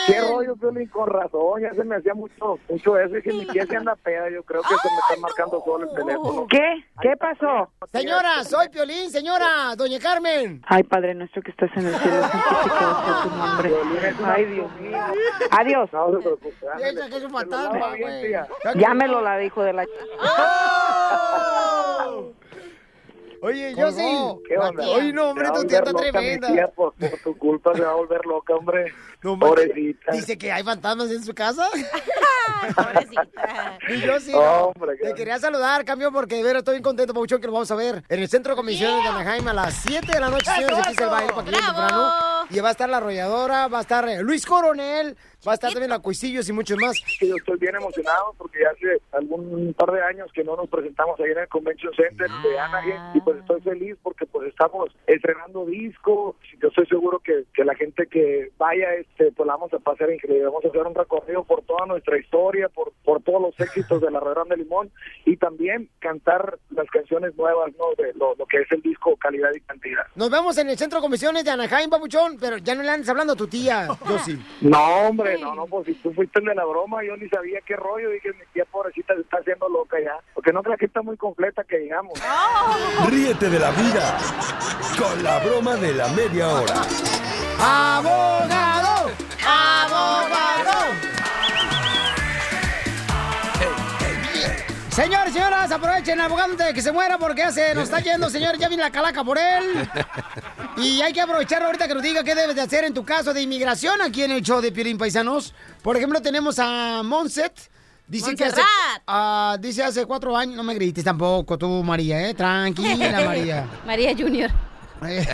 ¿Qué 0.07 0.21
rollo, 0.21 0.55
Violín? 0.57 0.89
Con 0.89 1.09
razón, 1.09 1.63
ya 1.63 1.73
se 1.73 1.85
me 1.85 1.97
hacía 1.97 2.15
mucho, 2.15 2.59
mucho 2.69 2.99
eso. 2.99 3.15
Dije, 3.15 3.33
mi 3.33 3.47
tía 3.47 3.67
se 3.67 3.77
anda 3.77 3.97
peda, 3.97 4.29
yo 4.31 4.43
creo 4.43 4.63
que 4.63 4.69
se 4.69 4.89
me 4.89 4.97
está 4.97 5.21
marcando 5.21 5.63
solo 5.65 5.91
el 5.91 5.97
teléfono. 5.97 6.47
¿Qué? 6.49 6.85
¿Qué 7.01 7.17
pasó? 7.17 7.71
Señora, 7.93 8.45
soy 8.45 8.69
Piolín, 8.69 9.11
señora, 9.11 9.75
doña 9.77 9.99
Carmen. 9.99 10.63
Ay, 10.67 10.83
Padre 10.85 11.15
nuestro 11.15 11.43
que 11.43 11.51
estás 11.51 11.71
en 11.77 11.87
el 11.87 11.95
cielo, 11.97 12.23
santificado 12.33 13.05
sea 13.05 13.23
tu 13.23 13.31
nombre. 13.31 13.73
Ay, 14.25 14.45
Dios 14.47 14.73
mío. 14.81 14.99
Adiós. 15.51 15.93
No 15.93 16.13
se 16.13 16.19
preocupe. 16.19 16.67
Piensa 16.77 17.09
que 17.09 17.17
es 17.17 17.25
un 17.25 17.31
fantasma, 17.31 17.97
güey. 17.97 18.33
Ya 18.77 18.95
me 18.95 19.09
lo 19.09 19.21
la 19.21 19.39
dijo 19.39 19.63
de 19.63 19.73
la... 19.73 19.87
Oye, 23.45 23.75
yo 23.77 23.93
sí. 23.93 24.03
¿Qué 24.49 24.57
onda? 24.57 24.89
Oye, 24.89 25.13
no, 25.13 25.29
hombre, 25.29 25.49
Se 25.49 25.53
tu 25.53 25.65
tía 25.67 25.79
está 25.81 25.93
tremenda. 25.93 26.49
tía, 26.51 26.69
por, 26.69 26.95
por 26.95 27.19
tu 27.23 27.37
culpa 27.37 27.75
se 27.75 27.83
va 27.83 27.91
a 27.91 27.95
volver 27.95 28.25
loca, 28.25 28.55
hombre. 28.55 28.93
No. 29.23 29.39
Pobrecita. 29.39 30.13
Dice 30.13 30.37
que 30.37 30.53
hay 30.53 30.63
fantasmas 30.63 31.11
en 31.11 31.23
su 31.25 31.35
casa. 31.35 31.69
Y 33.89 34.01
yo 34.01 34.19
sí, 34.21 34.33
hombre, 34.35 34.97
Te 34.97 35.15
quería 35.15 35.39
saludar, 35.39 35.85
cambio, 35.85 36.11
porque 36.13 36.37
de 36.37 36.43
veras 36.43 36.61
estoy 36.61 36.75
bien 36.75 36.83
contento, 36.83 37.13
Pauchón, 37.13 37.41
que 37.41 37.47
lo 37.47 37.53
vamos 37.53 37.71
a 37.71 37.75
ver 37.75 38.03
en 38.09 38.21
el 38.21 38.29
Centro 38.29 38.53
de 38.53 38.57
Comisiones 38.57 39.03
de 39.03 39.09
Anaheim 39.09 39.47
a 39.49 39.53
las 39.53 39.75
7 39.75 40.07
de 40.13 40.21
la 40.21 40.31
noche, 40.31 40.51
señores. 40.51 40.79
Aquí 40.79 40.91
está 40.93 41.05
el 41.05 41.11
baile 41.11 41.33
para 41.33 41.45
que 41.45 41.51
lleguen 41.51 41.67
temprano. 41.67 42.34
Y 42.51 42.61
va 42.61 42.69
a 42.69 42.73
estar 42.73 42.89
la 42.89 42.99
arrolladora, 42.99 43.69
va 43.69 43.79
a 43.79 43.83
estar 43.83 44.09
eh, 44.09 44.23
Luis 44.23 44.47
Coronel, 44.47 45.17
va 45.47 45.53
a 45.53 45.55
estar 45.55 45.71
también 45.73 45.91
la 45.91 45.99
Cuisillos 45.99 46.49
y 46.49 46.53
muchos 46.53 46.79
más. 46.79 46.97
Sí, 47.19 47.29
yo 47.29 47.37
estoy 47.37 47.59
bien 47.59 47.75
emocionado 47.75 48.35
porque 48.39 48.61
ya 48.61 48.71
hace 48.71 49.01
algún 49.13 49.75
par 49.75 49.93
de 49.93 50.03
años 50.03 50.31
que 50.33 50.45
no 50.45 50.57
nos 50.57 50.69
presentamos 50.69 51.19
ahí 51.21 51.31
en 51.33 51.39
el 51.39 51.49
Convention 51.49 51.93
Center 51.95 52.29
de 52.31 52.59
Anaheim 52.59 53.17
y 53.17 53.21
pues 53.21 53.39
estoy 53.39 53.61
feliz 53.63 53.97
porque 54.03 54.27
pues 54.27 54.49
estamos 54.49 54.91
estrenando 55.07 55.65
disco. 55.67 56.37
Yo 56.61 56.69
estoy 56.69 56.87
seguro 56.87 57.19
que, 57.21 57.45
que 57.55 57.65
la 57.65 57.75
gente 57.75 58.07
que 58.07 58.51
vaya, 58.59 58.95
este, 58.95 59.33
pues 59.33 59.47
la 59.47 59.55
vamos 59.55 59.73
a 59.75 59.79
pasar 59.79 60.11
increíble. 60.11 60.45
Vamos 60.45 60.65
a 60.65 60.69
hacer 60.69 60.83
un 60.83 60.95
recorrido 60.95 61.45
por 61.45 61.63
toda 61.63 61.87
nuestra 61.87 62.19
historia, 62.19 62.69
por, 62.69 62.93
por 63.05 63.23
todos 63.23 63.41
los 63.41 63.61
éxitos 63.61 64.01
de 64.01 64.11
la 64.11 64.21
Redón 64.21 64.49
de 64.49 64.57
Limón 64.57 64.91
y 65.25 65.37
también 65.37 65.89
cantar 65.99 66.59
las 66.71 66.89
canciones 66.91 67.35
nuevas, 67.37 67.73
¿no? 67.79 67.87
De 68.03 68.13
lo, 68.15 68.35
lo 68.35 68.47
que 68.47 68.59
es 68.59 68.73
el 68.73 68.83
disco 68.83 69.17
Calidad 69.17 69.51
y 69.55 69.61
Cantidad. 69.61 70.05
Nos 70.15 70.31
vemos 70.31 70.57
en 70.59 70.69
el 70.71 70.79
Centro 70.79 70.99
de 70.99 71.03
Comisiones 71.03 71.45
de 71.45 71.51
Anaheim, 71.51 71.91
Papuchón, 71.91 72.34
pero 72.41 72.59
ya 72.59 72.75
no 72.75 72.83
le 72.83 72.91
andes 72.91 73.09
hablando 73.09 73.33
a 73.33 73.37
tu 73.37 73.47
tía. 73.47 73.89
Yo 74.09 74.19
sí. 74.19 74.39
No, 74.61 75.09
hombre, 75.09 75.39
no, 75.39 75.55
no, 75.55 75.67
pues 75.67 75.87
si 75.87 75.95
tú 75.95 76.13
fuiste 76.13 76.41
el 76.41 76.47
de 76.47 76.55
la 76.55 76.65
broma, 76.65 77.03
yo 77.05 77.17
ni 77.17 77.29
sabía 77.29 77.61
qué 77.67 77.77
rollo. 77.77 78.11
Dije, 78.11 78.33
mi 78.33 78.45
tía 78.53 78.65
pobrecita 78.65 79.15
se 79.15 79.21
está 79.21 79.39
haciendo 79.39 79.69
loca 79.69 79.99
ya. 80.01 80.19
Porque 80.35 80.53
no 80.53 80.63
creo 80.63 80.77
que 80.77 80.87
está 80.87 81.03
muy 81.03 81.17
completa, 81.17 81.65
que 81.65 81.79
digamos. 81.79 82.19
Ríete 83.09 83.51
de 83.51 83.59
la 83.59 83.71
vida 83.71 84.19
con 84.99 85.23
la 85.23 85.39
broma 85.41 85.77
de 85.77 85.95
la 85.95 86.09
media 86.09 86.49
hora. 86.49 86.83
¡Abogado! 87.61 89.11
¡Abogado! 89.47 90.45
Señores, 94.95 95.33
señoras, 95.33 95.73
aprovechen 95.73 96.21
al 96.21 96.27
abogado 96.27 96.53
antes 96.53 96.67
de 96.69 96.73
que 96.73 96.81
se 96.81 96.93
muera 96.93 97.19
porque 97.19 97.41
ya 97.41 97.51
se 97.51 97.75
nos 97.75 97.85
está 97.85 97.99
yendo, 97.99 98.31
señor. 98.31 98.57
Ya 98.59 98.69
viene 98.69 98.85
la 98.85 98.93
calaca 98.93 99.25
por 99.25 99.39
él. 99.39 99.89
Y 100.77 101.01
hay 101.03 101.13
que 101.13 101.21
aprovechar 101.21 101.65
ahorita 101.65 101.89
que 101.89 101.95
nos 101.95 102.03
diga 102.03 102.23
qué 102.23 102.37
debes 102.37 102.55
de 102.55 102.63
hacer 102.63 102.85
en 102.85 102.95
tu 102.95 103.05
caso 103.05 103.35
de 103.35 103.43
inmigración 103.43 104.01
aquí 104.01 104.23
en 104.23 104.31
el 104.31 104.43
show 104.43 104.61
de 104.61 104.71
Piolín 104.71 104.97
Paisanos. 104.97 105.53
Por 105.83 105.97
ejemplo, 105.97 106.23
tenemos 106.23 106.61
a 106.61 107.03
Monset. 107.03 107.71
Dice 108.07 108.37
que 108.37 108.45
hace, 108.45 108.61
ah, 109.09 109.57
dice 109.59 109.83
hace 109.83 110.07
cuatro 110.07 110.37
años, 110.37 110.55
no 110.55 110.63
me 110.63 110.75
grites 110.75 111.03
tampoco 111.03 111.59
tú, 111.59 111.83
María, 111.83 112.29
¿eh? 112.29 112.35
Tranquila, 112.35 113.23
María. 113.25 113.67
María 113.87 114.15
Junior. 114.17 114.51
Eh, 115.09 115.27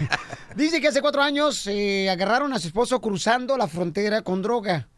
Dice 0.54 0.80
que 0.80 0.88
hace 0.88 1.02
cuatro 1.02 1.20
años 1.20 1.66
eh, 1.66 2.08
agarraron 2.08 2.52
a 2.54 2.58
su 2.58 2.68
esposo 2.68 3.00
cruzando 3.00 3.58
la 3.58 3.68
frontera 3.68 4.22
con 4.22 4.40
droga. 4.40 4.88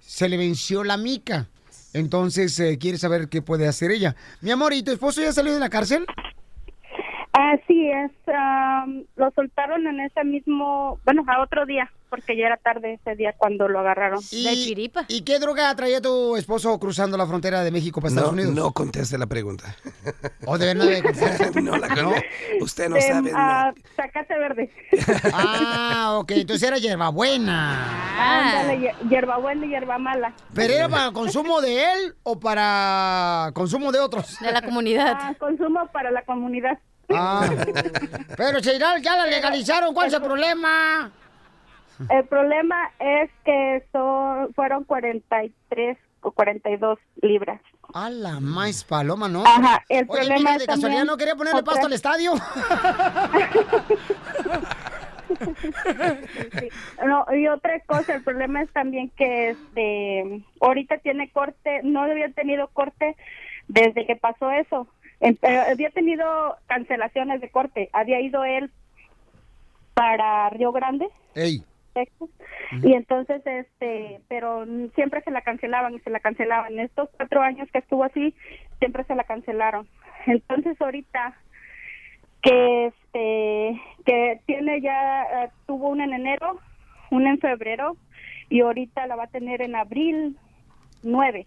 Se 0.00 0.28
le 0.28 0.38
venció 0.38 0.82
la 0.82 0.96
mica. 0.96 1.46
Entonces 1.92 2.58
eh, 2.60 2.78
quiere 2.78 2.98
saber 2.98 3.28
qué 3.28 3.42
puede 3.42 3.66
hacer 3.66 3.90
ella. 3.90 4.14
Mi 4.40 4.50
amor, 4.50 4.72
¿y 4.72 4.82
tu 4.82 4.92
esposo 4.92 5.20
ya 5.20 5.32
salió 5.32 5.52
de 5.54 5.60
la 5.60 5.70
cárcel? 5.70 6.06
Así 7.40 7.88
es, 7.88 8.10
am, 8.34 9.04
lo 9.14 9.30
soltaron 9.30 9.86
en 9.86 10.00
ese 10.00 10.24
mismo, 10.24 10.98
bueno, 11.04 11.22
a 11.28 11.40
otro 11.40 11.66
día, 11.66 11.88
porque 12.10 12.36
ya 12.36 12.46
era 12.46 12.56
tarde 12.56 12.94
ese 12.94 13.14
día 13.14 13.32
cuando 13.38 13.68
lo 13.68 13.78
agarraron. 13.78 14.18
¿Y, 14.32 14.90
¿Y 15.06 15.20
qué 15.22 15.38
droga 15.38 15.72
traía 15.76 16.00
tu 16.00 16.36
esposo 16.36 16.76
cruzando 16.80 17.16
la 17.16 17.28
frontera 17.28 17.62
de 17.62 17.70
México 17.70 18.00
para 18.00 18.08
Estados 18.08 18.32
No, 18.32 18.42
Unidos? 18.42 18.54
no 18.56 18.72
conteste 18.72 19.16
la 19.18 19.26
pregunta. 19.26 19.76
¿O 20.46 20.58
de 20.58 20.66
verdad 20.66 20.86
de 20.86 21.00
contestar? 21.02 21.54
no 21.62 21.76
la 21.76 21.86
con- 21.88 22.12
Usted 22.60 22.88
no 22.88 22.96
De, 22.96 23.02
sabe 23.02 23.30
nada. 23.30 23.68
ah, 23.68 23.74
Zacate 23.94 24.36
verde. 24.36 24.70
Ah, 25.32 26.16
ok, 26.18 26.32
entonces 26.32 26.66
era 26.66 26.78
hierbabuena. 26.78 28.48
Ándale, 28.58 28.78
hier- 28.80 29.08
hierbabuena 29.08 29.64
y 29.64 29.68
hierba 29.68 29.98
mala. 29.98 30.32
¿Pero 30.54 30.74
era 30.74 30.88
para 30.88 31.12
consumo 31.12 31.60
de 31.60 31.84
él 31.84 32.14
o 32.24 32.40
para 32.40 33.52
consumo 33.54 33.92
de 33.92 34.00
otros? 34.00 34.38
De 34.40 34.50
la 34.50 34.62
comunidad. 34.62 35.16
Ah, 35.20 35.34
consumo 35.38 35.86
para 35.92 36.10
la 36.10 36.22
comunidad. 36.22 36.78
Ah. 37.10 37.48
Pero 38.36 38.60
Cheiral, 38.60 39.00
ya 39.02 39.16
la 39.16 39.26
legalizaron, 39.26 39.94
¿cuál 39.94 40.08
es 40.08 40.14
el 40.14 40.22
problema? 40.22 41.10
El 42.10 42.24
problema 42.26 42.90
es 42.98 43.30
que 43.44 43.84
son, 43.92 44.52
fueron 44.54 44.84
43 44.84 45.96
o 46.20 46.30
42 46.32 46.98
libras. 47.22 47.60
A 47.94 48.10
la 48.10 48.38
más 48.40 48.84
paloma, 48.84 49.28
¿no? 49.28 49.42
Ajá, 49.46 49.82
el 49.88 50.04
Oye, 50.08 50.18
problema 50.20 50.36
mija, 50.38 50.52
es 50.52 50.58
de 50.60 50.66
casualidad 50.66 50.88
también 50.98 51.06
no 51.06 51.16
quería 51.16 51.34
ponerle 51.36 51.60
otra- 51.60 51.72
pasto 51.72 51.86
al 51.86 51.92
estadio. 51.94 52.32
Sí. 56.58 56.68
No, 57.06 57.26
y 57.34 57.46
otra 57.48 57.80
cosa, 57.80 58.14
el 58.14 58.22
problema 58.22 58.62
es 58.62 58.70
también 58.72 59.10
que 59.10 59.50
este 59.50 60.42
ahorita 60.60 60.98
tiene 60.98 61.30
corte, 61.30 61.80
no 61.84 62.02
había 62.02 62.30
tenido 62.32 62.68
corte 62.68 63.16
desde 63.68 64.06
que 64.06 64.16
pasó 64.16 64.50
eso. 64.50 64.88
En- 65.20 65.38
había 65.42 65.90
tenido 65.90 66.56
cancelaciones 66.66 67.40
de 67.40 67.50
corte. 67.50 67.88
Había 67.92 68.20
ido 68.20 68.44
él 68.44 68.70
para 69.94 70.48
Río 70.50 70.70
Grande, 70.72 71.08
Ey. 71.34 71.62
Texas, 71.92 72.28
y 72.82 72.92
entonces 72.92 73.42
este, 73.44 74.20
pero 74.28 74.64
siempre 74.94 75.22
se 75.22 75.32
la 75.32 75.40
cancelaban 75.42 75.94
y 75.94 75.98
se 76.00 76.10
la 76.10 76.20
cancelaban. 76.20 76.78
Estos 76.78 77.08
cuatro 77.16 77.42
años 77.42 77.68
que 77.72 77.78
estuvo 77.78 78.04
así, 78.04 78.34
siempre 78.78 79.02
se 79.04 79.14
la 79.16 79.24
cancelaron. 79.24 79.88
Entonces 80.26 80.80
ahorita 80.80 81.34
que 82.42 82.86
este 82.86 83.80
que 84.04 84.40
tiene 84.46 84.80
ya 84.80 85.22
eh, 85.24 85.48
tuvo 85.66 85.88
una 85.88 86.04
en 86.04 86.12
enero, 86.12 86.60
una 87.10 87.30
en 87.30 87.38
febrero 87.38 87.96
y 88.48 88.60
ahorita 88.60 89.06
la 89.08 89.16
va 89.16 89.24
a 89.24 89.28
tener 89.28 89.62
en 89.62 89.74
abril 89.74 90.36
9. 91.02 91.44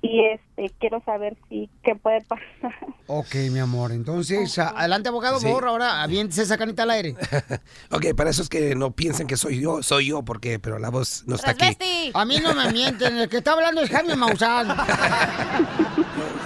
Y 0.00 0.22
este 0.26 0.72
quiero 0.78 1.02
saber 1.04 1.36
si 1.48 1.68
qué 1.82 1.94
puede 1.96 2.20
pasar. 2.22 2.46
Ok, 3.10 3.34
mi 3.50 3.58
amor, 3.58 3.90
entonces, 3.92 4.58
a- 4.58 4.68
adelante, 4.68 5.08
abogado, 5.08 5.38
Sí. 5.40 5.46
por 5.46 5.62
favor, 5.62 5.68
ahora 5.70 6.02
aviéntese 6.02 6.42
esa 6.42 6.58
canita 6.58 6.82
al 6.82 6.90
aire. 6.90 7.16
ok, 7.90 8.14
para 8.14 8.28
esos 8.28 8.50
que 8.50 8.74
no 8.74 8.90
piensen 8.90 9.26
que 9.26 9.38
soy 9.38 9.60
yo, 9.62 9.82
soy 9.82 10.08
yo, 10.08 10.22
porque, 10.22 10.58
pero 10.58 10.78
la 10.78 10.90
voz 10.90 11.24
no 11.26 11.36
está 11.36 11.52
aquí. 11.52 12.10
A 12.12 12.24
mí 12.26 12.36
no 12.38 12.52
me 12.54 12.70
mienten, 12.70 13.16
el 13.16 13.28
que 13.30 13.38
está 13.38 13.52
hablando 13.54 13.80
es 13.80 13.88
Jaime 13.90 14.14
Maussan. 14.14 14.68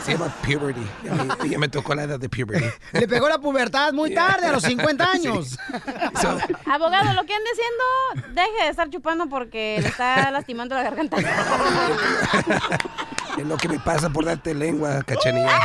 Se 0.04 0.12
llama 0.12 0.28
puberty. 0.44 0.80
Ya 1.04 1.14
me, 1.14 1.48
ya 1.50 1.58
me 1.58 1.68
tocó 1.68 1.94
la 1.96 2.04
edad 2.04 2.18
de 2.20 2.28
puberty. 2.28 2.66
Le 2.92 3.08
pegó 3.08 3.28
la 3.28 3.38
pubertad 3.38 3.92
muy 3.92 4.14
tarde, 4.14 4.46
a 4.46 4.52
los 4.52 4.62
50 4.62 5.04
años. 5.10 5.58
Abogado, 6.66 7.12
lo 7.14 7.24
que 7.24 7.34
ande 7.34 7.50
diciendo, 7.50 8.32
deje 8.40 8.64
de 8.64 8.70
estar 8.70 8.88
chupando 8.90 9.28
porque 9.28 9.78
le 9.80 9.88
está 9.88 10.30
lastimando 10.30 10.74
la 10.76 10.82
garganta. 10.84 11.16
Es 13.38 13.46
lo 13.46 13.56
que 13.56 13.68
me 13.68 13.78
pasa 13.78 14.10
por 14.10 14.24
darte 14.24 14.54
lengua, 14.54 15.02
cachanilla. 15.02 15.60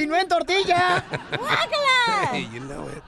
y 0.00 0.06
no 0.06 0.16
en 0.16 0.28
tortilla. 0.28 1.04
Hey, 2.30 2.48
you 2.52 2.60
know 2.60 2.88
it. 2.88 3.02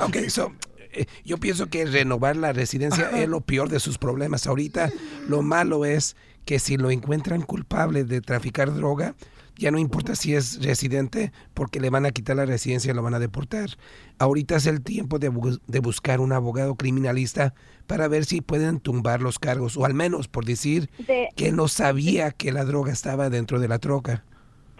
Ok, 0.00 0.28
so, 0.28 0.52
eh, 0.92 1.06
yo 1.24 1.38
pienso 1.38 1.68
que 1.68 1.86
renovar 1.86 2.36
la 2.36 2.52
residencia 2.52 3.10
es 3.10 3.28
lo 3.28 3.40
peor 3.40 3.68
de 3.68 3.78
sus 3.78 3.96
problemas. 3.96 4.46
Ahorita 4.48 4.90
lo 5.28 5.42
malo 5.42 5.84
es 5.84 6.16
que 6.44 6.58
si 6.58 6.76
lo 6.76 6.90
encuentran 6.90 7.42
culpable 7.42 8.04
de 8.04 8.20
traficar 8.20 8.74
droga, 8.74 9.14
ya 9.60 9.70
no 9.70 9.78
importa 9.78 10.14
si 10.16 10.34
es 10.34 10.64
residente, 10.64 11.32
porque 11.54 11.80
le 11.80 11.90
van 11.90 12.06
a 12.06 12.10
quitar 12.10 12.34
la 12.36 12.46
residencia 12.46 12.90
y 12.90 12.94
lo 12.94 13.02
van 13.02 13.14
a 13.14 13.18
deportar. 13.18 13.68
Ahorita 14.18 14.56
es 14.56 14.66
el 14.66 14.82
tiempo 14.82 15.18
de, 15.18 15.30
bu- 15.30 15.60
de 15.66 15.80
buscar 15.80 16.18
un 16.20 16.32
abogado 16.32 16.74
criminalista 16.76 17.52
para 17.86 18.08
ver 18.08 18.24
si 18.24 18.40
pueden 18.40 18.80
tumbar 18.80 19.20
los 19.20 19.38
cargos, 19.38 19.76
o 19.76 19.84
al 19.84 19.92
menos 19.94 20.28
por 20.28 20.44
decir 20.46 20.88
De- 21.06 21.28
que 21.36 21.52
no 21.52 21.68
sabía 21.68 22.30
que 22.30 22.52
la 22.52 22.64
droga 22.64 22.90
estaba 22.92 23.28
dentro 23.28 23.60
de 23.60 23.68
la 23.68 23.78
troca. 23.78 24.24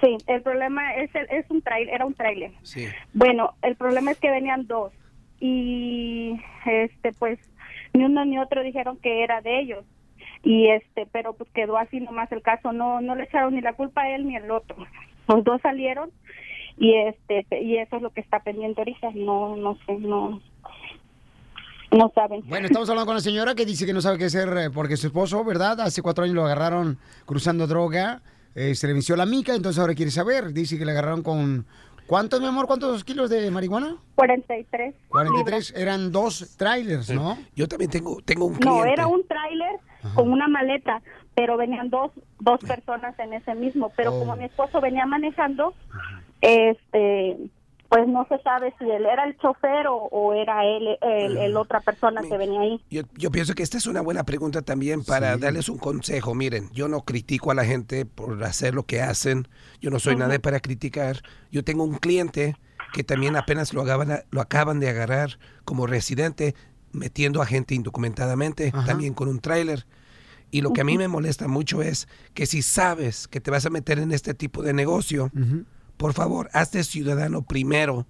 Sí, 0.01 0.17
el 0.29 0.41
problema 0.41 0.95
es 0.95 1.15
el- 1.15 1.29
es 1.31 1.45
un 1.51 1.61
trailer, 1.61 1.95
era 1.95 2.07
un 2.07 2.15
trailer. 2.15 2.53
Sí. 2.63 2.87
Bueno, 3.13 3.55
el 3.61 3.77
problema 3.77 4.13
es 4.13 4.19
que 4.19 4.31
venían 4.31 4.67
dos 4.67 4.93
y 5.41 6.41
este 6.65 7.13
pues 7.13 7.39
ni 7.93 8.05
uno 8.05 8.25
ni 8.25 8.39
otro 8.39 8.63
dijeron 8.63 8.97
que 8.99 9.23
era 9.25 9.41
de 9.43 9.61
ellos 9.61 9.85
y 10.43 10.69
este 10.69 11.07
pero 11.13 11.35
pues 11.35 11.51
quedó 11.51 11.77
así 11.77 12.01
nomás 12.01 12.31
el 12.33 12.43
caso 12.43 12.73
no 12.73 13.01
no 13.01 13.15
le 13.15 13.25
echaron 13.25 13.55
ni 13.55 13.61
la 13.61 13.75
culpa 13.75 14.03
a 14.03 14.15
él 14.15 14.27
ni 14.27 14.37
al 14.37 14.51
otro 14.51 14.77
los 15.29 15.45
dos 15.45 15.61
salieron 15.63 16.11
y 16.79 16.95
este 16.95 17.47
y 17.63 17.77
eso 17.77 17.97
es 17.97 18.03
lo 18.03 18.11
que 18.11 18.21
está 18.21 18.41
pendiente 18.41 18.81
ahorita 18.81 19.11
no 19.15 19.57
no 19.57 19.77
sé 19.87 19.95
no 19.99 20.41
no 21.91 22.13
saben 22.15 22.43
Bueno, 22.47 22.67
estamos 22.67 22.89
hablando 22.89 23.07
con 23.07 23.17
la 23.17 23.21
señora 23.21 23.55
que 23.55 23.67
dice 23.67 23.85
que 23.85 23.93
no 23.93 24.01
sabe 24.01 24.19
qué 24.19 24.27
hacer 24.27 24.49
eh, 24.57 24.71
porque 24.71 24.97
su 24.97 25.09
esposo, 25.09 25.43
¿verdad? 25.45 25.81
Hace 25.81 26.03
cuatro 26.03 26.25
años 26.25 26.37
lo 26.37 26.45
agarraron 26.45 26.99
cruzando 27.27 27.67
droga, 27.67 28.23
eh, 28.55 28.75
se 28.77 28.87
le 28.87 28.93
venció 28.93 29.17
la 29.17 29.27
mica, 29.27 29.55
entonces 29.55 29.81
ahora 29.81 29.95
quiere 29.95 30.13
saber. 30.13 30.53
Dice 30.53 30.79
que 30.79 30.85
le 30.85 30.93
agarraron 30.93 31.23
con... 31.23 31.67
¿Cuántos, 32.07 32.41
mi 32.41 32.47
amor? 32.47 32.67
¿Cuántos 32.67 33.05
kilos 33.05 33.31
de 33.31 33.51
marihuana? 33.53 33.97
43 34.17 34.95
43. 35.09 35.75
Eran 35.77 36.11
dos 36.11 36.57
trailers, 36.57 37.11
¿no? 37.11 37.39
Yo 37.55 37.69
también 37.69 37.91
tengo, 37.91 38.21
tengo 38.25 38.47
un 38.47 38.59
no 38.59 38.85
era 38.85 39.07
un 39.07 39.25
tráiler 40.01 40.15
con 40.15 40.33
una 40.33 40.49
maleta 40.49 41.03
pero 41.35 41.57
venían 41.57 41.91
dos 41.91 42.13
dos 42.39 42.61
personas 42.61 43.19
en 43.19 43.33
ese 43.33 43.55
mismo 43.55 43.93
pero 43.97 44.11
como 44.11 44.37
mi 44.37 44.45
esposo 44.45 44.81
venía 44.81 45.07
manejando 45.07 45.75
este 46.41 47.37
pues 47.91 48.07
no 48.07 48.25
se 48.29 48.39
sabe 48.43 48.73
si 48.79 48.89
él 48.89 49.05
era 49.05 49.25
el 49.25 49.37
chofer 49.39 49.89
o, 49.89 49.97
o 49.97 50.33
era 50.33 50.65
él 50.65 50.97
el, 51.03 51.37
el 51.37 51.57
otra 51.57 51.81
persona 51.81 52.23
que 52.23 52.39
venía 52.39 52.61
ahí. 52.61 52.81
Yo, 52.89 53.03
yo 53.17 53.33
pienso 53.33 53.55
que 53.55 53.65
esta 53.65 53.79
es 53.79 53.87
una 53.89 54.01
buena 54.01 54.23
pregunta 54.23 54.63
también 54.63 55.03
para 55.05 55.37
darles 55.37 55.69
un 55.69 55.79
consejo. 55.79 56.33
Miren, 56.33 56.71
yo 56.71 56.87
no 56.87 57.01
critico 57.01 57.51
a 57.51 57.55
la 57.55 57.65
gente 57.65 58.07
por 58.07 58.45
hacer 58.45 58.75
lo 58.75 58.85
que 58.85 59.03
hacen. 59.03 59.49
Yo 59.81 59.91
no 59.91 59.99
soy 59.99 60.15
nadie 60.15 60.39
para 60.39 60.61
criticar. 60.61 61.17
Yo 61.51 61.65
tengo 61.65 61.83
un 61.83 61.97
cliente 61.97 62.55
que 62.93 63.03
también 63.03 63.35
apenas 63.35 63.75
lo, 63.75 63.83
acaban, 63.83 64.23
lo 64.31 64.41
acaban 64.41 64.79
de 64.79 64.89
agarrar 64.89 65.41
como 65.65 65.89
residente 65.89 66.55
metiendo 66.93 67.41
a 67.43 67.47
gente 67.47 67.75
indocumentadamente, 67.75 68.73
también 68.87 69.15
con 69.15 69.29
un 69.29 69.41
tráiler. 69.41 69.87
Y 70.51 70.63
lo 70.63 70.73
que 70.73 70.81
a 70.81 70.85
mí 70.85 70.99
me 70.99 71.07
molesta 71.07 71.47
mucho 71.47 71.81
es 71.83 72.09
que 72.35 72.45
si 72.47 72.63
sabes 72.63 73.29
que 73.29 73.41
te 73.41 73.51
vas 73.53 73.67
a 73.67 73.71
meter 73.71 73.99
en 74.01 74.11
este 74.13 74.35
tipo 74.35 74.63
de 74.63 74.73
negocio, 74.73 75.31
por 75.97 76.13
favor, 76.13 76.51
hazte 76.53 76.83
ciudadano 76.85 77.43
primero. 77.43 78.07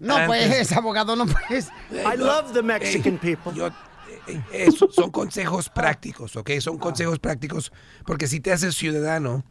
No, 0.00 0.16
antes- 0.16 0.48
pues, 0.48 0.72
abogado, 0.72 1.14
no 1.14 1.26
pues. 1.26 1.68
I 1.90 2.16
love 2.16 2.52
the 2.52 2.62
Mexican 2.62 3.18
people. 3.18 3.52
Yo, 3.54 3.68
eh, 3.68 4.40
eh, 4.52 4.70
son- 4.72 4.90
son 4.92 5.10
consejos 5.10 5.68
prácticos, 5.68 6.34
¿ok? 6.36 6.50
Son 6.60 6.78
consejos 6.78 7.18
prácticos 7.18 7.70
porque 8.06 8.26
si 8.26 8.40
te 8.40 8.52
haces 8.52 8.74
ciudadano, 8.74 9.44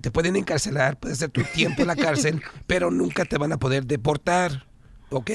te 0.00 0.10
pueden 0.10 0.36
encarcelar, 0.36 0.98
puedes 1.00 1.18
hacer 1.18 1.30
tu 1.30 1.42
tiempo 1.42 1.82
en 1.82 1.88
la 1.88 1.96
cárcel, 1.96 2.40
pero 2.66 2.90
nunca 2.90 3.24
te 3.24 3.38
van 3.38 3.52
a 3.52 3.58
poder 3.58 3.86
deportar, 3.86 4.67
¿ok? 5.10 5.30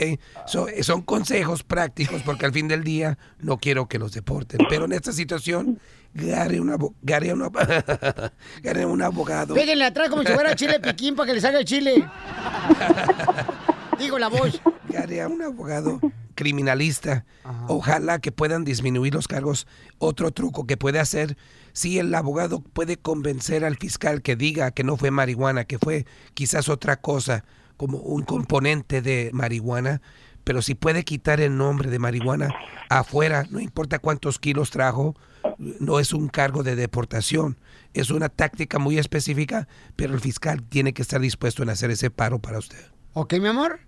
So, 0.47 0.67
son 0.82 1.01
consejos 1.01 1.63
prácticos 1.63 2.21
porque 2.24 2.45
al 2.45 2.53
fin 2.53 2.67
del 2.67 2.84
día 2.84 3.17
no 3.39 3.57
quiero 3.57 3.88
que 3.88 3.99
los 3.99 4.13
deporten. 4.13 4.59
Pero 4.69 4.86
en 4.86 4.93
esta 4.93 5.11
situación, 5.11 5.80
gare, 6.13 6.59
una, 6.59 6.76
abo- 6.78 6.93
gare, 7.01 7.34
una, 7.34 7.49
gare 8.63 8.86
un 8.86 9.01
abogado. 9.01 9.53
Péguenle 9.55 9.86
atrás 9.86 10.09
como 10.09 10.24
si 10.24 10.32
fuera 10.34 10.55
chile 10.55 10.80
piquín 10.80 11.15
para 11.15 11.28
que 11.28 11.34
le 11.34 11.41
salga 11.41 11.59
el 11.59 11.65
chile. 11.65 12.05
Digo 13.99 14.17
la 14.19 14.28
voz. 14.28 14.61
Gare 14.89 15.21
a 15.21 15.28
un 15.28 15.41
abogado 15.41 15.99
criminalista. 16.36 17.26
Ojalá 17.67 18.19
que 18.19 18.32
puedan 18.32 18.63
disminuir 18.63 19.13
los 19.13 19.28
cargos. 19.28 19.67
Otro 19.99 20.32
truco 20.32 20.65
que 20.65 20.78
puede 20.78 20.99
hacer, 20.99 21.38
si 21.74 21.99
el 21.99 22.13
abogado 22.13 22.59
puede 22.61 22.97
convencer 22.97 23.63
al 23.65 23.78
fiscal 23.78 24.21
que 24.21 24.36
diga 24.36 24.71
que 24.71 24.84
no 24.84 24.97
fue 24.97 25.11
marihuana, 25.11 25.65
que 25.65 25.78
fue 25.80 26.05
quizás 26.34 26.69
otra 26.69 26.97
cosa, 26.97 27.45
como 27.84 27.98
un 27.98 28.24
componente 28.24 29.02
de 29.02 29.30
marihuana, 29.34 30.02
pero 30.46 30.62
si 30.62 30.74
puede 30.74 31.04
quitar 31.04 31.42
el 31.42 31.58
nombre 31.58 31.90
de 31.90 32.00
marihuana 32.00 32.56
afuera, 32.90 33.44
no 33.50 33.60
importa 33.60 34.00
cuántos 34.00 34.40
kilos 34.40 34.72
trajo, 34.72 35.18
no 35.58 36.00
es 36.00 36.14
un 36.14 36.30
cargo 36.30 36.64
de 36.64 36.78
deportación. 36.78 37.58
Es 37.94 38.10
una 38.10 38.30
táctica 38.30 38.80
muy 38.80 38.98
específica, 39.00 39.68
pero 39.98 40.14
el 40.14 40.22
fiscal 40.22 40.64
tiene 40.64 40.94
que 40.94 41.02
estar 41.02 41.20
dispuesto 41.20 41.62
en 41.62 41.72
hacer 41.72 41.92
ese 41.92 42.10
paro 42.10 42.40
para 42.40 42.58
usted. 42.58 42.80
¿Ok, 43.12 43.34
mi 43.34 43.50
amor? 43.50 43.82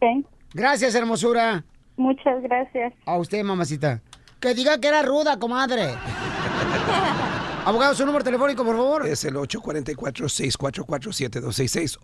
Sí. 0.00 0.26
Gracias, 0.52 0.94
hermosura. 0.94 1.64
Muchas 1.96 2.42
gracias. 2.42 2.92
A 3.06 3.16
usted, 3.16 3.42
mamacita. 3.42 4.02
Que 4.40 4.52
diga 4.52 4.78
que 4.78 4.88
era 4.88 5.00
ruda, 5.00 5.38
comadre. 5.38 5.94
Abogado, 7.64 7.94
su 7.94 8.04
número 8.06 8.24
telefónico, 8.24 8.64
por 8.64 8.76
favor. 8.76 9.06
Es 9.06 9.24
el 9.24 9.34
844-644-7266. 9.34 11.98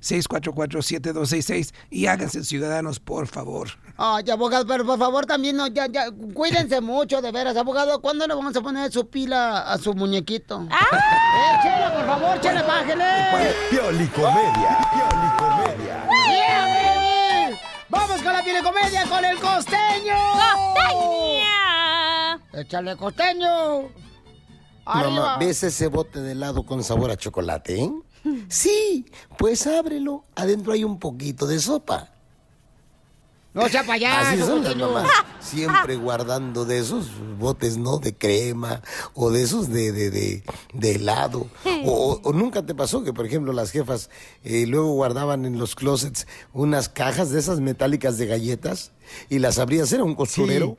844-644-7266. 0.00 1.72
Y 1.90 2.06
háganse 2.06 2.44
ciudadanos, 2.44 3.00
por 3.00 3.26
favor. 3.26 3.68
Ay, 3.96 4.28
abogado, 4.30 4.66
pero 4.66 4.84
por 4.84 4.98
favor 4.98 5.24
también, 5.24 5.56
no, 5.56 5.66
ya, 5.68 5.86
ya, 5.86 6.10
cuídense 6.34 6.80
mucho, 6.80 7.22
de 7.22 7.30
veras. 7.32 7.56
Abogado, 7.56 8.00
¿cuándo 8.02 8.26
le 8.26 8.34
vamos 8.34 8.54
a 8.56 8.60
poner 8.60 8.92
su 8.92 9.08
pila 9.08 9.60
a 9.60 9.78
su 9.78 9.94
muñequito? 9.94 10.66
¡Ah! 10.70 11.60
¡Chela, 11.62 11.94
por 11.94 12.04
favor, 12.04 12.38
chela, 12.40 12.62
bájele! 12.62 13.04
Piolicomedia. 13.70 14.78
Piolicomedia. 14.92 16.04
¡Yeah, 16.28 16.66
baby! 17.48 17.56
¡Vamos 17.88 18.20
con 18.22 18.32
la 18.32 18.42
piolicomedia 18.42 19.06
con 19.08 19.24
el 19.24 19.38
costeño! 19.38 20.16
¡Costeña! 20.74 22.40
¡Échale, 22.52 22.96
costeño! 22.96 23.88
Mamá. 24.86 25.38
¿ves 25.38 25.62
ese 25.62 25.88
bote 25.88 26.20
de 26.20 26.32
helado 26.32 26.64
con 26.64 26.84
sabor 26.84 27.10
a 27.10 27.16
chocolate, 27.16 27.82
eh? 27.82 27.92
Sí, 28.48 29.06
pues 29.38 29.66
ábrelo. 29.66 30.24
Adentro 30.34 30.72
hay 30.72 30.84
un 30.84 30.98
poquito 30.98 31.46
de 31.46 31.58
sopa. 31.58 32.10
No 33.52 33.68
sea 33.68 33.84
payaso, 33.86 34.28
Así 34.30 34.40
son 34.40 34.64
las 34.64 34.74
mamás, 34.74 35.08
siempre 35.40 35.94
guardando 35.94 36.64
de 36.64 36.78
esos 36.78 37.06
botes, 37.38 37.76
¿no? 37.76 37.98
De 37.98 38.12
crema 38.12 38.82
o 39.14 39.30
de 39.30 39.42
esos 39.44 39.68
de, 39.68 39.92
de, 39.92 40.10
de, 40.10 40.42
de 40.72 40.90
helado. 40.96 41.46
O, 41.84 42.20
o 42.24 42.32
nunca 42.32 42.66
te 42.66 42.74
pasó 42.74 43.04
que, 43.04 43.12
por 43.12 43.26
ejemplo, 43.26 43.52
las 43.52 43.70
jefas 43.70 44.10
eh, 44.42 44.66
luego 44.66 44.90
guardaban 44.94 45.44
en 45.44 45.56
los 45.60 45.76
closets 45.76 46.26
unas 46.52 46.88
cajas 46.88 47.30
de 47.30 47.38
esas 47.38 47.60
metálicas 47.60 48.18
de 48.18 48.26
galletas 48.26 48.90
y 49.30 49.38
las 49.38 49.60
abrías, 49.60 49.92
era 49.92 50.02
un 50.02 50.16
costurero. 50.16 50.76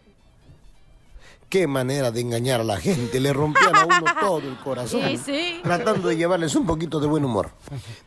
Qué 1.49 1.67
manera 1.67 2.11
de 2.11 2.21
engañar 2.21 2.61
a 2.61 2.63
la 2.63 2.77
gente, 2.77 3.19
le 3.19 3.31
rompían 3.31 3.75
a 3.75 3.85
uno 3.85 4.03
todo 4.19 4.39
el 4.39 4.57
corazón. 4.57 5.01
Sí, 5.07 5.17
sí. 5.17 5.59
Tratando 5.63 6.09
de 6.09 6.17
llevarles 6.17 6.55
un 6.55 6.65
poquito 6.65 6.99
de 6.99 7.07
buen 7.07 7.23
humor. 7.23 7.51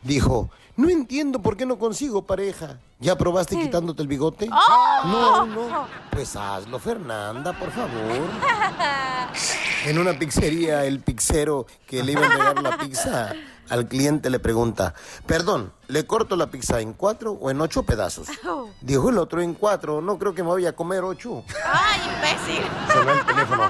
Dijo, 0.03 0.49
no 0.75 0.89
entiendo 0.89 1.41
por 1.41 1.57
qué 1.57 1.65
no 1.65 1.77
consigo 1.79 2.25
pareja. 2.25 2.79
¿Ya 2.99 3.17
probaste 3.17 3.57
quitándote 3.57 4.01
el 4.01 4.07
bigote? 4.07 4.49
¡Oh! 4.51 5.07
No, 5.07 5.45
no. 5.45 5.87
Pues 6.11 6.35
hazlo, 6.35 6.79
Fernanda, 6.79 7.57
por 7.57 7.71
favor. 7.71 7.89
En 9.85 9.97
una 9.97 10.19
pizzería, 10.19 10.83
el 10.83 10.99
pizzero 10.99 11.65
que 11.87 12.03
le 12.03 12.11
iba 12.11 12.21
a 12.21 12.25
entregar 12.25 12.61
la 12.61 12.77
pizza 12.77 13.33
al 13.69 13.87
cliente 13.87 14.29
le 14.29 14.39
pregunta, 14.39 14.93
perdón, 15.25 15.71
¿le 15.87 16.05
corto 16.05 16.35
la 16.35 16.47
pizza 16.47 16.79
en 16.81 16.93
cuatro 16.93 17.33
o 17.33 17.49
en 17.49 17.61
ocho 17.61 17.83
pedazos? 17.83 18.27
Dijo 18.81 19.09
el 19.09 19.17
otro 19.17 19.41
en 19.41 19.53
cuatro, 19.53 20.01
no 20.01 20.17
creo 20.17 20.33
que 20.33 20.43
me 20.43 20.49
vaya 20.49 20.69
a 20.69 20.73
comer 20.73 21.03
ocho. 21.03 21.43
¡Ay, 21.65 22.01
imbécil! 22.15 22.65
Sonó 22.93 23.11
el 23.11 23.25
teléfono. 23.25 23.69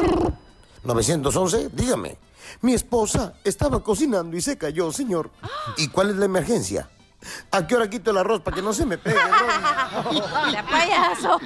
911, 0.82 1.70
dígame. 1.72 2.16
Mi 2.62 2.74
esposa 2.74 3.34
estaba 3.44 3.82
cocinando 3.82 4.36
y 4.36 4.40
se 4.40 4.56
cayó, 4.56 4.90
señor. 4.92 5.30
¿Y 5.76 5.88
cuál 5.88 6.10
es 6.10 6.16
la 6.16 6.24
emergencia? 6.24 6.88
¿A 7.50 7.66
qué 7.66 7.76
hora 7.76 7.90
quito 7.90 8.10
el 8.10 8.16
arroz 8.16 8.40
para 8.40 8.56
que 8.56 8.62
no 8.62 8.72
se 8.72 8.86
me 8.86 8.98
pegue? 8.98 9.18
¡Ya 10.52 10.64
payaso! 10.64 11.38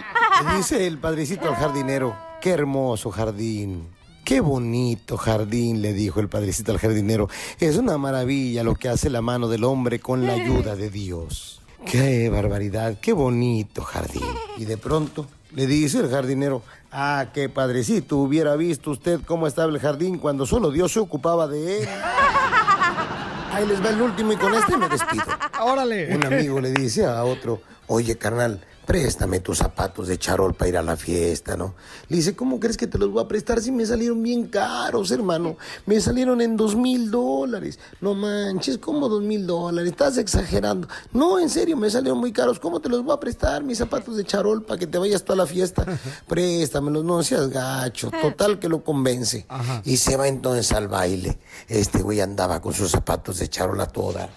Dice 0.57 0.87
el 0.87 0.99
padrecito 0.99 1.49
al 1.49 1.57
jardinero, 1.57 2.17
qué 2.41 2.51
hermoso 2.51 3.11
jardín. 3.11 3.89
Qué 4.25 4.41
bonito 4.41 5.19
jardín, 5.19 5.83
le 5.83 5.93
dijo 5.93 6.19
el 6.19 6.31
padrecito 6.31 6.73
al 6.73 6.79
jardinero. 6.79 7.29
Es 7.61 7.77
una 7.77 7.99
maravilla 7.99 8.65
lo 8.65 8.75
que 8.75 8.89
hace 8.89 9.11
la 9.11 9.21
mano 9.21 9.49
del 9.49 9.65
hombre 9.65 10.01
con 10.01 10.27
la 10.27 10.33
ayuda 10.33 10.77
de 10.77 10.89
Dios. 10.89 11.61
Qué 11.85 12.31
barbaridad, 12.31 12.97
qué 13.03 13.13
bonito 13.13 13.83
jardín. 13.83 14.25
Y 14.57 14.65
de 14.65 14.79
pronto 14.79 15.27
le 15.55 15.67
dice 15.67 15.99
el 15.99 16.09
jardinero, 16.09 16.63
ah, 16.91 17.27
qué 17.35 17.51
padrecito, 17.51 18.17
hubiera 18.17 18.57
visto 18.57 18.93
usted 18.93 19.21
cómo 19.27 19.47
estaba 19.47 19.71
el 19.71 19.79
jardín 19.79 20.19
cuando 20.19 20.47
solo 20.47 20.71
Dios 20.71 20.93
se 20.93 21.01
ocupaba 21.01 21.47
de 21.47 21.83
él. 21.83 21.89
Ahí 23.53 23.67
les 23.67 23.85
va 23.85 23.91
el 23.91 24.01
último 24.01 24.33
y 24.33 24.37
con 24.37 24.55
este 24.55 24.79
me 24.79 24.89
despido. 24.89 25.25
Órale. 25.63 26.17
Un 26.17 26.25
amigo 26.25 26.61
le 26.63 26.73
dice 26.73 27.05
a 27.05 27.23
otro, 27.25 27.61
oye 27.89 28.17
carnal, 28.17 28.65
préstame 28.85 29.41
tus 29.41 29.59
zapatos 29.59 30.09
de 30.09 30.19
charol 30.19 30.55
para 30.55 30.69
ir 30.69 30.77
a 30.77 30.83
la 30.83 30.97
fiesta, 30.97 31.57
¿no? 31.57 31.75
Le 32.09 32.17
dice, 32.17 32.37
¿cómo 32.37 32.61
crees 32.61 32.77
que 32.77 32.87
te 32.87 32.99
los 32.99 33.11
voy 33.11 33.23
a 33.23 33.29
prestar 33.29 33.61
si 33.61 33.73
me 33.73 33.87
salieron 33.87 34.23
bien 34.23 34.47
caros, 34.47 35.11
hermano? 35.11 35.57
Me 35.87 36.01
salieron 36.01 36.41
en 36.41 36.57
dos 36.57 36.77
mil 36.77 37.11
dólares. 37.11 37.79
No 38.01 38.15
manches, 38.15 38.79
¿cómo 38.79 39.09
dos 39.09 39.23
mil 39.23 39.47
dólares? 39.47 39.91
Estás 39.91 40.19
exagerando. 40.19 40.89
No, 41.13 41.39
en 41.39 41.49
serio, 41.49 41.77
me 41.77 41.91
salieron 41.91 42.19
muy 42.19 42.33
caros. 42.33 42.59
¿Cómo 42.61 42.81
te 42.81 42.89
los 42.89 43.03
voy 43.03 43.15
a 43.15 43.21
prestar, 43.21 43.65
mis 43.65 43.79
zapatos 43.79 44.17
de 44.17 44.25
charol, 44.25 44.63
para 44.63 44.79
que 44.79 44.87
te 44.87 44.99
vayas 44.99 45.25
toda 45.25 45.37
la 45.37 45.47
fiesta? 45.47 45.85
Préstamelos, 46.29 47.05
no 47.05 47.23
seas 47.23 47.49
gacho. 47.49 48.11
Total 48.11 48.59
que 48.59 48.69
lo 48.69 48.85
convence. 48.85 49.47
Y 49.85 49.97
se 49.97 50.17
va 50.17 50.29
entonces 50.29 50.73
al 50.73 50.89
baile. 50.89 51.39
Este 51.69 52.03
güey 52.03 52.21
andaba 52.21 52.61
con 52.61 52.75
sus 52.75 52.91
zapatos 52.91 53.39
de 53.39 53.49
charol 53.49 53.81
a 53.81 53.87
toda. 53.87 54.29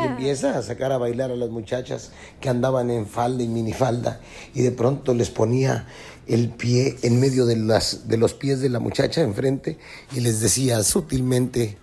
Y 0.00 0.06
empieza 0.06 0.58
a 0.58 0.62
sacar 0.62 0.92
a 0.92 0.98
bailar 0.98 1.30
a 1.30 1.36
las 1.36 1.50
muchachas 1.50 2.10
que 2.40 2.48
andaban 2.48 2.90
en 2.90 3.06
falda 3.06 3.42
y 3.42 3.48
minifalda 3.48 4.20
y 4.54 4.62
de 4.62 4.72
pronto 4.72 5.14
les 5.14 5.30
ponía 5.30 5.86
el 6.26 6.50
pie 6.50 6.96
en 7.02 7.20
medio 7.20 7.46
de, 7.46 7.56
las, 7.56 8.08
de 8.08 8.16
los 8.16 8.34
pies 8.34 8.60
de 8.60 8.68
la 8.68 8.78
muchacha 8.78 9.22
enfrente 9.22 9.78
y 10.12 10.20
les 10.20 10.40
decía 10.40 10.82
sutilmente, 10.82 11.78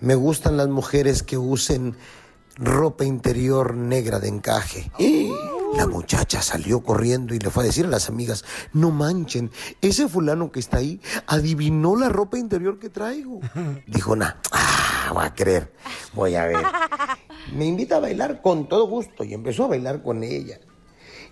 me 0.00 0.14
gustan 0.14 0.56
las 0.56 0.68
mujeres 0.68 1.22
que 1.22 1.38
usen 1.38 1.96
ropa 2.56 3.04
interior 3.04 3.74
negra 3.74 4.18
de 4.18 4.28
encaje. 4.28 4.90
Y 4.98 5.30
la 5.76 5.86
muchacha 5.86 6.40
salió 6.42 6.82
corriendo 6.82 7.34
y 7.34 7.38
le 7.38 7.50
fue 7.50 7.64
a 7.64 7.66
decir 7.66 7.86
a 7.86 7.88
las 7.88 8.08
amigas, 8.08 8.44
no 8.72 8.90
manchen, 8.90 9.50
ese 9.80 10.08
fulano 10.08 10.52
que 10.52 10.60
está 10.60 10.78
ahí 10.78 11.00
adivinó 11.26 11.96
la 11.96 12.08
ropa 12.08 12.38
interior 12.38 12.78
que 12.78 12.90
traigo. 12.90 13.40
Dijo, 13.86 14.16
nah, 14.16 14.34
ah, 14.52 15.12
va 15.16 15.26
a 15.26 15.34
creer, 15.34 15.72
voy 16.14 16.34
a 16.36 16.46
ver. 16.46 16.64
Me 17.54 17.66
invita 17.66 17.96
a 17.96 18.00
bailar 18.00 18.40
con 18.40 18.68
todo 18.68 18.86
gusto 18.86 19.24
y 19.24 19.34
empezó 19.34 19.64
a 19.64 19.68
bailar 19.68 20.02
con 20.02 20.22
ella. 20.22 20.60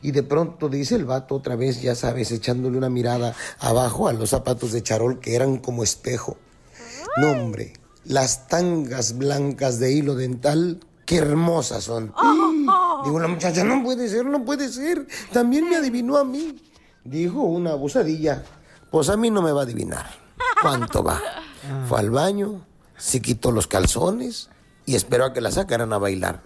Y 0.03 0.11
de 0.11 0.24
pronto 0.24 0.68
dice 0.68 0.97
el 0.97 1.05
vato 1.05 1.36
otra 1.36 1.55
vez, 1.55 1.80
ya 1.80 1.95
sabes, 1.95 2.32
echándole 2.32 2.76
una 2.76 2.90
mirada 2.90 3.34
abajo 3.61 4.09
a 4.09 4.12
los 4.12 4.30
zapatos 4.30 4.72
de 4.72 4.82
charol 4.82 5.20
que 5.20 5.36
eran 5.36 5.59
como 5.59 5.84
espejo. 5.84 6.36
No, 7.18 7.30
hombre, 7.30 7.74
las 8.05 8.49
tangas 8.49 9.16
blancas 9.16 9.78
de 9.78 9.93
hilo 9.93 10.16
dental, 10.16 10.80
qué 11.07 11.18
hermosas 11.18 11.84
son. 11.84 12.12
Digo, 13.05 13.18
la 13.20 13.28
muchacha, 13.28 13.64
no 13.64 13.82
puede 13.82 14.09
ser, 14.09 14.24
no 14.26 14.44
puede 14.44 14.68
ser. 14.68 15.07
También 15.32 15.68
me 15.68 15.76
adivinó 15.76 16.16
a 16.16 16.24
mí. 16.24 16.61
Dijo 17.05 17.42
una 17.42 17.72
abusadilla, 17.72 18.42
pues 18.90 19.09
a 19.09 19.16
mí 19.16 19.30
no 19.30 19.42
me 19.42 19.53
va 19.53 19.61
a 19.61 19.64
adivinar. 19.64 20.07
¿Cuánto 20.61 21.03
va? 21.03 21.20
Fue 21.88 21.98
al 21.98 22.11
baño, 22.11 22.64
se 22.96 23.20
quitó 23.20 23.50
los 23.50 23.66
calzones 23.66 24.48
y 24.86 24.94
esperó 24.94 25.24
a 25.26 25.32
que 25.32 25.40
la 25.40 25.50
sacaran 25.50 25.92
a 25.92 25.98
bailar. 25.98 26.42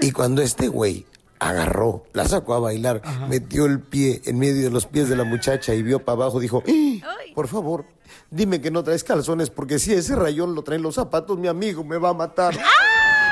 Y 0.00 0.10
cuando 0.12 0.42
este 0.42 0.68
güey 0.68 1.06
agarró, 1.38 2.04
la 2.12 2.26
sacó 2.28 2.54
a 2.54 2.58
bailar, 2.60 3.02
metió 3.28 3.66
el 3.66 3.80
pie 3.80 4.20
en 4.24 4.38
medio 4.38 4.64
de 4.64 4.70
los 4.70 4.86
pies 4.86 5.08
de 5.08 5.16
la 5.16 5.24
muchacha 5.24 5.74
y 5.74 5.82
vio 5.82 6.04
para 6.04 6.22
abajo, 6.24 6.38
dijo, 6.40 6.62
"¡Ih! 6.66 7.02
por 7.34 7.48
favor, 7.48 7.84
dime 8.30 8.60
que 8.60 8.70
no 8.70 8.82
traes 8.84 9.04
calzones, 9.04 9.48
porque 9.50 9.78
si 9.78 9.92
ese 9.94 10.16
rayón 10.16 10.54
lo 10.54 10.62
traen 10.62 10.82
los 10.82 10.96
zapatos, 10.96 11.38
mi 11.38 11.48
amigo 11.48 11.82
me 11.84 11.96
va 11.98 12.10
a 12.10 12.14
matar. 12.14 12.58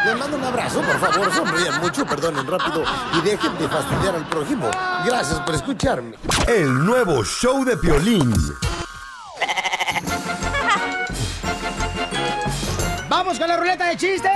Les 0.05 0.17
mando 0.17 0.37
un 0.37 0.45
abrazo, 0.45 0.81
por 0.81 0.99
favor, 1.01 1.33
sonrían 1.35 1.81
mucho, 1.81 2.07
perdonen 2.07 2.47
rápido 2.47 2.85
y 3.15 3.21
dejen 3.23 3.59
de 3.59 3.69
fastidiar 3.69 4.15
al 4.15 4.27
prójimo. 4.27 4.71
Gracias 5.05 5.41
por 5.41 5.55
escucharme. 5.55 6.17
El 6.47 6.85
nuevo 6.85 7.25
show 7.25 7.65
de 7.65 7.77
Piolín. 7.77 8.33
¡Vamos 13.09 13.39
con 13.39 13.49
la 13.49 13.57
ruleta 13.57 13.87
de 13.87 13.97
chistes! 13.97 14.31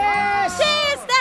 ¡Chistes! 0.48 1.12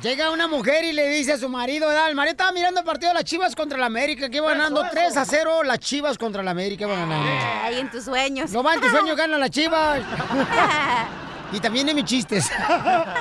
Llega 0.00 0.30
una 0.30 0.46
mujer 0.46 0.84
y 0.84 0.92
le 0.92 1.08
dice 1.08 1.32
a 1.32 1.38
su 1.38 1.48
marido, 1.48 1.88
¿verdad? 1.88 2.08
el 2.08 2.14
marido 2.14 2.32
estaba 2.32 2.52
mirando 2.52 2.80
el 2.80 2.86
partido 2.86 3.10
de 3.10 3.14
las 3.14 3.24
Chivas 3.24 3.56
contra 3.56 3.78
la 3.78 3.86
América, 3.86 4.28
que 4.28 4.36
iba 4.36 4.48
ganando 4.48 4.84
3 4.90 5.16
a 5.16 5.24
0 5.24 5.62
las 5.64 5.78
Chivas 5.78 6.16
contra 6.18 6.42
la 6.42 6.52
América, 6.52 6.84
iban 6.84 7.00
ganando. 7.00 7.30
Ahí 7.64 7.80
en 7.80 7.90
tus 7.90 8.04
sueños. 8.04 8.50
No 8.52 8.62
va 8.62 8.74
en 8.74 8.80
tus 8.80 8.90
sueños, 8.90 9.16
ganan 9.16 9.40
las 9.40 9.50
Chivas. 9.50 10.02
y 11.54 11.60
también 11.60 11.88
en 11.88 11.96
mis 11.96 12.04
chistes. 12.04 12.50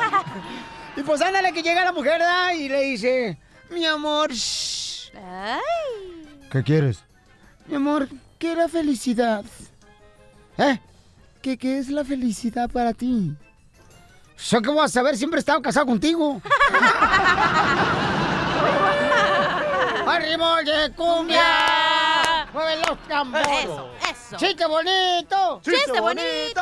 y 0.98 1.02
pues 1.04 1.22
ándale 1.22 1.54
que 1.54 1.62
llega 1.62 1.86
la 1.86 1.94
mujer, 1.94 2.20
¿verdad? 2.20 2.54
Y 2.54 2.68
le 2.68 2.82
dice, 2.82 3.38
mi 3.70 3.86
amor, 3.86 4.32
shh. 4.32 5.12
¿Qué 6.52 6.64
quieres? 6.64 7.04
Mi 7.68 7.76
amor, 7.76 8.10
¿qué 8.40 8.54
es 8.54 8.58
la 8.58 8.68
felicidad? 8.68 9.46
¿Eh? 10.58 10.80
¿Qué, 11.42 11.58
¿Qué 11.58 11.78
es 11.78 11.90
la 11.90 12.04
felicidad 12.04 12.70
para 12.70 12.94
ti? 12.94 13.36
¿Yo 14.50 14.62
qué 14.62 14.70
voy 14.70 14.84
a 14.84 14.88
saber? 14.88 15.16
Siempre 15.16 15.38
he 15.38 15.42
estado 15.42 15.62
casado 15.62 15.86
contigo. 15.86 16.42
¡Arriba 20.08 20.64
de 20.64 20.92
cumbia! 20.94 22.48
¡Mueve 22.52 22.78
los 22.88 22.98
tambores! 23.08 23.48
Eso, 23.64 23.90
eso. 24.12 24.38
¡Chiste 24.38 24.66
bonito! 24.66 25.62
¡Chiste 25.64 26.00
bonito! 26.00 26.62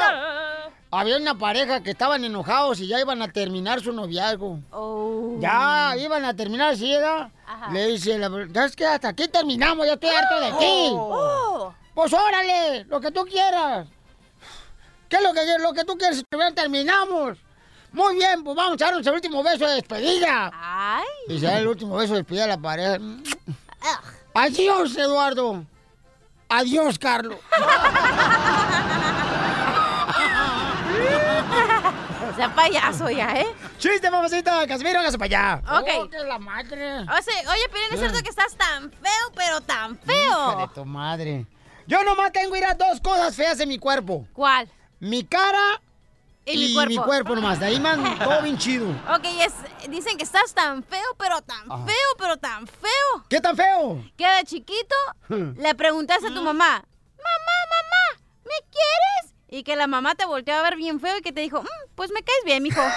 Había 0.94 1.16
una 1.16 1.38
pareja 1.38 1.82
que 1.82 1.92
estaban 1.92 2.26
enojados 2.26 2.82
y 2.82 2.88
ya 2.88 3.00
iban 3.00 3.22
a 3.22 3.32
terminar 3.32 3.80
su 3.80 3.94
noviazgo. 3.94 4.60
Oh. 4.72 5.38
Ya 5.40 5.96
iban 5.98 6.26
a 6.26 6.36
terminar, 6.36 6.76
¿sí? 6.76 6.92
¿verdad? 6.92 7.30
Le 7.72 7.88
dice, 7.88 8.18
la, 8.18 8.30
¿sabes 8.54 8.76
qué? 8.76 8.86
Hasta 8.86 9.08
aquí 9.08 9.30
terminamos, 9.30 9.86
ya 9.86 9.94
estoy 9.94 10.10
harto 10.10 10.40
de 10.42 10.52
ti. 10.52 10.92
Oh. 10.94 11.74
Pues 11.94 12.12
órale, 12.12 12.84
lo 12.86 13.00
que 13.00 13.10
tú 13.10 13.24
quieras. 13.26 13.88
¿Qué 15.08 15.16
es 15.16 15.24
lo 15.24 15.34
que, 15.34 15.42
lo 15.60 15.74
que 15.74 15.86
tú 15.86 15.98
quieres? 15.98 16.24
Primero 16.30 16.54
terminamos. 16.54 17.38
Muy 17.94 18.16
bien, 18.16 18.44
pues 18.44 18.56
vamos 18.56 18.82
a 18.82 18.86
darnos 18.86 19.08
el 19.08 19.14
último 19.14 19.44
beso 19.44 19.66
de 19.66 19.76
despedida. 19.76 20.52
Ay. 20.54 21.06
Y 21.30 21.40
se 21.40 21.46
da 21.46 21.60
el 21.60 21.68
último 21.68 21.96
beso 21.96 22.14
de 22.14 22.20
despedida 22.20 22.44
a 22.46 22.48
la 22.48 22.58
pareja. 22.58 22.98
Adiós, 24.34 24.98
Eduardo. 24.98 25.66
Adiós, 26.50 27.00
Carlos. 27.00 27.38
Sea 32.36 32.54
payaso 32.56 33.10
ya, 33.10 33.34
¿eh? 33.40 33.48
¡Chiste, 33.78 34.10
mamacita! 34.10 34.66
¡Casimiro, 34.68 35.00
hágase 35.00 35.18
para 35.18 35.26
allá! 35.60 35.80
Ok. 35.80 35.90
Oh, 36.00 36.10
que 36.10 36.18
la 36.20 36.38
madre! 36.40 37.00
O 37.02 37.22
sea, 37.22 37.52
oye, 37.52 37.70
Piolín, 37.72 37.94
es 37.94 38.00
cierto 38.00 38.22
que 38.24 38.30
estás 38.30 38.56
tan 38.56 38.92
feo, 38.92 39.32
pero 39.36 39.62
tan 39.62 39.94
Hija 39.94 40.02
de 40.06 40.58
feo. 40.58 40.70
tu 40.74 40.86
madre. 40.86 41.46
Yo 41.88 42.04
nomás 42.04 42.32
tengo, 42.32 42.56
ir 42.56 42.66
a 42.66 42.74
dos 42.76 43.02
cosas 43.02 43.36
feas 43.36 43.60
en 43.60 43.70
mi 43.70 43.78
cuerpo. 43.78 44.26
¿Cuál? 44.34 44.70
Mi 45.00 45.24
cara 45.24 45.82
Y 46.46 46.52
y, 46.54 46.68
mi 46.70 46.74
cuerpo. 46.74 46.90
mi 46.90 46.98
cuerpo 46.98 47.36
nomás. 47.36 47.60
De 47.60 47.66
ahí 47.66 47.80
más 47.80 47.98
todo 48.20 48.42
bien 48.44 48.58
chido. 48.58 48.90
Ok, 49.14 49.26
es, 49.42 49.54
dicen 49.90 50.18
que 50.18 50.24
estás 50.24 50.54
tan 50.54 50.84
feo, 50.84 51.16
pero 51.18 51.42
tan 51.42 51.70
Ajá. 51.72 51.86
feo, 51.86 52.08
pero 52.18 52.38
tan 52.38 52.66
feo. 52.68 53.26
¿Qué 53.30 53.42
tan 53.42 53.56
feo? 53.58 54.04
Que 54.18 54.28
de 54.28 54.44
chiquito 54.46 54.96
le 55.30 55.76
preguntaste 55.76 56.28
a 56.28 56.34
tu 56.34 56.42
mamá, 56.42 56.54
mamá, 57.18 57.58
mamá, 57.72 58.24
¿me 58.46 58.56
quieres? 58.70 59.31
Y 59.54 59.64
que 59.64 59.76
la 59.76 59.86
mamá 59.86 60.16
te 60.16 60.26
volteó 60.26 60.56
a 60.56 60.62
ver 60.62 60.78
bien 60.78 61.02
feo 61.02 61.18
y 61.18 61.22
que 61.22 61.34
te 61.34 61.42
dijo, 61.42 61.62
"Mm, 61.62 61.68
pues 61.96 62.10
me 62.12 62.24
caes 62.24 62.40
bien, 62.46 62.64
mijo. 62.64 62.80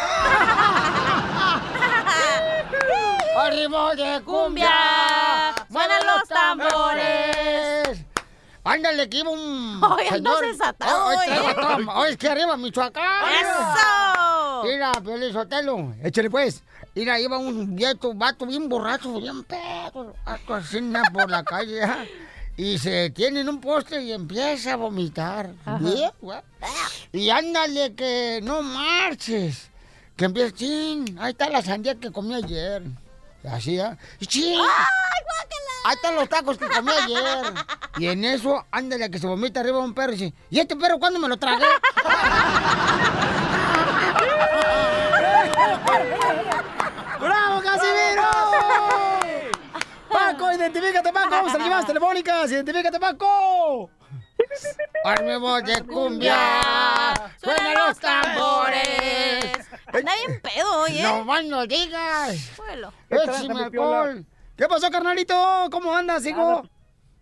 ¡Arriba 3.37 3.95
de 3.97 4.23
cumbia! 4.23 4.71
¡Suenan 5.71 6.07
los 6.07 6.29
tambores! 6.29 8.05
Ándale, 8.63 9.09
que 9.11 9.17
iba 9.19 9.31
un 9.31 9.81
andas 9.83 10.09
señor. 10.11 10.47
desatado 10.47 11.07
hoy, 11.07 11.17
¿eh? 11.29 11.55
todo- 11.55 11.93
ay, 12.01 12.13
es 12.13 12.17
que 12.17 12.29
arriba, 12.29 12.57
Michoacán. 12.57 13.25
¡Eso! 13.41 14.63
Mira, 14.63 14.93
Piolín 15.03 15.33
Sotelo, 15.33 15.93
échale 16.05 16.31
pues. 16.31 16.63
Mira, 16.95 17.19
iba 17.19 17.37
un 17.37 17.75
viejo, 17.75 18.15
vato 18.15 18.47
bien 18.47 18.69
borracho, 18.69 19.21
bien 19.21 19.43
pedo, 19.43 20.15
vato 20.25 20.55
así 20.55 20.81
na, 20.81 21.03
por 21.13 21.29
la 21.29 21.43
calle, 21.43 21.83
¿ah? 21.83 22.05
Y 22.57 22.79
se 22.79 23.11
tiene 23.11 23.41
en 23.41 23.49
un 23.49 23.61
poste 23.61 24.01
y 24.03 24.13
empieza 24.13 24.75
a 24.75 24.77
vomitar. 24.77 25.51
Y 27.13 27.31
ándale 27.31 27.95
que 27.95 28.41
no 28.43 28.63
marches. 28.63 29.71
Que 30.17 30.27
empieza, 30.27 30.55
chin, 30.55 31.19
ahí 31.21 31.33
está 31.33 31.49
la 31.49 31.63
sandía 31.63 31.97
que 31.97 32.13
comí 32.13 32.35
ayer. 32.35 32.83
Así, 33.51 33.81
¿ah? 33.81 33.99
Y 34.21 34.27
chin. 34.27 34.61
Ahí 35.85 35.95
están 35.95 36.15
los 36.15 36.29
tacos 36.29 36.57
que 36.57 36.69
comí 36.69 36.93
ayer. 36.93 37.53
Y 37.99 38.07
en 38.07 38.25
eso, 38.25 38.65
ándale 38.71 39.11
que 39.11 39.19
se 39.19 39.27
vomita 39.27 39.61
arriba 39.61 39.81
un 39.81 39.93
perro 39.93 40.13
y 40.13 40.17
dice, 40.17 40.35
¿y 40.51 40.61
este 40.61 40.77
perro 40.77 40.99
cuándo 40.99 41.19
me 41.19 41.29
lo 41.29 41.37
tragué? 41.37 41.67
¡Bravo, 47.21 47.63
Casimiro! 47.63 48.23
¡Paco, 50.11 50.44
identifícate, 50.57 51.13
Paco! 51.13 51.31
¡Vamos 51.31 51.55
a 51.55 51.59
las 51.59 51.67
llamadas 51.67 51.87
telefónicas! 51.87 52.51
¡Identifícate, 52.51 53.01
Paco! 53.01 53.91
¡Armemos 55.05 55.65
de 55.65 55.83
cumbia! 55.83 56.37
¡Suenan 57.37 57.75
los 57.87 57.99
tambores! 57.99 59.69
Anda 59.87 60.13
bien 60.27 60.41
pedo 60.41 60.83
hoy, 60.83 60.99
¿eh? 60.99 61.03
¡No 61.03 61.25
más 61.25 61.45
no 61.45 61.67
digas! 61.67 62.37
Suelo. 62.57 62.93
¡Échame 63.11 63.65
alcohol! 63.65 64.25
¿Qué 64.57 64.67
pasó, 64.69 64.91
carnalito? 64.91 65.69
¿Cómo 65.71 65.95
andas, 65.95 66.25
hijo? 66.27 66.39
Nada. 66.39 66.63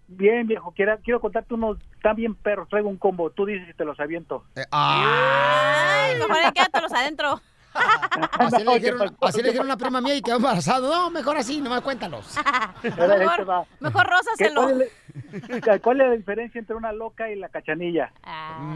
Bien, 0.08 0.46
viejo, 0.46 0.72
quiero, 0.76 0.98
quiero 1.02 1.20
contarte 1.20 1.54
unos 1.54 1.78
tan 2.02 2.16
bien 2.16 2.34
perros. 2.34 2.68
Traigo 2.68 2.90
un 2.90 2.98
combo. 2.98 3.30
Tú 3.30 3.46
dices 3.46 3.66
si 3.66 3.74
te 3.74 3.84
los 3.84 3.98
aviento. 3.98 4.44
Ay, 4.70 6.16
mejor 6.16 6.36
ya 6.42 6.52
quédatelos 6.52 6.92
adentro. 6.92 7.40
Así 8.38 8.58
le 8.58 8.64
No, 8.64 8.74
dijeron, 8.74 9.00
¿qué 9.08 9.14
pasó? 9.18 9.26
así 9.28 9.38
le 9.42 9.48
dijeron 9.48 9.66
a 9.70 9.74
una 9.74 9.76
prima 9.76 10.00
mía 10.00 10.14
y 10.16 10.22
quedó 10.22 10.36
embarazado. 10.36 10.90
No, 10.94 11.10
mejor 11.10 11.36
así, 11.36 11.60
nomás 11.60 11.80
cuéntalos. 11.82 12.36
Mejor 12.82 14.04
¿Qué- 14.06 14.10
rósaselo. 14.10 14.62
¿Cuál 14.62 14.82
es, 14.82 15.66
la, 15.66 15.78
cuál 15.78 16.00
es 16.00 16.06
la 16.08 16.12
diferencia 16.14 16.58
entre 16.58 16.76
una 16.76 16.92
loca 16.92 17.30
y 17.30 17.36
la 17.36 17.48
cachanilla? 17.48 18.12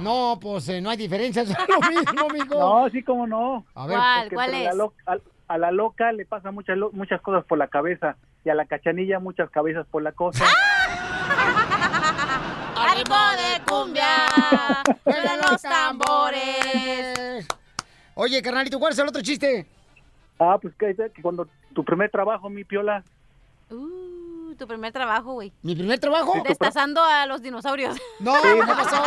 No, 0.00 0.38
pues 0.40 0.68
eh, 0.68 0.80
no 0.80 0.90
hay 0.90 0.96
diferencia, 0.96 1.42
es 1.44 1.50
lo 1.50 1.80
mismo, 1.90 2.28
mijo. 2.32 2.54
No, 2.58 2.88
sí, 2.90 3.02
cómo 3.02 3.26
no. 3.26 3.64
A 3.74 3.86
ver. 3.86 3.96
¿Cuál? 3.98 4.20
Porque 4.22 4.34
¿Cuál 4.34 4.54
entre 4.54 4.74
la 4.76 4.84
es? 4.84 4.90
a, 5.48 5.54
a 5.54 5.58
la 5.58 5.70
loca 5.70 6.12
le 6.12 6.24
pasan 6.26 6.54
muchas 6.54 6.76
muchas 6.92 7.20
cosas 7.20 7.44
por 7.44 7.58
la 7.58 7.68
cabeza 7.68 8.16
y 8.44 8.50
a 8.50 8.54
la 8.54 8.64
cachanilla 8.66 9.18
muchas 9.18 9.50
cabezas 9.50 9.86
por 9.90 10.02
la 10.02 10.12
cosa. 10.12 10.44
¡Ritmo 12.94 13.16
de 13.16 13.62
cumbia! 13.66 14.06
¡Suenan 15.04 15.38
los 15.50 15.62
tambores! 15.62 17.46
Oye, 18.18 18.40
carnalito, 18.40 18.78
¿cuál 18.78 18.92
es 18.94 18.98
el 18.98 19.08
otro 19.08 19.20
chiste? 19.20 19.66
Ah, 20.38 20.58
pues 20.60 20.74
que, 20.76 20.94
que 21.14 21.20
cuando 21.22 21.46
tu 21.74 21.84
primer 21.84 22.10
trabajo, 22.10 22.48
mi 22.50 22.64
piola, 22.64 23.04
Uh, 23.68 24.54
tu 24.56 24.66
primer 24.66 24.92
trabajo, 24.92 25.32
güey. 25.34 25.52
¿Mi 25.62 25.74
primer 25.74 25.98
trabajo? 25.98 26.32
Destazando 26.48 27.02
a 27.02 27.26
los 27.26 27.42
dinosaurios. 27.42 27.96
No, 28.20 28.32
Sí, 28.36 28.48
¿qué 28.48 28.58
no. 28.60 28.66
pasó? 28.66 29.02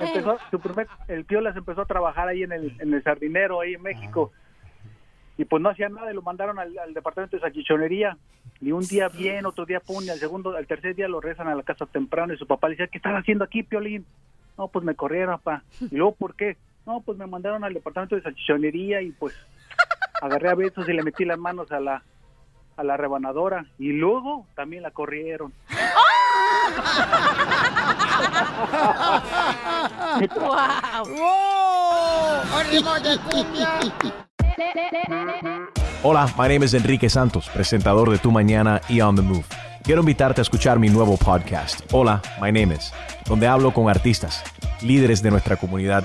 empezó, 0.00 0.38
su 0.50 0.60
primer, 0.60 0.88
el 1.08 1.24
piola 1.24 1.52
se 1.52 1.60
empezó 1.60 1.82
a 1.82 1.86
trabajar 1.86 2.28
ahí 2.28 2.42
en 2.42 2.52
el, 2.52 2.76
en 2.80 2.92
el 2.92 3.02
sardinero, 3.02 3.60
ahí 3.60 3.74
en 3.74 3.82
México. 3.82 4.32
Y 5.38 5.44
pues 5.44 5.62
no 5.62 5.70
hacía 5.70 5.88
nada 5.88 6.10
y 6.10 6.14
lo 6.14 6.22
mandaron 6.22 6.58
al, 6.58 6.76
al 6.76 6.92
departamento 6.92 7.36
de 7.36 7.40
salchichonería. 7.42 8.18
Y 8.60 8.72
un 8.72 8.82
día 8.84 9.08
bien, 9.08 9.46
otro 9.46 9.64
día 9.64 9.80
pum, 9.80 10.02
y 10.04 10.10
al 10.10 10.18
segundo, 10.18 10.54
al 10.56 10.66
tercer 10.66 10.94
día 10.96 11.08
lo 11.08 11.20
regresan 11.20 11.48
a 11.48 11.54
la 11.54 11.62
casa 11.62 11.86
temprano 11.86 12.34
y 12.34 12.36
su 12.36 12.46
papá 12.46 12.68
le 12.68 12.74
dice, 12.74 12.88
¿qué 12.88 12.98
estás 12.98 13.14
haciendo 13.14 13.44
aquí, 13.44 13.62
Piolín? 13.62 14.04
No, 14.58 14.68
pues 14.68 14.84
me 14.84 14.94
corrieron, 14.96 15.36
papá. 15.38 15.62
Y 15.80 15.94
luego, 15.96 16.16
¿por 16.16 16.34
qué? 16.34 16.56
No, 16.86 17.00
pues 17.00 17.18
me 17.18 17.26
mandaron 17.26 17.64
al 17.64 17.74
departamento 17.74 18.14
de 18.14 18.22
salchichonería 18.22 19.02
y 19.02 19.10
pues 19.10 19.34
agarré 20.22 20.50
a 20.50 20.54
besos 20.54 20.88
y 20.88 20.92
le 20.92 21.02
metí 21.02 21.24
las 21.24 21.38
manos 21.38 21.72
a 21.72 21.80
la 21.80 22.02
a 22.76 22.84
la 22.84 22.96
rebanadora 22.96 23.66
y 23.78 23.92
luego 23.92 24.46
también 24.54 24.82
la 24.82 24.90
corrieron. 24.90 25.52
¡Wow! 30.36 31.26
¡Ritmo 32.70 32.94
de 33.00 33.18
cumbia! 33.18 33.80
Hola, 36.02 36.26
my 36.38 36.48
name 36.48 36.64
is 36.64 36.74
Enrique 36.74 37.08
Santos, 37.08 37.48
presentador 37.48 38.10
de 38.10 38.18
Tu 38.18 38.30
Mañana 38.30 38.80
y 38.88 39.00
On 39.00 39.16
the 39.16 39.22
Move. 39.22 39.44
Quiero 39.82 40.02
invitarte 40.02 40.40
a 40.40 40.42
escuchar 40.42 40.78
mi 40.78 40.88
nuevo 40.88 41.16
podcast, 41.16 41.80
Hola, 41.92 42.20
my 42.40 42.52
name 42.52 42.74
is, 42.74 42.92
donde 43.26 43.46
hablo 43.46 43.72
con 43.72 43.88
artistas, 43.88 44.44
líderes 44.82 45.22
de 45.22 45.30
nuestra 45.30 45.56
comunidad 45.56 46.04